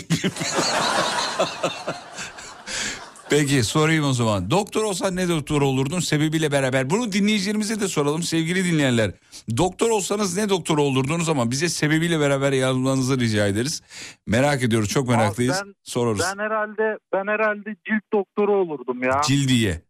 Peki 3.30 3.64
sorayım 3.64 4.06
o 4.06 4.14
zaman. 4.14 4.52
Doktor 4.52 4.84
olsan 4.84 5.16
ne 5.16 5.30
doktor 5.30 5.62
olurdun 5.62 6.00
sebebiyle 6.00 6.52
beraber? 6.52 6.90
Bunu 6.90 7.12
dinleyicilerimize 7.12 7.80
de 7.80 7.88
soralım 7.88 8.24
sevgili 8.24 8.66
dinleyenler. 8.66 9.12
Doktor 9.58 9.90
olsanız 9.90 10.38
ne 10.38 10.50
doktor 10.50 10.78
olurdunuz 10.78 11.30
ama 11.30 11.52
bize 11.52 11.70
sebebiyle 11.70 12.20
beraber 12.20 12.52
yazmanızı 12.52 13.20
rica 13.20 13.48
ederiz. 13.48 13.82
Merak 14.28 14.64
ediyoruz 14.64 14.90
çok 14.90 15.08
meraklıyız. 15.10 15.62
ben- 15.66 15.76
Sorarız. 15.84 16.20
ben 16.20 16.44
herhalde 16.44 16.98
ben 17.14 17.28
herhalde 17.28 17.76
cilt 17.88 18.04
doktoru 18.14 18.56
olurdum 18.56 19.04
ya. 19.04 19.22
Cildiye. 19.28 19.82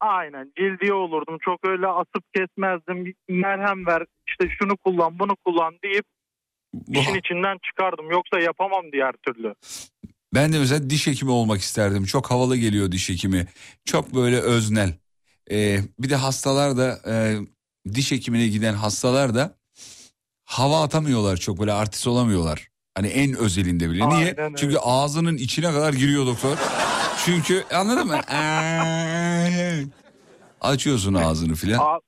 Aynen 0.00 0.52
cildiye 0.58 0.92
olurdum. 0.92 1.38
Çok 1.44 1.68
öyle 1.68 1.86
asıp 1.86 2.24
kesmezdim. 2.34 3.14
Merhem 3.28 3.86
ver 3.86 4.02
işte 4.28 4.48
şunu 4.58 4.76
kullan 4.76 5.18
bunu 5.18 5.36
kullan 5.44 5.74
deyip 5.84 6.04
işin 6.88 7.14
içinden 7.14 7.58
çıkardım. 7.66 8.10
Yoksa 8.10 8.40
yapamam 8.40 8.92
diğer 8.92 9.12
türlü. 9.12 9.54
Ben 10.34 10.52
de 10.52 10.58
mesela 10.58 10.90
diş 10.90 11.06
hekimi 11.06 11.30
olmak 11.30 11.60
isterdim. 11.60 12.04
Çok 12.04 12.30
havalı 12.30 12.56
geliyor 12.56 12.92
diş 12.92 13.08
hekimi. 13.08 13.46
Çok 13.84 14.14
böyle 14.14 14.40
öznel. 14.40 14.94
Ee, 15.50 15.78
bir 15.98 16.10
de 16.10 16.16
hastalar 16.16 16.76
da 16.76 16.98
e, 17.08 17.36
diş 17.94 18.12
hekimine 18.12 18.46
giden 18.46 18.74
hastalar 18.74 19.34
da 19.34 19.56
hava 20.44 20.82
atamıyorlar 20.82 21.36
çok 21.36 21.60
böyle 21.60 21.72
artist 21.72 22.06
olamıyorlar. 22.06 22.68
Hani 22.94 23.06
en 23.06 23.36
özelinde 23.36 23.90
bile. 23.90 24.08
Niye? 24.08 24.26
Aynen 24.26 24.38
öyle. 24.38 24.56
Çünkü 24.56 24.76
ağzının 24.78 25.36
içine 25.36 25.72
kadar 25.72 25.92
giriyor 25.92 26.26
doktor. 26.26 26.58
Çünkü 27.26 27.64
anladın 27.74 28.06
mı? 28.06 28.20
Açıyorsun 30.60 31.14
ağzını 31.14 31.54
filan. 31.54 32.00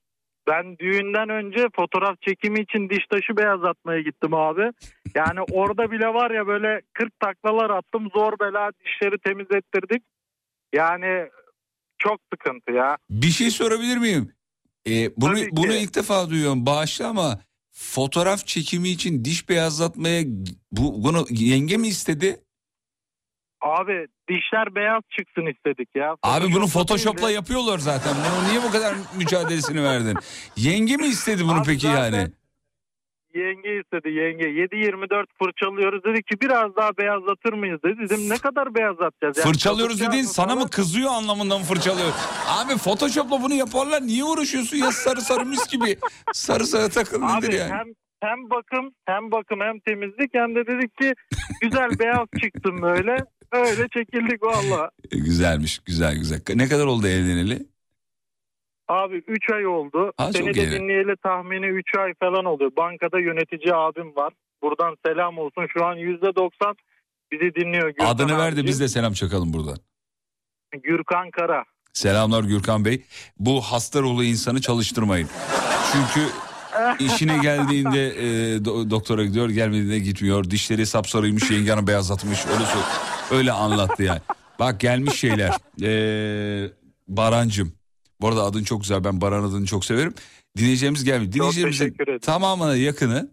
Ben 0.49 0.79
düğünden 0.79 1.29
önce 1.29 1.67
fotoğraf 1.77 2.23
çekimi 2.23 2.61
için 2.61 2.91
diş 2.91 3.07
taşı 3.11 3.37
beyazlatmaya 3.37 4.01
gittim 4.01 4.35
abi. 4.35 4.73
Yani 5.15 5.41
orada 5.53 5.91
bile 5.91 6.07
var 6.07 6.31
ya 6.31 6.47
böyle 6.47 6.81
40 6.93 7.21
taklalar 7.21 7.71
attım. 7.71 8.09
Zor 8.15 8.33
bela 8.41 8.71
dişleri 8.85 9.19
temizlettirdik. 9.19 10.03
Yani 10.75 11.29
çok 11.99 12.21
sıkıntı 12.33 12.73
ya. 12.73 12.97
Bir 13.11 13.31
şey 13.31 13.51
sorabilir 13.51 13.97
miyim? 13.97 14.33
Ee, 14.87 15.11
bunu 15.17 15.35
Tabii 15.35 15.45
ki. 15.45 15.49
bunu 15.53 15.73
ilk 15.73 15.95
defa 15.95 16.31
duyuyorum. 16.31 16.67
Bağışla 16.67 17.09
ama 17.09 17.39
fotoğraf 17.73 18.47
çekimi 18.47 18.89
için 18.89 19.25
diş 19.25 19.49
beyazlatmaya 19.49 20.23
bu 20.73 21.05
bunu 21.05 21.27
yenge 21.31 21.77
mi 21.77 21.89
istedi? 21.89 22.41
Abi 23.61 24.07
dişler 24.31 24.75
beyaz 24.75 25.03
çıksın 25.11 25.47
istedik 25.47 25.89
ya. 25.95 26.17
Abi 26.23 26.53
bunu 26.53 26.67
Photoshop'la 26.67 27.31
yapıyorlar 27.31 27.79
zaten. 27.79 28.15
Bunu 28.15 28.49
niye 28.51 28.63
bu 28.63 28.71
kadar 28.73 28.95
mücadelesini 29.19 29.83
verdin? 29.85 30.17
Yenge 30.57 30.97
mi 30.97 31.07
istedi 31.07 31.45
bunu 31.45 31.59
Abi 31.61 31.67
peki 31.67 31.87
zaten- 31.87 32.13
yani? 32.19 32.29
Yenge 33.35 33.81
istedi 33.81 34.09
yenge. 34.09 34.45
7-24 34.45 35.27
fırçalıyoruz. 35.43 36.05
Dedi 36.05 36.23
ki 36.23 36.41
biraz 36.41 36.77
daha 36.77 36.97
beyazlatır 36.99 37.53
mıyız 37.53 37.81
dedi. 37.85 37.99
Dedim 38.01 38.29
ne 38.29 38.37
kadar 38.39 38.75
beyazlatacağız? 38.75 39.37
Yani 39.39 39.47
Fırçalıyoruz 39.47 39.99
kapatacağız 39.99 40.13
dediğin 40.13 40.25
sana 40.25 40.47
falan? 40.47 40.59
mı 40.59 40.71
kızıyor 40.71 41.11
anlamında 41.13 41.59
mı 41.59 41.65
fırçalıyor? 41.65 42.13
Abi 42.49 42.77
Photoshop'la 42.77 43.43
bunu 43.43 43.55
yaparlar. 43.55 44.03
Niye 44.03 44.25
uğraşıyorsun 44.25 44.77
ya 44.77 44.93
sarı 44.93 45.21
sarı 45.21 45.47
mis 45.47 45.69
gibi? 45.69 45.97
Sarı 46.33 46.67
sarı 46.67 46.89
takıl 46.91 47.21
nedir 47.23 47.49
Abi 47.49 47.57
yani? 47.57 47.73
hem 47.73 47.87
hem 48.23 48.51
bakım 48.51 48.93
hem 49.07 49.31
bakım 49.33 49.61
hem 49.61 49.79
temizlik 49.81 50.35
hem 50.35 50.55
de 50.55 50.67
dedik 50.67 50.97
ki 50.99 51.15
güzel 51.61 51.89
beyaz 51.99 52.27
çıksın 52.43 52.83
böyle. 52.83 53.17
Öyle 53.53 53.89
çekildik 53.89 54.43
valla. 54.43 54.91
Güzelmiş 55.11 55.79
güzel 55.79 56.15
güzel. 56.17 56.41
Ne 56.55 56.69
kadar 56.69 56.87
oldu 56.87 57.07
evleneli? 57.09 57.67
Abi 58.89 59.17
3 59.17 59.51
ay 59.53 59.67
oldu. 59.67 60.13
Ha, 60.17 60.33
Seni 60.33 60.55
de 60.55 60.63
iyi. 60.65 60.71
dinleyeli 60.71 61.17
tahmini 61.17 61.67
3 61.67 61.87
ay 61.99 62.15
falan 62.21 62.45
oluyor. 62.45 62.71
Bankada 62.77 63.21
yönetici 63.21 63.75
abim 63.75 64.17
var. 64.17 64.33
Buradan 64.63 64.97
selam 65.07 65.39
olsun. 65.39 65.67
Şu 65.73 65.85
an 65.85 65.97
%90 65.97 66.75
bizi 67.33 67.55
dinliyor. 67.55 67.89
Gürkan 67.89 68.07
Adını 68.07 68.39
ver 68.39 68.51
de 68.53 68.61
abici. 68.61 68.67
biz 68.67 68.81
de 68.81 68.89
selam 68.89 69.13
çakalım 69.13 69.53
buradan. 69.53 69.77
Gürkan 70.83 71.31
Kara. 71.31 71.65
Selamlar 71.93 72.45
Gürkan 72.45 72.85
Bey. 72.85 73.03
Bu 73.39 73.61
hasta 73.61 74.01
ruhlu 74.03 74.25
insanı 74.25 74.61
çalıştırmayın. 74.61 75.29
Çünkü 75.93 76.29
işine 77.05 77.39
geldiğinde 77.39 78.07
e, 78.09 78.57
do- 78.57 78.91
doktora 78.91 79.25
gidiyor, 79.25 79.49
gelmediğinde 79.51 79.99
gitmiyor. 79.99 80.45
Dişleri 80.51 80.87
sapsarıymış, 80.87 81.51
yenge 81.51 81.71
hanım 81.71 81.87
beyazlatmış. 81.87 82.47
Öyle 82.47 82.65
sor- 82.65 83.18
öyle 83.31 83.53
anlattı 83.53 84.03
yani. 84.03 84.21
Bak 84.59 84.81
gelmiş 84.81 85.15
şeyler. 85.21 85.53
Ee, 85.83 86.71
Barancım 87.09 87.73
Bu 88.21 88.29
arada 88.29 88.43
adın 88.43 88.65
çok 88.65 88.81
güzel. 88.81 89.05
Ben 89.05 89.21
Baran 89.21 89.45
adını 89.45 89.67
çok 89.67 89.85
severim. 89.85 90.15
Dinleyeceğimiz 90.57 91.05
gelmiyor. 91.05 91.33
Dinleyeceğimizin 91.33 91.97
tamamına 92.23 92.77
yakını 92.77 93.31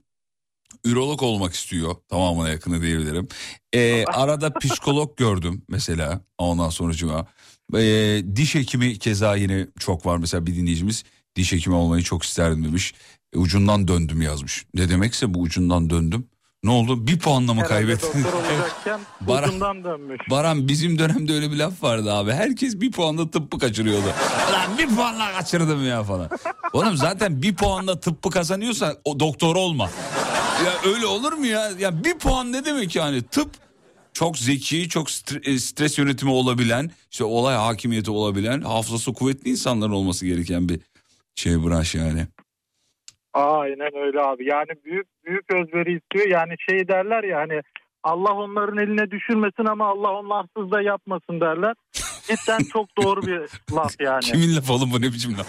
ürolog 0.86 1.24
olmak 1.24 1.54
istiyor. 1.54 1.96
Tamamına 2.08 2.50
yakını 2.50 2.82
diyebilirim. 2.82 3.28
Ee, 3.74 4.06
arada 4.14 4.54
psikolog 4.54 5.18
gördüm 5.18 5.62
mesela. 5.70 6.22
Ondan 6.38 6.70
sonucuma. 6.70 7.28
Ee, 7.76 8.24
diş 8.36 8.56
hekimi 8.56 9.00
keza 9.00 9.36
yine 9.36 9.68
çok 9.80 10.06
var. 10.06 10.18
Mesela 10.18 10.46
bir 10.46 10.56
dinleyicimiz 10.56 11.04
diş 11.36 11.52
hekimi 11.54 11.76
olmayı 11.76 12.04
çok 12.04 12.24
isterdim 12.24 12.64
demiş. 12.66 12.94
E, 13.34 13.38
ucundan 13.38 13.88
döndüm 13.88 14.22
yazmış. 14.22 14.66
Ne 14.74 14.90
demekse 14.90 15.34
bu 15.34 15.42
ucundan 15.42 15.90
döndüm. 15.90 16.28
Ne 16.66 16.72
oldu? 16.72 17.08
Bir 17.08 17.20
puanla 17.20 17.54
mı 17.54 17.64
kaybettin? 17.64 18.26
Baran-. 19.22 19.84
Baran 20.30 20.68
bizim 20.68 21.00
dönemde 21.00 21.34
öyle 21.34 21.52
bir 21.52 21.56
laf 21.58 21.84
vardı 21.84 22.14
abi. 22.14 22.32
Herkes 22.32 22.82
bir 22.82 22.92
puanla 22.92 23.32
tıbbı 23.32 23.60
kaçırıyordu. 23.60 24.06
Ulan 24.50 24.78
bir 24.78 24.96
puanla 24.96 25.32
kaçırdım 25.32 25.88
ya 25.88 26.04
falan. 26.04 26.30
Oğlum 26.74 26.98
zaten 26.98 27.42
bir 27.42 27.56
puanla 27.56 28.00
tıbbı 28.00 28.30
kazanıyorsan 28.30 28.96
o 29.04 29.20
doktor 29.20 29.56
olma. 29.56 29.90
Ya 30.66 30.92
öyle 30.94 31.06
olur 31.06 31.34
mu 31.34 31.46
ya? 31.46 31.70
Ya 31.80 32.04
bir 32.04 32.18
puan 32.18 32.52
ne 32.52 32.66
demek 32.66 32.96
yani? 32.96 33.22
Tıp 33.22 33.50
çok 34.14 34.38
zeki, 34.38 34.90
çok 34.90 35.08
e, 35.44 35.60
stres 35.60 35.98
yönetimi 35.98 36.32
olabilen, 36.32 36.92
işte 37.12 37.24
olay 37.24 37.56
hakimiyeti 37.56 38.12
olabilen, 38.12 38.62
hafızası 38.62 39.14
kuvvetli 39.14 39.52
insanların 39.52 39.92
olması 39.92 40.26
gereken 40.26 40.70
bir 40.70 40.80
şey 41.36 41.64
branş 41.64 41.96
yani. 41.96 42.28
Aynen 43.36 43.96
öyle 44.06 44.22
abi. 44.22 44.46
Yani 44.50 44.70
büyük 44.86 45.08
büyük 45.26 45.54
özveri 45.54 45.98
istiyor. 45.98 46.28
Yani 46.28 46.54
şey 46.70 46.88
derler 46.88 47.24
ya 47.24 47.38
hani 47.40 47.62
Allah 48.04 48.32
onların 48.34 48.78
eline 48.78 49.12
düşürmesin 49.12 49.66
ama 49.66 49.88
Allah 49.88 50.12
onlarsız 50.12 50.72
da 50.72 50.82
yapmasın 50.82 51.42
derler. 51.42 51.74
Cidden 52.28 52.60
çok 52.74 52.88
doğru 53.04 53.22
bir 53.22 53.40
laf 53.76 53.94
yani. 54.00 54.20
Kimin 54.22 54.56
lafı 54.56 54.74
oğlum 54.74 54.92
bu 54.94 55.02
ne 55.02 55.06
biçim 55.06 55.38
laf? 55.38 55.48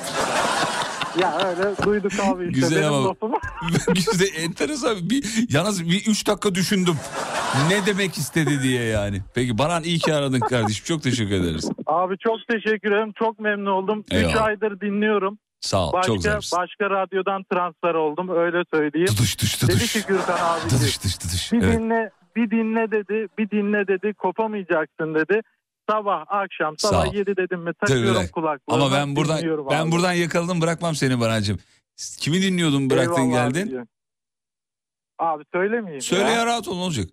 Ya 1.23 1.39
öyle 1.49 1.77
duyduk 1.85 2.13
abi 2.25 2.43
işte 2.49 2.61
Güzel 2.61 2.83
benim 2.83 2.93
ama- 2.93 3.09
lafımı. 3.09 3.37
Güzel, 3.95 4.43
enteresan. 4.45 4.97
Bir, 5.11 5.25
yalnız 5.55 5.91
bir 5.91 6.07
üç 6.07 6.27
dakika 6.29 6.55
düşündüm. 6.55 6.95
Ne 7.71 7.87
demek 7.87 8.17
istedi 8.19 8.63
diye 8.63 8.83
yani. 8.85 9.21
Peki 9.35 9.59
Baran 9.59 9.83
iyi 9.83 9.99
ki 9.99 10.15
aradın 10.15 10.41
kardeşim. 10.41 10.85
Çok 10.85 11.03
teşekkür 11.03 11.35
ederiz. 11.35 11.71
Abi 11.87 12.15
çok 12.19 12.37
teşekkür 12.49 12.89
ederim. 12.93 13.13
Çok 13.19 13.39
memnun 13.41 13.67
oldum. 13.71 14.05
3 14.07 14.13
Eyvallah. 14.13 14.43
aydır 14.43 14.81
dinliyorum. 14.81 15.39
Sağ 15.61 15.89
ol. 15.89 15.93
Başka, 15.93 16.07
çok 16.13 16.23
zarifsin. 16.23 16.59
başka 16.59 16.91
radyodan 16.91 17.45
transfer 17.53 17.95
oldum 17.95 18.29
öyle 18.29 18.63
söyleyeyim. 18.75 19.07
Tutuş 19.07 19.37
tuş 19.37 19.63
Dedi 19.63 19.73
tutuş. 19.73 19.93
ki 19.93 20.03
Gürkan 20.09 20.39
abi 20.41 20.69
Tutuş 20.69 20.99
tuş 20.99 21.17
tutuş. 21.19 21.53
bir 21.53 21.63
Evet. 21.63 21.79
dinle 21.81 22.11
bir 22.37 22.51
dinle 22.51 22.91
dedi 22.91 23.29
bir 23.39 23.51
dinle 23.51 23.87
dedi 23.89 24.15
kopamayacaksın 24.15 25.15
dedi. 25.15 25.41
Sabah 25.91 26.25
akşam 26.29 26.79
sabah 26.79 27.09
ol. 27.09 27.15
7 27.15 27.37
dedim 27.37 27.61
mi 27.61 27.73
takıyorum 27.81 28.17
öyle. 28.17 28.31
kulaklığımı. 28.31 28.85
Ama 28.85 28.93
ben 28.97 29.17
buradan 29.17 29.41
ben 29.71 29.81
abi. 29.87 29.93
buradan 29.93 30.13
yakaladım 30.13 30.61
bırakmam 30.61 30.95
seni 30.95 31.21
Barancığım. 31.21 31.59
Kimi 32.21 32.43
dinliyordun 32.43 32.91
bıraktın 32.91 33.23
Eyvallah 33.23 33.33
geldin? 33.47 33.63
abicim. 33.63 33.89
Abi 35.19 35.45
söylemeyeyim 35.53 36.01
Söyle 36.03 36.23
ya. 36.25 36.31
ya 36.31 36.47
rahat 36.47 36.69
ol 36.69 36.75
ne 36.77 36.83
olacak? 36.83 37.07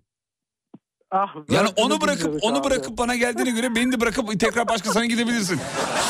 Ah, 1.10 1.34
Yani 1.50 1.68
onu 1.76 2.00
bırakıp 2.00 2.38
onu 2.42 2.58
abi. 2.58 2.64
bırakıp 2.64 2.98
bana 2.98 3.14
geldiğine 3.16 3.50
göre 3.50 3.74
beni 3.74 3.92
de 3.92 4.00
bırakıp 4.00 4.40
tekrar 4.40 4.68
başkasına 4.68 5.06
gidebilirsin. 5.06 5.60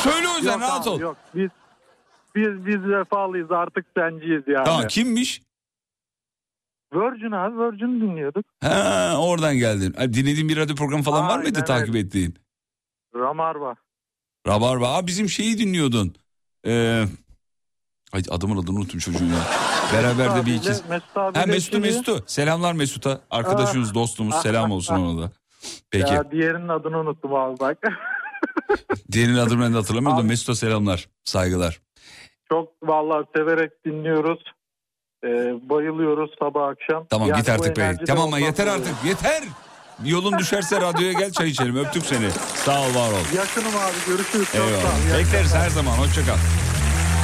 Söyle 0.02 0.28
o 0.28 0.36
yüzden 0.36 0.52
Yok 0.52 0.60
rahat 0.60 0.82
abi, 0.86 0.90
ol. 0.90 1.00
Yok 1.00 1.16
biz 1.34 1.50
biz 2.36 2.66
biz 2.66 2.82
vefalıyız 2.90 3.50
artık 3.50 3.86
senciyiz 3.96 4.42
yani. 4.46 4.64
Tamam 4.64 4.86
kimmiş? 4.88 5.42
Virgin 6.94 7.32
abi 7.32 7.58
Virgin 7.58 8.00
dinliyorduk. 8.00 8.44
Ha 8.60 9.16
oradan 9.18 9.56
geldin. 9.56 9.94
Dinlediğin 9.98 10.48
bir 10.48 10.56
radyo 10.56 10.76
programı 10.76 11.02
falan 11.02 11.28
var 11.28 11.38
mıydı 11.38 11.58
Aynen 11.58 11.66
takip 11.66 11.96
ettiğin? 11.96 12.34
Ramarva. 13.14 13.74
Rabarba. 14.46 14.94
Aa, 14.94 15.06
bizim 15.06 15.28
şeyi 15.28 15.58
dinliyordun. 15.58 16.14
Ee, 16.66 17.04
ay 18.12 18.22
adamın 18.30 18.62
adını 18.62 18.76
unuttum 18.78 19.00
çocuğun 19.00 19.26
ya. 19.26 19.40
Beraber 19.92 20.36
de 20.36 20.46
bir 20.46 20.54
iki. 20.54 20.70
Abiyle, 20.70 20.88
Mesut 20.88 21.16
abiyle 21.16 21.40
Ha 21.40 21.46
Mesut'u 21.46 21.70
şeyi- 21.76 21.82
Mesut'u. 21.82 22.24
Selamlar 22.26 22.72
Mesut'a. 22.72 23.20
Arkadaşımız, 23.30 23.94
dostumuz. 23.94 24.34
Selam 24.34 24.70
olsun 24.70 24.94
ona 24.94 25.22
da. 25.22 25.30
Peki. 25.90 26.14
Ya 26.14 26.30
diğerinin 26.30 26.68
adını 26.68 26.98
unuttum 26.98 27.34
abi 27.34 27.60
bak. 27.60 27.78
Diğerinin 29.12 29.36
adını 29.36 29.60
ben 29.60 29.72
de 29.72 29.76
hatırlamıyorum 29.76 30.18
da 30.18 30.26
Mesut'a 30.26 30.54
selamlar. 30.54 31.08
Saygılar. 31.24 31.80
Çok 32.48 32.68
vallahi 32.82 33.26
severek 33.36 33.84
dinliyoruz. 33.84 34.42
Ee, 35.24 35.28
bayılıyoruz 35.70 36.30
sabah 36.38 36.68
akşam. 36.68 37.06
Tamam 37.10 37.28
Yani 37.28 37.38
git 37.38 37.48
artık 37.48 37.76
be. 37.76 37.82
enerji 37.82 38.00
de 38.00 38.04
Tamam 38.04 38.24
ama 38.26 38.38
yeter 38.38 38.66
artık. 38.66 38.94
Yeter. 39.04 39.42
Yolun 40.04 40.38
düşerse 40.38 40.80
radyoya 40.80 41.12
gel 41.12 41.32
çay 41.32 41.48
içelim. 41.48 41.76
Öptük 41.76 42.06
seni. 42.06 42.30
Sağ 42.54 42.80
ol 42.80 42.94
var 42.94 43.10
ol. 43.10 43.36
Yakınım 43.36 43.76
abi 43.76 43.96
görüşürüz. 44.06 44.54
Eyvallah. 44.54 45.18
Bekleriz 45.18 45.54
her 45.54 45.70
zaman. 45.70 45.92
Hoşça 45.92 46.20
kal. 46.26 46.36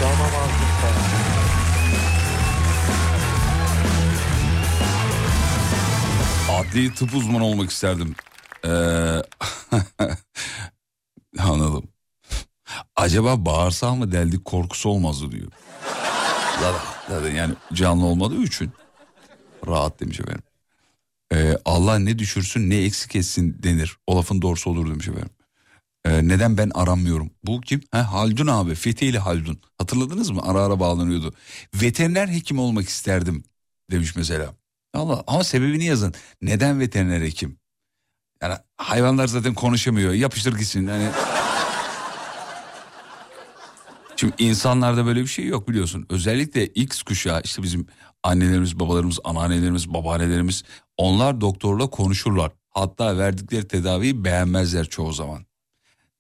Tamam 0.01 0.17
abi. 0.43 0.53
Tamam. 0.83 1.11
Adli 6.51 6.95
tıp 6.95 7.15
uzmanı 7.15 7.45
olmak 7.45 7.71
isterdim. 7.71 8.15
Ee, 8.65 8.69
anladım. 11.39 11.89
Acaba 12.97 13.45
bağırsağım 13.47 13.99
mı 13.99 14.13
deldik 14.13 14.45
korkusu 14.45 14.89
olmazdı 14.89 15.33
diyor. 15.33 15.53
Zaten, 16.61 16.81
zaten 17.09 17.35
yani 17.35 17.55
canlı 17.73 18.05
olmadığı 18.05 18.43
için 18.43 18.71
rahat 19.67 20.01
demiş 20.01 20.21
efendim. 20.21 20.43
Ee, 21.33 21.57
Allah 21.65 21.99
ne 21.99 22.19
düşürsün 22.19 22.71
ne 22.71 22.77
eksik 22.77 23.17
etsin 23.17 23.57
denir. 23.63 23.97
O 24.07 24.17
lafın 24.17 24.43
doğrusu 24.43 24.71
olur 24.71 24.91
demiş 24.91 25.09
efendim. 25.09 25.31
Ee, 26.05 26.29
neden 26.29 26.59
ben 26.59 26.71
aranmıyorum? 26.75 27.31
Bu 27.45 27.61
kim? 27.61 27.81
Ha, 27.93 28.13
Haldun 28.13 28.47
abi. 28.47 28.75
Fetheli 28.75 29.19
Haldun. 29.19 29.61
Hatırladınız 29.79 30.31
mı? 30.31 30.41
Ara 30.45 30.63
ara 30.63 30.81
bağlanıyordu. 30.81 31.35
Veteriner 31.75 32.29
hekim 32.29 32.59
olmak 32.59 32.89
isterdim 32.89 33.45
demiş 33.91 34.17
mesela. 34.17 34.55
Allah 34.95 35.25
ama 35.27 35.45
sebebini 35.45 35.85
yazın. 35.85 36.15
Neden 36.43 36.81
veteriner 36.81 37.21
hekim? 37.21 37.57
Yani 38.43 38.55
hayvanlar 38.77 39.27
zaten 39.27 39.55
konuşamıyor. 39.55 40.13
Yapıştır 40.13 40.59
gitsin. 40.59 40.87
Hani 40.87 41.09
Şimdi 44.21 44.35
insanlarda 44.39 45.07
böyle 45.07 45.21
bir 45.21 45.27
şey 45.27 45.47
yok 45.47 45.69
biliyorsun. 45.69 46.07
Özellikle 46.11 46.67
X 46.67 47.03
kuşağı 47.03 47.41
işte 47.45 47.63
bizim 47.63 47.87
annelerimiz, 48.23 48.81
babalarımız, 48.81 49.19
anneannelerimiz, 49.25 49.95
babaannelerimiz 49.95 50.63
onlar 50.97 51.41
doktorla 51.41 51.91
konuşurlar. 51.91 52.53
Hatta 52.71 53.19
verdikleri 53.19 53.69
tedaviyi 53.69 54.25
beğenmezler 54.25 54.85
çoğu 54.85 55.13
zaman. 55.13 55.47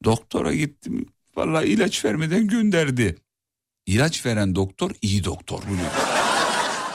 Doktora 0.05 0.55
gittim 0.55 1.07
vallahi 1.37 1.67
ilaç 1.67 2.05
vermeden 2.05 2.49
gönderdi. 2.49 3.17
İlaç 3.87 4.27
veren 4.27 4.55
doktor 4.55 4.91
iyi 5.03 5.25
doktor 5.25 5.63
biliyor. 5.63 5.91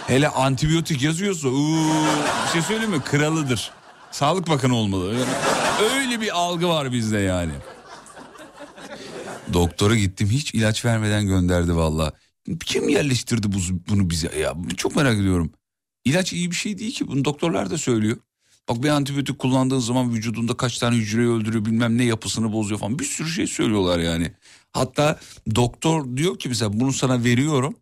Hele 0.08 0.30
antibiyotik 0.30 1.02
yazıyorsa 1.02 1.48
uuu, 1.48 2.06
bir 2.46 2.52
şey 2.54 2.62
söyleyeyim 2.62 2.92
mi 2.92 3.02
kralıdır. 3.02 3.72
Sağlık 4.12 4.50
Bakanı 4.50 4.76
olmalı. 4.76 5.26
Öyle 5.94 6.22
bir 6.22 6.38
algı 6.38 6.68
var 6.68 6.92
bizde 6.92 7.18
yani. 7.18 7.54
Doktora 9.54 9.96
gittim 9.96 10.30
hiç 10.30 10.54
ilaç 10.54 10.86
vermeden 10.86 11.28
gönderdi 11.28 11.76
valla. 11.76 12.14
Kim 12.66 12.90
yerleştirdi 12.90 13.52
bu, 13.52 13.58
bunu 13.90 14.10
bize 14.10 14.40
ya? 14.40 14.56
Çok 14.78 14.96
merak 14.96 15.18
ediyorum. 15.20 15.52
İlaç 16.06 16.34
iyi 16.34 16.52
bir 16.52 16.56
şey 16.56 16.78
değil 16.78 16.94
ki 16.94 17.08
bunu 17.08 17.26
doktorlar 17.26 17.70
da 17.70 17.78
söylüyor. 17.78 18.18
Bak 18.70 18.84
bir 18.84 18.90
antibiyotik 18.90 19.40
kullandığın 19.40 19.80
zaman 19.80 20.14
vücudunda 20.14 20.58
kaç 20.58 20.78
tane 20.78 20.96
hücreyi 20.96 21.28
öldürüyor 21.28 21.66
bilmem 21.66 21.98
ne 21.98 22.04
yapısını 22.04 22.54
bozuyor 22.54 22.80
falan. 22.80 23.00
Bir 23.00 23.06
sürü 23.06 23.30
şey 23.30 23.48
söylüyorlar 23.48 24.00
yani. 24.00 24.32
Hatta 24.72 25.20
doktor 25.56 26.18
diyor 26.18 26.40
ki 26.40 26.50
mesela 26.50 26.80
bunu 26.80 26.94
sana 26.94 27.24
veriyorum 27.24 27.76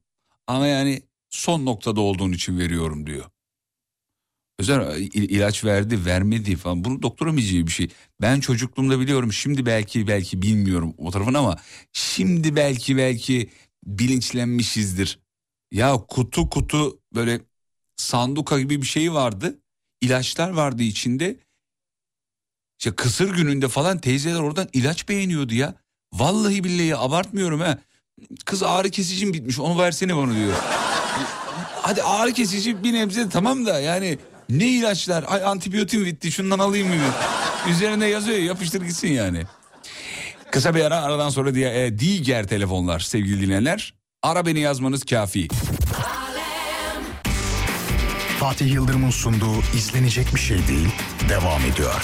ama 0.48 0.68
yani 0.68 1.02
son 1.30 1.65
noktada 1.65 2.02
olduğun 2.02 2.31
için 2.31 2.60
veriyorum 2.60 3.06
diyor. 3.06 3.26
Özel 4.59 4.97
il- 4.97 5.30
ilaç 5.30 5.65
verdi 5.65 6.05
vermedi 6.05 6.55
falan 6.55 6.84
bunu 6.84 7.38
bileceği 7.38 7.67
bir 7.67 7.71
şey. 7.71 7.89
Ben 8.21 8.39
çocukluğumda 8.39 8.99
biliyorum 8.99 9.34
şimdi 9.34 9.65
belki 9.65 10.07
belki 10.07 10.41
bilmiyorum 10.41 10.93
o 10.97 11.11
tarafını 11.11 11.38
ama 11.38 11.57
şimdi 11.93 12.55
belki 12.55 12.97
belki 12.97 13.49
bilinçlenmişizdir. 13.85 15.19
Ya 15.71 15.93
kutu 16.07 16.49
kutu 16.49 16.99
böyle 17.15 17.41
sanduka 17.95 18.59
gibi 18.59 18.81
bir 18.81 18.88
şey 18.88 19.13
vardı. 19.13 19.59
İlaçlar 20.01 20.49
vardı 20.49 20.84
içinde. 20.84 21.35
İşte 22.80 22.95
kısır 22.95 23.35
gününde 23.35 23.67
falan 23.67 23.99
teyzeler 23.99 24.39
oradan 24.39 24.69
ilaç 24.73 25.09
beğeniyordu 25.09 25.53
ya. 25.53 25.75
Vallahi 26.13 26.63
billahi 26.63 26.97
abartmıyorum 26.97 27.59
ha. 27.59 27.77
Kız 28.45 28.63
ağrı 28.63 28.89
kesicim 28.89 29.34
bitmiş 29.34 29.59
onu 29.59 29.80
versene 29.80 30.17
bana 30.17 30.35
diyor. 30.35 30.53
Hadi 31.81 32.03
ağrı 32.03 32.34
kesici 32.34 32.84
bir 32.84 32.93
nebze 32.93 33.30
tamam 33.30 33.65
da 33.65 33.80
yani 33.80 34.17
ne 34.49 34.68
ilaçlar? 34.68 35.26
Ay 35.28 35.44
antibiyotim 35.44 36.06
bitti 36.06 36.32
şundan 36.32 36.60
alayım 36.60 36.88
mı? 36.88 36.95
Üzerinde 37.70 38.06
yazıyor 38.06 38.38
yapıştır 38.38 38.82
gitsin 38.82 39.11
yani. 39.11 39.44
Kısa 40.52 40.76
bir 40.76 40.86
ara 40.86 41.02
aradan 41.02 41.30
sonra 41.30 41.56
diye 41.56 41.86
e, 41.86 41.99
diğer 41.99 42.48
telefonlar 42.48 42.99
sevgili 42.99 43.41
dinleyenler. 43.41 43.94
Ara 44.24 44.45
beni 44.45 44.60
yazmanız 44.60 45.06
kafi. 45.06 45.48
Fatih 48.40 48.74
Yıldırım'ın 48.74 49.10
sunduğu 49.10 49.60
izlenecek 49.78 50.36
bir 50.36 50.40
şey 50.40 50.68
değil 50.68 50.90
devam 51.30 51.61
ediyor. 51.61 52.02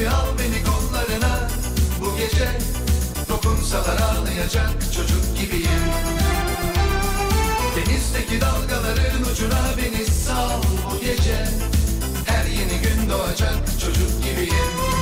Gibi 0.00 0.08
al 0.08 0.26
beni 0.38 0.64
kollarına. 0.64 1.48
Bu 2.00 2.16
gece 2.16 2.48
dokunsalar 3.28 4.00
ağlayacak 4.00 4.70
çocuk 4.96 5.38
gibiyim. 5.38 5.82
Denizdeki 7.76 8.40
dalgaların 8.40 9.22
ucuna 9.32 9.60
beni 9.76 10.04
sal. 10.04 10.62
Bu 10.90 11.00
gece 11.00 11.44
Her 12.26 12.46
yeni 12.46 12.82
gün 12.82 13.10
doğacak 13.10 13.80
çocuk 13.80 14.24
gibiyim 14.24 14.99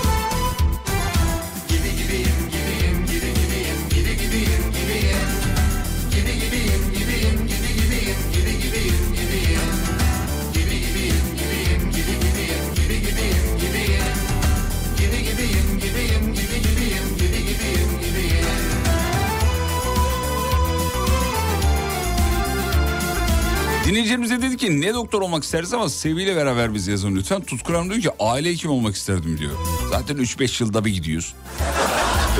Dinleyicilerimiz 23.99 24.31
de 24.31 24.43
dedi 24.43 24.57
ki 24.57 24.81
ne 24.81 24.95
doktor 24.95 25.23
olmak 25.23 25.45
isteriz 25.45 25.73
ama 25.75 25.89
seviyle 25.89 26.37
beraber 26.37 26.75
biz 26.75 26.87
yazın 26.87 27.17
lütfen. 27.17 27.43
Tutkuram 27.43 27.91
diyor 27.91 28.01
ki 28.01 28.11
aile 28.21 28.51
hekimi 28.51 28.73
olmak 28.73 28.95
isterdim 28.95 29.39
diyor. 29.39 29.51
Zaten 29.91 30.17
3-5 30.17 30.63
yılda 30.63 30.85
bir 30.85 30.91
gidiyoruz. 30.91 31.35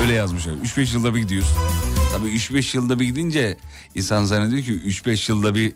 Öyle 0.01 0.13
yazmış 0.13 0.47
abi. 0.47 0.55
3-5 0.55 0.93
yılda 0.93 1.15
bir 1.15 1.19
gidiyoruz. 1.19 1.49
Tabii 2.13 2.27
3-5 2.27 2.77
yılda 2.77 2.99
bir 2.99 3.05
gidince 3.05 3.57
insan 3.95 4.25
zannediyor 4.25 4.63
ki 4.63 4.71
3-5 4.71 5.31
yılda 5.31 5.55
bir 5.55 5.73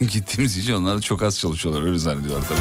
gittiğimiz 0.00 0.56
için 0.56 0.72
onlar 0.72 0.96
da 0.96 1.00
çok 1.00 1.22
az 1.22 1.38
çalışıyorlar. 1.38 1.82
Öyle 1.82 1.98
zannediyorlar 1.98 2.48
tabii. 2.48 2.60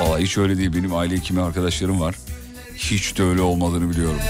Vallahi 0.00 0.22
hiç 0.22 0.38
öyle 0.38 0.58
değil. 0.58 0.74
Benim 0.74 0.94
aile 0.94 1.16
hekimi 1.16 1.42
arkadaşlarım 1.42 2.00
var. 2.00 2.14
Hiç 2.76 3.18
de 3.18 3.22
öyle 3.22 3.40
olmadığını 3.40 3.90
biliyorum. 3.90 4.20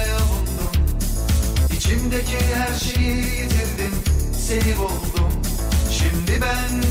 İçimdeki 1.77 2.39
her 2.55 2.79
şeyi 2.79 3.17
yitirdim 3.17 3.95
Seni 4.49 4.79
buldum 4.79 5.22
Şimdi 6.33 6.45
ben 6.45 6.83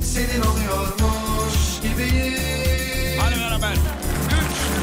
senin 0.00 0.42
oluyormuş 0.42 1.80
gibiyim. 1.82 3.20
Hadi 3.20 3.40
beraber. 3.40 3.72
3, 3.72 3.78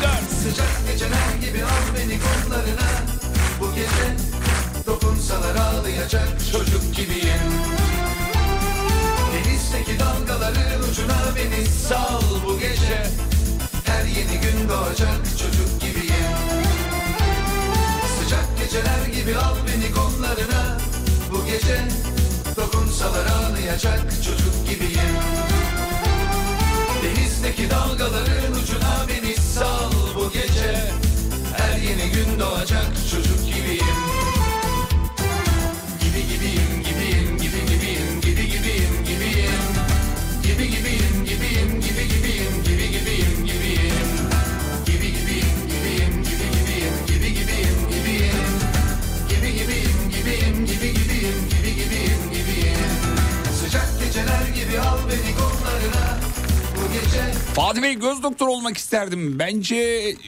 4. 0.04 0.32
Sıcak 0.44 0.88
geceler 0.88 1.34
gibi 1.42 1.64
al 1.64 1.96
beni 1.98 2.20
kollarına. 2.20 2.90
Bu 3.60 3.76
gece 3.76 4.16
dokunsalar 4.88 5.56
ağlayacak 5.56 6.28
çocuk 6.52 6.96
gibiyim. 6.96 7.52
Denizdeki 9.34 10.00
dalgaların 10.00 10.90
ucuna 10.92 11.18
beni 11.36 11.66
sal. 11.66 12.22
Bu 12.48 12.60
gece 12.60 13.04
Her 13.86 14.06
yeni 14.06 14.42
gün 14.42 14.70
doğacak 14.70 15.26
çocuk 15.40 15.82
gibiyim. 15.82 16.36
Sıcak 18.20 18.60
geceler 18.60 19.22
gibi 19.22 19.38
al 19.38 19.56
beni 19.68 19.92
kollarına. 19.92 20.78
Bu 21.32 21.46
gece 21.46 22.09
dokunsalar 22.60 23.26
ağlayacak 23.26 24.00
çocuk 24.26 24.70
gibiyim. 24.70 25.16
Denizdeki 27.04 27.70
dalgaların 27.70 28.54
ucuna 28.64 29.06
beni 29.08 29.36
sal 29.36 29.92
bu 30.16 30.32
gece. 30.32 30.92
Her 31.58 31.78
yeni 31.78 32.12
gün 32.12 32.40
doğacak 32.40 32.92
çocuk 33.12 33.40
Gibi 33.46 33.69
Fatih 57.54 57.82
Bey 57.82 57.94
göz 57.94 58.24
doktoru 58.24 58.52
olmak 58.52 58.78
isterdim. 58.78 59.40
Bence 59.40 59.76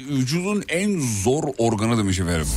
vücudun 0.09 0.63
en 0.69 0.99
zor 1.23 1.43
organı 1.57 1.97
demiş 1.97 2.19
efendim. 2.19 2.47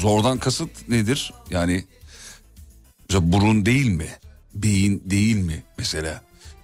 Zordan 0.00 0.38
kasıt 0.38 0.88
nedir? 0.88 1.32
Yani 1.50 1.84
mesela 3.08 3.32
burun 3.32 3.66
değil 3.66 3.88
mi? 3.88 4.08
Beyin 4.54 5.02
değil 5.06 5.36
mi 5.36 5.62
mesela? 5.78 6.22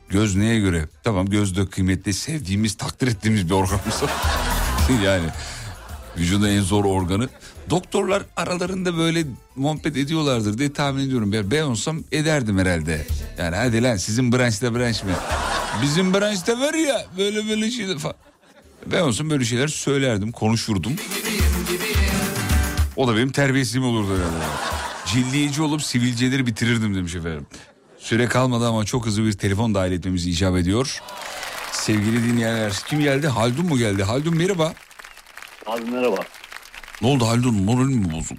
Göz 0.08 0.36
neye 0.36 0.60
göre? 0.60 0.88
Tamam 1.04 1.26
göz 1.26 1.56
de 1.56 1.66
kıymetli, 1.66 2.14
sevdiğimiz, 2.14 2.74
takdir 2.74 3.06
ettiğimiz 3.06 3.46
bir 3.48 3.54
organımız. 3.54 4.02
yani 5.04 5.28
vücudun 6.18 6.48
en 6.48 6.60
zor 6.60 6.84
organı. 6.84 7.28
Doktorlar 7.70 8.22
aralarında 8.36 8.96
böyle 8.96 9.24
muhabbet 9.56 9.96
ediyorlardır 9.96 10.58
diye 10.58 10.72
tahmin 10.72 11.06
ediyorum. 11.06 11.32
Ben, 11.32 11.50
ben 11.50 11.62
olsam 11.62 12.04
ederdim 12.12 12.58
herhalde. 12.58 13.06
Yani 13.38 13.56
hadi 13.56 13.82
lan 13.82 13.96
sizin 13.96 14.32
branşta 14.32 14.74
branş 14.74 15.02
mı? 15.04 15.10
Bizim 15.82 16.14
branşta 16.14 16.60
var 16.60 16.74
ya 16.74 17.06
böyle 17.18 17.48
böyle 17.48 17.70
şeyler 17.70 17.98
falan. 17.98 18.16
Ben 18.86 19.00
olsam 19.00 19.30
böyle 19.30 19.44
şeyler 19.44 19.68
söylerdim, 19.68 20.32
konuşurdum. 20.32 20.92
O 22.96 23.08
da 23.08 23.16
benim 23.16 23.32
terbiyesizliğim 23.32 23.88
olurdu 23.88 24.16
herhalde. 24.18 24.44
Cildiyici 25.06 25.62
olup 25.62 25.82
sivilceleri 25.82 26.46
bitirirdim 26.46 26.94
demiş 26.94 27.14
efendim. 27.14 27.46
Süre 27.98 28.26
kalmadı 28.26 28.68
ama 28.68 28.84
çok 28.84 29.06
hızlı 29.06 29.24
bir 29.24 29.32
telefon 29.32 29.74
dahil 29.74 29.92
etmemiz 29.92 30.26
icap 30.26 30.56
ediyor. 30.56 31.02
Sevgili 31.72 32.24
dinleyenler 32.24 32.72
kim 32.88 33.00
geldi? 33.00 33.28
Haldun 33.28 33.66
mu 33.66 33.78
geldi? 33.78 34.02
Haldun 34.02 34.36
merhaba. 34.36 34.74
Abi 35.66 35.90
merhaba. 35.90 36.16
Ne 37.02 37.08
oldu 37.08 37.26
Haldun 37.28 37.54
moralin 37.54 37.98
mi 37.98 38.12
bozuk? 38.12 38.38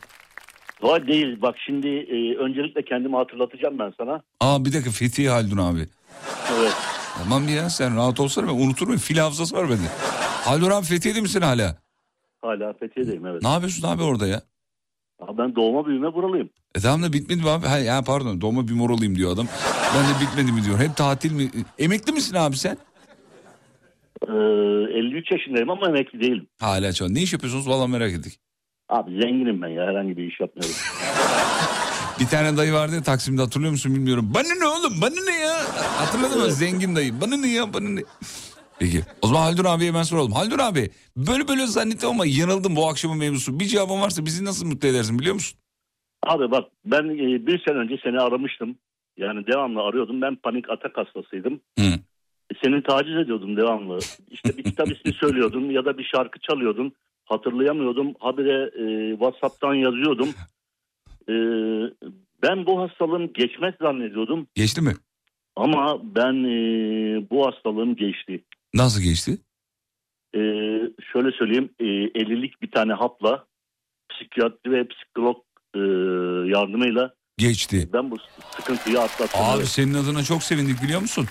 Var 0.82 1.08
değil. 1.08 1.42
Bak 1.42 1.56
şimdi 1.66 1.88
e, 1.88 2.36
öncelikle 2.38 2.86
kendimi 2.86 3.16
hatırlatacağım 3.16 3.80
ben 3.80 3.94
sana. 3.98 4.22
Aa 4.40 4.66
bir 4.66 4.74
dakika 4.74 4.92
Fethi 4.92 5.30
Haldun 5.30 5.58
abi. 5.58 5.80
Evet. 6.60 6.74
Tamam 7.18 7.48
ya 7.48 7.70
sen 7.70 7.96
rahat 7.96 8.20
olsana 8.20 8.48
ben 8.48 8.54
unuturum. 8.54 8.98
Fil 8.98 9.18
hafızası 9.18 9.56
var 9.56 9.64
bende. 9.70 9.88
Haldun 10.46 10.72
abi 10.72 10.86
Fethiye'de 10.86 11.22
misin 11.22 11.42
hala? 11.42 11.76
Hala 12.42 12.74
Fethiye'deyim 12.74 13.26
evet. 13.26 13.42
Ne 13.42 13.48
yapıyorsun 13.50 13.88
abi 13.88 14.04
orada 14.04 14.28
ya? 14.28 14.42
Abi 15.20 15.38
ben 15.38 15.56
doğma 15.56 15.86
büyüme 15.86 16.14
buralıyım. 16.14 16.50
E 16.76 16.80
tamam 16.80 17.04
da 17.04 17.14
bitmedi 17.14 17.42
mi 17.42 17.50
abi? 17.50 17.66
Ha, 17.66 17.78
ya 17.78 18.02
pardon 18.02 18.42
doğma 18.42 18.68
bir 18.68 18.74
moralıyım 18.74 19.16
diyor 19.16 19.32
adam. 19.34 19.48
Ben 19.96 20.04
de 20.04 20.22
bitmedi 20.26 20.52
mi 20.52 20.66
diyor. 20.66 20.80
Hep 20.80 20.96
tatil 20.96 21.32
mi? 21.32 21.50
Emekli 21.80 22.12
misin 22.12 22.36
abi 22.36 22.58
sen? 22.58 22.78
Ee, 24.28 24.34
53 24.34 25.32
yaşındayım 25.32 25.70
ama 25.70 25.88
emekli 25.90 26.20
değilim. 26.22 26.48
Hala 26.60 26.94
çok. 26.94 27.10
Ne 27.10 27.22
iş 27.22 27.34
yapıyorsunuz? 27.34 27.68
Valla 27.70 27.88
merak 27.88 28.12
ettik. 28.14 28.40
Abi 28.90 29.12
zenginim 29.22 29.62
ben 29.62 29.68
ya 29.68 29.84
herhangi 29.84 30.18
bir 30.18 30.24
iş 30.24 30.40
yapmıyorum. 30.40 30.76
Bir 32.20 32.26
tane 32.28 32.58
dayı 32.58 32.74
vardı 32.74 32.96
ya 32.96 33.04
Taksim'de 33.04 33.42
hatırlıyor 33.42 33.72
musun 33.72 33.96
bilmiyorum. 33.96 34.32
Bana 34.36 34.56
ne 34.60 34.66
oğlum 34.66 35.02
bana 35.02 35.24
ne 35.26 35.40
ya? 35.40 35.54
Hatırladın 35.98 36.40
mı? 36.42 36.52
Zengin 36.52 36.96
dayı. 36.96 37.22
Bana 37.22 37.38
ne 37.38 37.48
ya 37.54 37.74
bana 37.74 37.90
ne? 37.90 38.02
Peki 38.80 39.02
o 39.22 39.28
zaman 39.28 39.42
Haldun 39.42 39.66
abiye 39.66 39.90
hemen 39.90 40.04
soralım. 40.04 40.32
Haldun 40.32 40.58
abi 40.60 40.90
böyle 41.18 41.48
böyle 41.48 41.68
zannettim 41.68 42.10
ama 42.10 42.26
yanıldım 42.26 42.76
bu 42.76 42.88
akşamın 42.90 43.18
mevzusu. 43.18 43.60
Bir 43.60 43.66
cevabın 43.66 44.02
varsa 44.02 44.26
bizi 44.26 44.46
nasıl 44.46 44.66
mutlu 44.68 44.88
edersin 44.88 45.20
biliyor 45.20 45.34
musun? 45.36 45.60
Abi 46.28 46.52
bak 46.52 46.64
ben 46.86 47.04
e, 47.04 47.48
bir 47.48 47.64
sene 47.68 47.78
önce 47.78 47.98
seni 48.04 48.20
aramıştım. 48.20 48.76
Yani 49.18 49.48
devamlı 49.48 49.82
arıyordum. 49.82 50.22
Ben 50.22 50.36
panik 50.36 50.70
atak 50.70 50.98
hastasıydım. 50.98 51.60
Hı. 51.80 51.84
E, 52.52 52.56
Seni 52.64 52.84
taciz 52.84 53.16
ediyordum 53.18 53.58
devamlı. 53.58 54.00
İşte 54.32 54.58
bir 54.58 54.64
kitap 54.64 54.92
ismi 54.92 55.14
söylüyordun 55.20 55.70
ya 55.70 55.86
da 55.86 55.98
bir 55.98 56.04
şarkı 56.16 56.40
çalıyordun. 56.40 56.94
Hatırlayamıyordum. 57.28 58.14
Habire 58.20 58.72
e, 58.84 59.12
WhatsApp'tan 59.12 59.74
yazıyordum. 59.74 60.30
E, 61.30 61.34
ben 62.42 62.66
bu 62.66 62.82
hastalığım 62.82 63.34
geçmez 63.34 63.74
zannediyordum. 63.82 64.48
Geçti 64.56 64.82
mi? 64.82 64.94
Ama 65.56 66.00
ben 66.16 66.34
e, 66.44 66.58
bu 67.30 67.48
hastalığım 67.48 67.96
geçti. 67.96 68.44
Nasıl 68.74 69.02
geçti? 69.02 69.38
E, 70.36 70.40
şöyle 71.14 71.32
söyleyeyim. 71.32 71.70
E, 71.80 71.84
50'lik 71.84 72.62
bir 72.62 72.72
tane 72.72 72.94
hapla 72.94 73.46
psikiyatri 74.10 74.72
ve 74.72 74.88
psikolog 74.88 75.38
e, 75.76 75.80
yardımıyla 76.58 77.14
Geçti. 77.38 77.90
ben 77.94 78.12
bu 78.12 78.16
sıkıntıyı 78.58 79.00
atlattım. 79.00 79.42
Abi 79.44 79.66
senin 79.66 79.94
adına 79.94 80.24
çok 80.24 80.44
sevindik 80.44 80.84
biliyor 80.84 81.02
musun? 81.02 81.26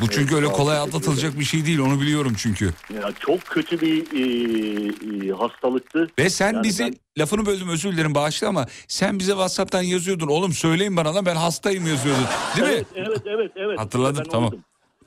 Bu 0.00 0.08
çünkü 0.10 0.20
Evet, 0.22 0.32
öyle 0.32 0.46
kolay 0.52 0.78
atlatılacak 0.78 1.38
bir 1.38 1.44
şey 1.44 1.66
değil 1.66 1.78
onu 1.78 2.00
biliyorum 2.00 2.32
çünkü. 2.38 2.64
Ya 2.94 3.12
çok 3.20 3.44
kötü 3.44 3.80
bir 3.80 3.96
e, 3.96 5.28
e, 5.28 5.32
hastalıktı. 5.32 6.08
Ve 6.18 6.30
sen 6.30 6.52
Yani 6.52 6.62
bizi 6.64 6.82
ben- 6.84 6.94
lafını 7.22 7.46
böldüm 7.46 7.68
özür 7.68 7.92
dilerim 7.92 8.14
bağışla 8.14 8.48
ama 8.48 8.66
sen 8.88 9.18
bize 9.18 9.32
WhatsApp'tan 9.32 9.82
yazıyordun. 9.82 10.28
Oğlum 10.28 10.52
söyleyin 10.52 10.96
bana 10.96 11.14
lan 11.14 11.26
ben 11.26 11.36
hastayım 11.36 11.86
yazıyordun. 11.86 12.24
Değil 12.56 12.66
mi? 12.68 12.72
evet, 12.74 12.86
Evet 12.94 13.20
evet 13.26 13.50
evet. 13.56 13.78
Hatırladım 13.78 14.22
Ben 14.24 14.30
tamam. 14.30 14.48
oldum. 14.48 14.60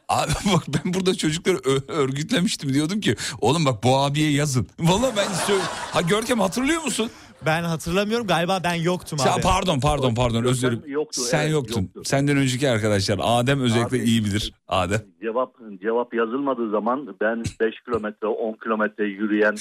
Abi 0.09 0.31
bak 0.53 0.63
ben 0.67 0.93
burada 0.93 1.15
çocukları 1.15 1.57
ö- 1.57 1.87
örgütlemiştim 1.93 2.73
diyordum 2.73 3.01
ki 3.01 3.15
oğlum 3.41 3.65
bak 3.65 3.83
bu 3.83 3.97
abiye 3.97 4.31
yazın. 4.31 4.67
Vallahi 4.79 5.15
ben 5.17 5.27
söyle. 5.47 5.63
Ha 5.91 6.01
Görkem 6.01 6.39
hatırlıyor 6.39 6.83
musun? 6.83 7.09
Ben 7.45 7.63
hatırlamıyorum 7.63 8.27
galiba 8.27 8.59
ben 8.63 8.73
yoktum 8.73 9.19
Sen, 9.19 9.31
abi. 9.33 9.41
pardon 9.41 9.79
pardon 9.79 10.15
pardon 10.15 10.43
özür 10.43 10.71
dilerim. 10.71 10.91
yoktu, 10.93 11.21
Sen 11.21 11.41
evet, 11.41 11.51
yoktun. 11.51 11.81
yoktu. 11.81 12.01
Senden 12.03 12.37
önceki 12.37 12.69
arkadaşlar 12.69 13.19
Adem 13.23 13.61
özellikle 13.61 13.97
Abi- 13.97 14.03
iyi 14.05 14.25
bilir. 14.25 14.53
Adem. 14.67 15.01
Cevap 15.21 15.55
cevap 15.81 16.13
yazılmadığı 16.13 16.69
zaman 16.69 17.15
ben 17.21 17.43
5 17.59 17.75
kilometre 17.85 18.27
10 18.27 18.53
kilometre 18.53 19.03
yürüyen, 19.05 19.53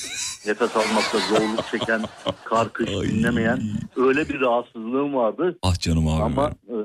nefes 0.47 0.77
almakta 0.77 1.19
zorluk 1.19 1.65
çeken, 1.71 2.03
kar 2.45 2.73
kış 2.73 2.89
dinlemeyen 2.91 3.61
öyle 3.97 4.29
bir 4.29 4.41
rahatsızlığım 4.41 5.15
vardı. 5.15 5.59
Ah 5.63 5.79
canım 5.81 6.09
abi. 6.09 6.23
Ama 6.23 6.49
e, 6.69 6.77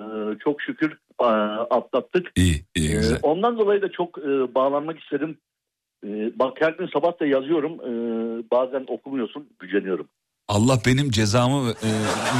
çok 0.44 0.62
şükür 0.62 0.92
e, 1.22 1.26
atlattık. 1.70 2.28
İyi 2.36 2.66
iyi 2.76 2.90
E, 2.92 2.94
güzel. 2.96 3.20
ondan 3.24 3.58
dolayı 3.60 3.82
da 3.82 3.92
çok 3.92 4.18
e, 4.18 4.56
bağlanmak 4.56 5.00
istedim. 5.00 5.38
E, 6.06 6.08
bak 6.40 6.54
her 6.60 6.72
gün 6.74 6.88
sabah 6.94 7.20
da 7.20 7.26
yazıyorum. 7.26 7.72
E, 7.74 7.92
bazen 8.52 8.86
okumuyorsun, 8.88 9.48
güceniyorum. 9.60 10.08
Allah 10.50 10.80
benim 10.86 11.12
cezamı 11.12 11.70
e, 11.70 11.90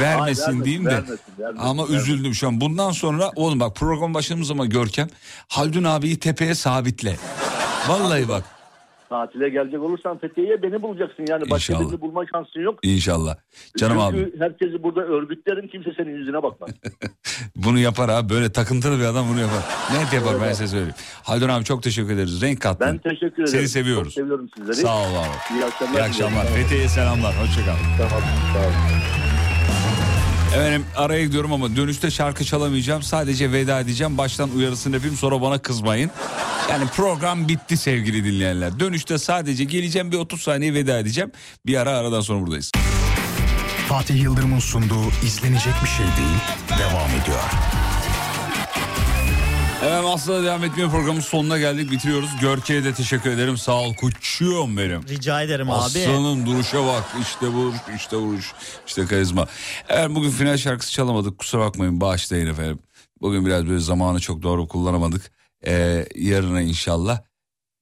vermesin, 0.00 0.64
diyeyim 0.64 0.84
de. 0.84 0.90
vermesin, 0.90 1.18
vermesin, 1.38 1.66
ama 1.66 1.82
vermesin. 1.82 2.12
üzüldüm 2.12 2.34
şu 2.34 2.48
an. 2.48 2.60
Bundan 2.60 2.90
sonra 2.90 3.30
oğlum 3.36 3.60
bak 3.60 3.76
program 3.76 4.14
başladığımız 4.14 4.48
zaman 4.48 4.68
Görkem 4.68 5.08
Haldun 5.48 5.84
abiyi 5.84 6.18
tepeye 6.18 6.54
sabitle. 6.54 7.16
Vallahi 7.88 8.28
bak 8.28 8.59
Tatile 9.10 9.48
gelecek 9.48 9.80
olursan 9.80 10.18
Fethiye'ye 10.18 10.62
beni 10.62 10.82
bulacaksın. 10.82 11.24
Yani 11.28 11.50
başka 11.50 11.72
İnşallah. 11.72 11.88
birini 11.88 12.00
bulma 12.00 12.24
şansın 12.34 12.60
yok. 12.60 12.78
inşallah. 12.82 13.36
Canım 13.78 13.98
abi 13.98 14.16
Çünkü 14.16 14.40
herkesi 14.40 14.82
burada 14.82 15.00
örgütlerim 15.00 15.68
kimse 15.68 15.90
senin 15.96 16.10
yüzüne 16.16 16.42
bakmaz. 16.42 16.70
bunu 17.56 17.78
yapar 17.78 18.08
abi 18.08 18.28
böyle 18.30 18.52
takıntılı 18.52 18.98
bir 18.98 19.04
adam 19.04 19.26
bunu 19.32 19.40
yapar. 19.40 19.62
Net 19.92 20.12
yapar 20.12 20.34
ben 20.42 20.52
size 20.52 20.68
söyleyeyim. 20.68 20.94
Haldun 21.22 21.48
abi 21.48 21.64
çok 21.64 21.82
teşekkür 21.82 22.10
ederiz. 22.14 22.42
Renk 22.42 22.60
kattın. 22.60 22.86
Ben 22.86 22.98
teşekkür 22.98 23.42
ederim. 23.42 23.46
Seni 23.46 23.68
seviyoruz. 23.68 24.14
Çok 24.14 24.22
seviyorum 24.22 24.48
sizleri. 24.56 24.76
Sağ 24.76 24.96
ol 24.96 25.14
abi. 25.14 25.54
İyi 25.56 25.64
akşamlar. 25.64 26.00
İyi 26.00 26.02
akşamlar. 26.02 26.46
Fethiye'ye 26.46 26.88
selamlar. 26.88 27.34
Hoşçakal. 27.42 27.76
Tamam, 27.98 28.22
sağ 28.54 28.58
olun. 28.58 29.29
Efendim 30.54 30.86
araya 30.96 31.24
gidiyorum 31.24 31.52
ama 31.52 31.76
dönüşte 31.76 32.10
şarkı 32.10 32.44
çalamayacağım. 32.44 33.02
Sadece 33.02 33.52
veda 33.52 33.80
edeceğim. 33.80 34.18
Baştan 34.18 34.50
uyarısını 34.50 34.94
yapayım 34.94 35.16
sonra 35.16 35.42
bana 35.42 35.58
kızmayın. 35.58 36.10
Yani 36.70 36.84
program 36.96 37.48
bitti 37.48 37.76
sevgili 37.76 38.24
dinleyenler. 38.24 38.80
Dönüşte 38.80 39.18
sadece 39.18 39.64
geleceğim 39.64 40.12
bir 40.12 40.16
30 40.16 40.42
saniye 40.42 40.74
veda 40.74 40.98
edeceğim. 40.98 41.32
Bir 41.66 41.76
ara 41.76 41.90
aradan 41.90 42.20
sonra 42.20 42.40
buradayız. 42.40 42.70
Fatih 43.88 44.22
Yıldırım'ın 44.22 44.58
sunduğu 44.58 45.10
izlenecek 45.24 45.74
bir 45.82 45.88
şey 45.88 46.06
değil 46.06 46.38
devam 46.78 47.10
ediyor. 47.22 47.40
Evet 49.82 50.04
aslında 50.06 50.44
devam 50.44 50.64
etmiyor 50.64 50.90
programın 50.90 51.20
sonuna 51.20 51.58
geldik 51.58 51.90
bitiriyoruz. 51.90 52.30
Görke'ye 52.40 52.84
de 52.84 52.94
teşekkür 52.94 53.30
ederim. 53.30 53.56
Sağ 53.58 53.80
ol 53.80 53.94
kuçuyorum 53.94 54.76
benim. 54.76 55.08
Rica 55.08 55.42
ederim 55.42 55.70
abi. 55.70 55.76
Aslanım 55.76 56.46
duruşa 56.46 56.86
bak 56.86 57.04
işte 57.22 57.46
vuruş 57.48 57.76
işte 57.96 58.16
vuruş 58.16 58.52
işte 58.86 59.06
karizma. 59.06 59.46
Evet 59.88 60.10
bugün 60.10 60.30
final 60.30 60.56
şarkısı 60.56 60.92
çalamadık 60.92 61.38
kusura 61.38 61.60
bakmayın 61.62 62.00
bağışlayın 62.00 62.46
efendim. 62.46 62.78
Bugün 63.20 63.46
biraz 63.46 63.66
böyle 63.66 63.80
zamanı 63.80 64.20
çok 64.20 64.42
doğru 64.42 64.68
kullanamadık. 64.68 65.30
Ee, 65.66 66.06
yarına 66.14 66.60
inşallah 66.60 67.20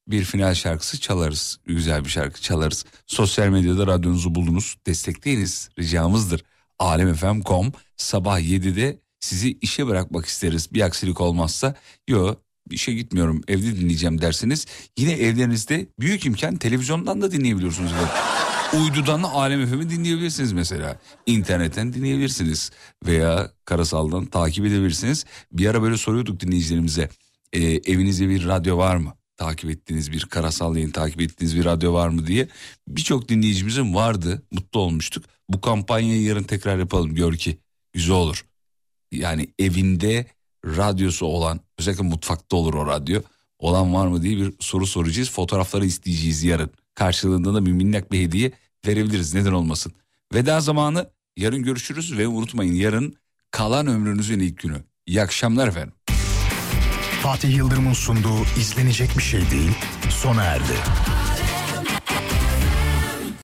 bir 0.08 0.24
final 0.24 0.54
şarkısı 0.54 1.00
çalarız. 1.00 1.58
Güzel 1.66 2.04
bir 2.04 2.10
şarkı 2.10 2.40
çalarız. 2.40 2.84
Sosyal 3.06 3.48
medyada 3.48 3.86
radyonuzu 3.86 4.34
buldunuz. 4.34 4.76
Destekleyiniz 4.86 5.68
ricamızdır. 5.78 6.44
Alemfm.com 6.78 7.72
sabah 7.96 8.40
7'de 8.40 8.98
sizi 9.20 9.58
işe 9.60 9.86
bırakmak 9.86 10.26
isteriz. 10.26 10.72
Bir 10.72 10.80
aksilik 10.80 11.20
olmazsa 11.20 11.74
yo 12.08 12.34
işe 12.70 12.92
gitmiyorum 12.92 13.42
evde 13.48 13.76
dinleyeceğim 13.76 14.20
derseniz 14.20 14.66
yine 14.98 15.12
evlerinizde 15.12 15.86
büyük 16.00 16.26
imkan 16.26 16.56
televizyondan 16.56 17.22
da 17.22 17.32
dinleyebiliyorsunuz. 17.32 17.92
Uydudan 18.74 19.22
da 19.22 19.28
Alem 19.32 19.66
FM'i 19.66 19.90
dinleyebilirsiniz 19.90 20.52
mesela. 20.52 21.00
İnternetten 21.26 21.92
dinleyebilirsiniz 21.92 22.70
veya 23.06 23.52
karasaldan 23.64 24.26
takip 24.26 24.66
edebilirsiniz. 24.66 25.24
Bir 25.52 25.66
ara 25.66 25.82
böyle 25.82 25.96
soruyorduk 25.96 26.40
dinleyicilerimize. 26.40 27.08
e, 27.52 27.60
evinizde 27.62 28.28
bir 28.28 28.46
radyo 28.46 28.78
var 28.78 28.96
mı? 28.96 29.14
Takip 29.36 29.70
ettiğiniz 29.70 30.12
bir 30.12 30.20
karasal 30.24 30.76
yayın 30.76 30.90
takip 30.90 31.20
ettiğiniz 31.20 31.56
bir 31.56 31.64
radyo 31.64 31.92
var 31.94 32.08
mı 32.08 32.26
diye. 32.26 32.48
Birçok 32.88 33.28
dinleyicimizin 33.28 33.94
vardı. 33.94 34.42
Mutlu 34.52 34.80
olmuştuk. 34.80 35.24
Bu 35.48 35.60
kampanyayı 35.60 36.22
yarın 36.22 36.42
tekrar 36.42 36.78
yapalım. 36.78 37.14
Gör 37.14 37.34
ki 37.34 37.58
güzel 37.92 38.16
olur. 38.16 38.47
Yani 39.12 39.48
evinde 39.58 40.26
radyosu 40.64 41.26
olan 41.26 41.60
özellikle 41.78 42.04
mutfakta 42.04 42.56
olur 42.56 42.74
o 42.74 42.86
radyo. 42.86 43.20
Olan 43.58 43.94
var 43.94 44.06
mı 44.06 44.22
diye 44.22 44.36
bir 44.36 44.52
soru 44.60 44.86
soracağız. 44.86 45.30
Fotoğrafları 45.30 45.86
isteyeceğiz 45.86 46.44
yarın. 46.44 46.70
Karşılığında 46.94 47.54
da 47.54 47.66
bir 47.66 47.72
minnak 47.72 48.12
bir 48.12 48.20
hediye 48.20 48.52
verebiliriz. 48.86 49.34
Neden 49.34 49.52
olmasın. 49.52 49.92
Veda 50.34 50.60
zamanı 50.60 51.10
yarın 51.36 51.62
görüşürüz 51.62 52.18
ve 52.18 52.28
unutmayın 52.28 52.74
yarın 52.74 53.14
kalan 53.50 53.86
ömrünüzün 53.86 54.40
ilk 54.40 54.58
günü. 54.58 54.84
İyi 55.06 55.22
akşamlar 55.22 55.68
efendim. 55.68 55.92
Fatih 57.22 57.56
Yıldırım'ın 57.56 57.92
sunduğu 57.92 58.44
izlenecek 58.60 59.10
bir 59.18 59.22
şey 59.22 59.50
değil 59.50 59.72
sona 60.10 60.42
erdi. 60.42 60.74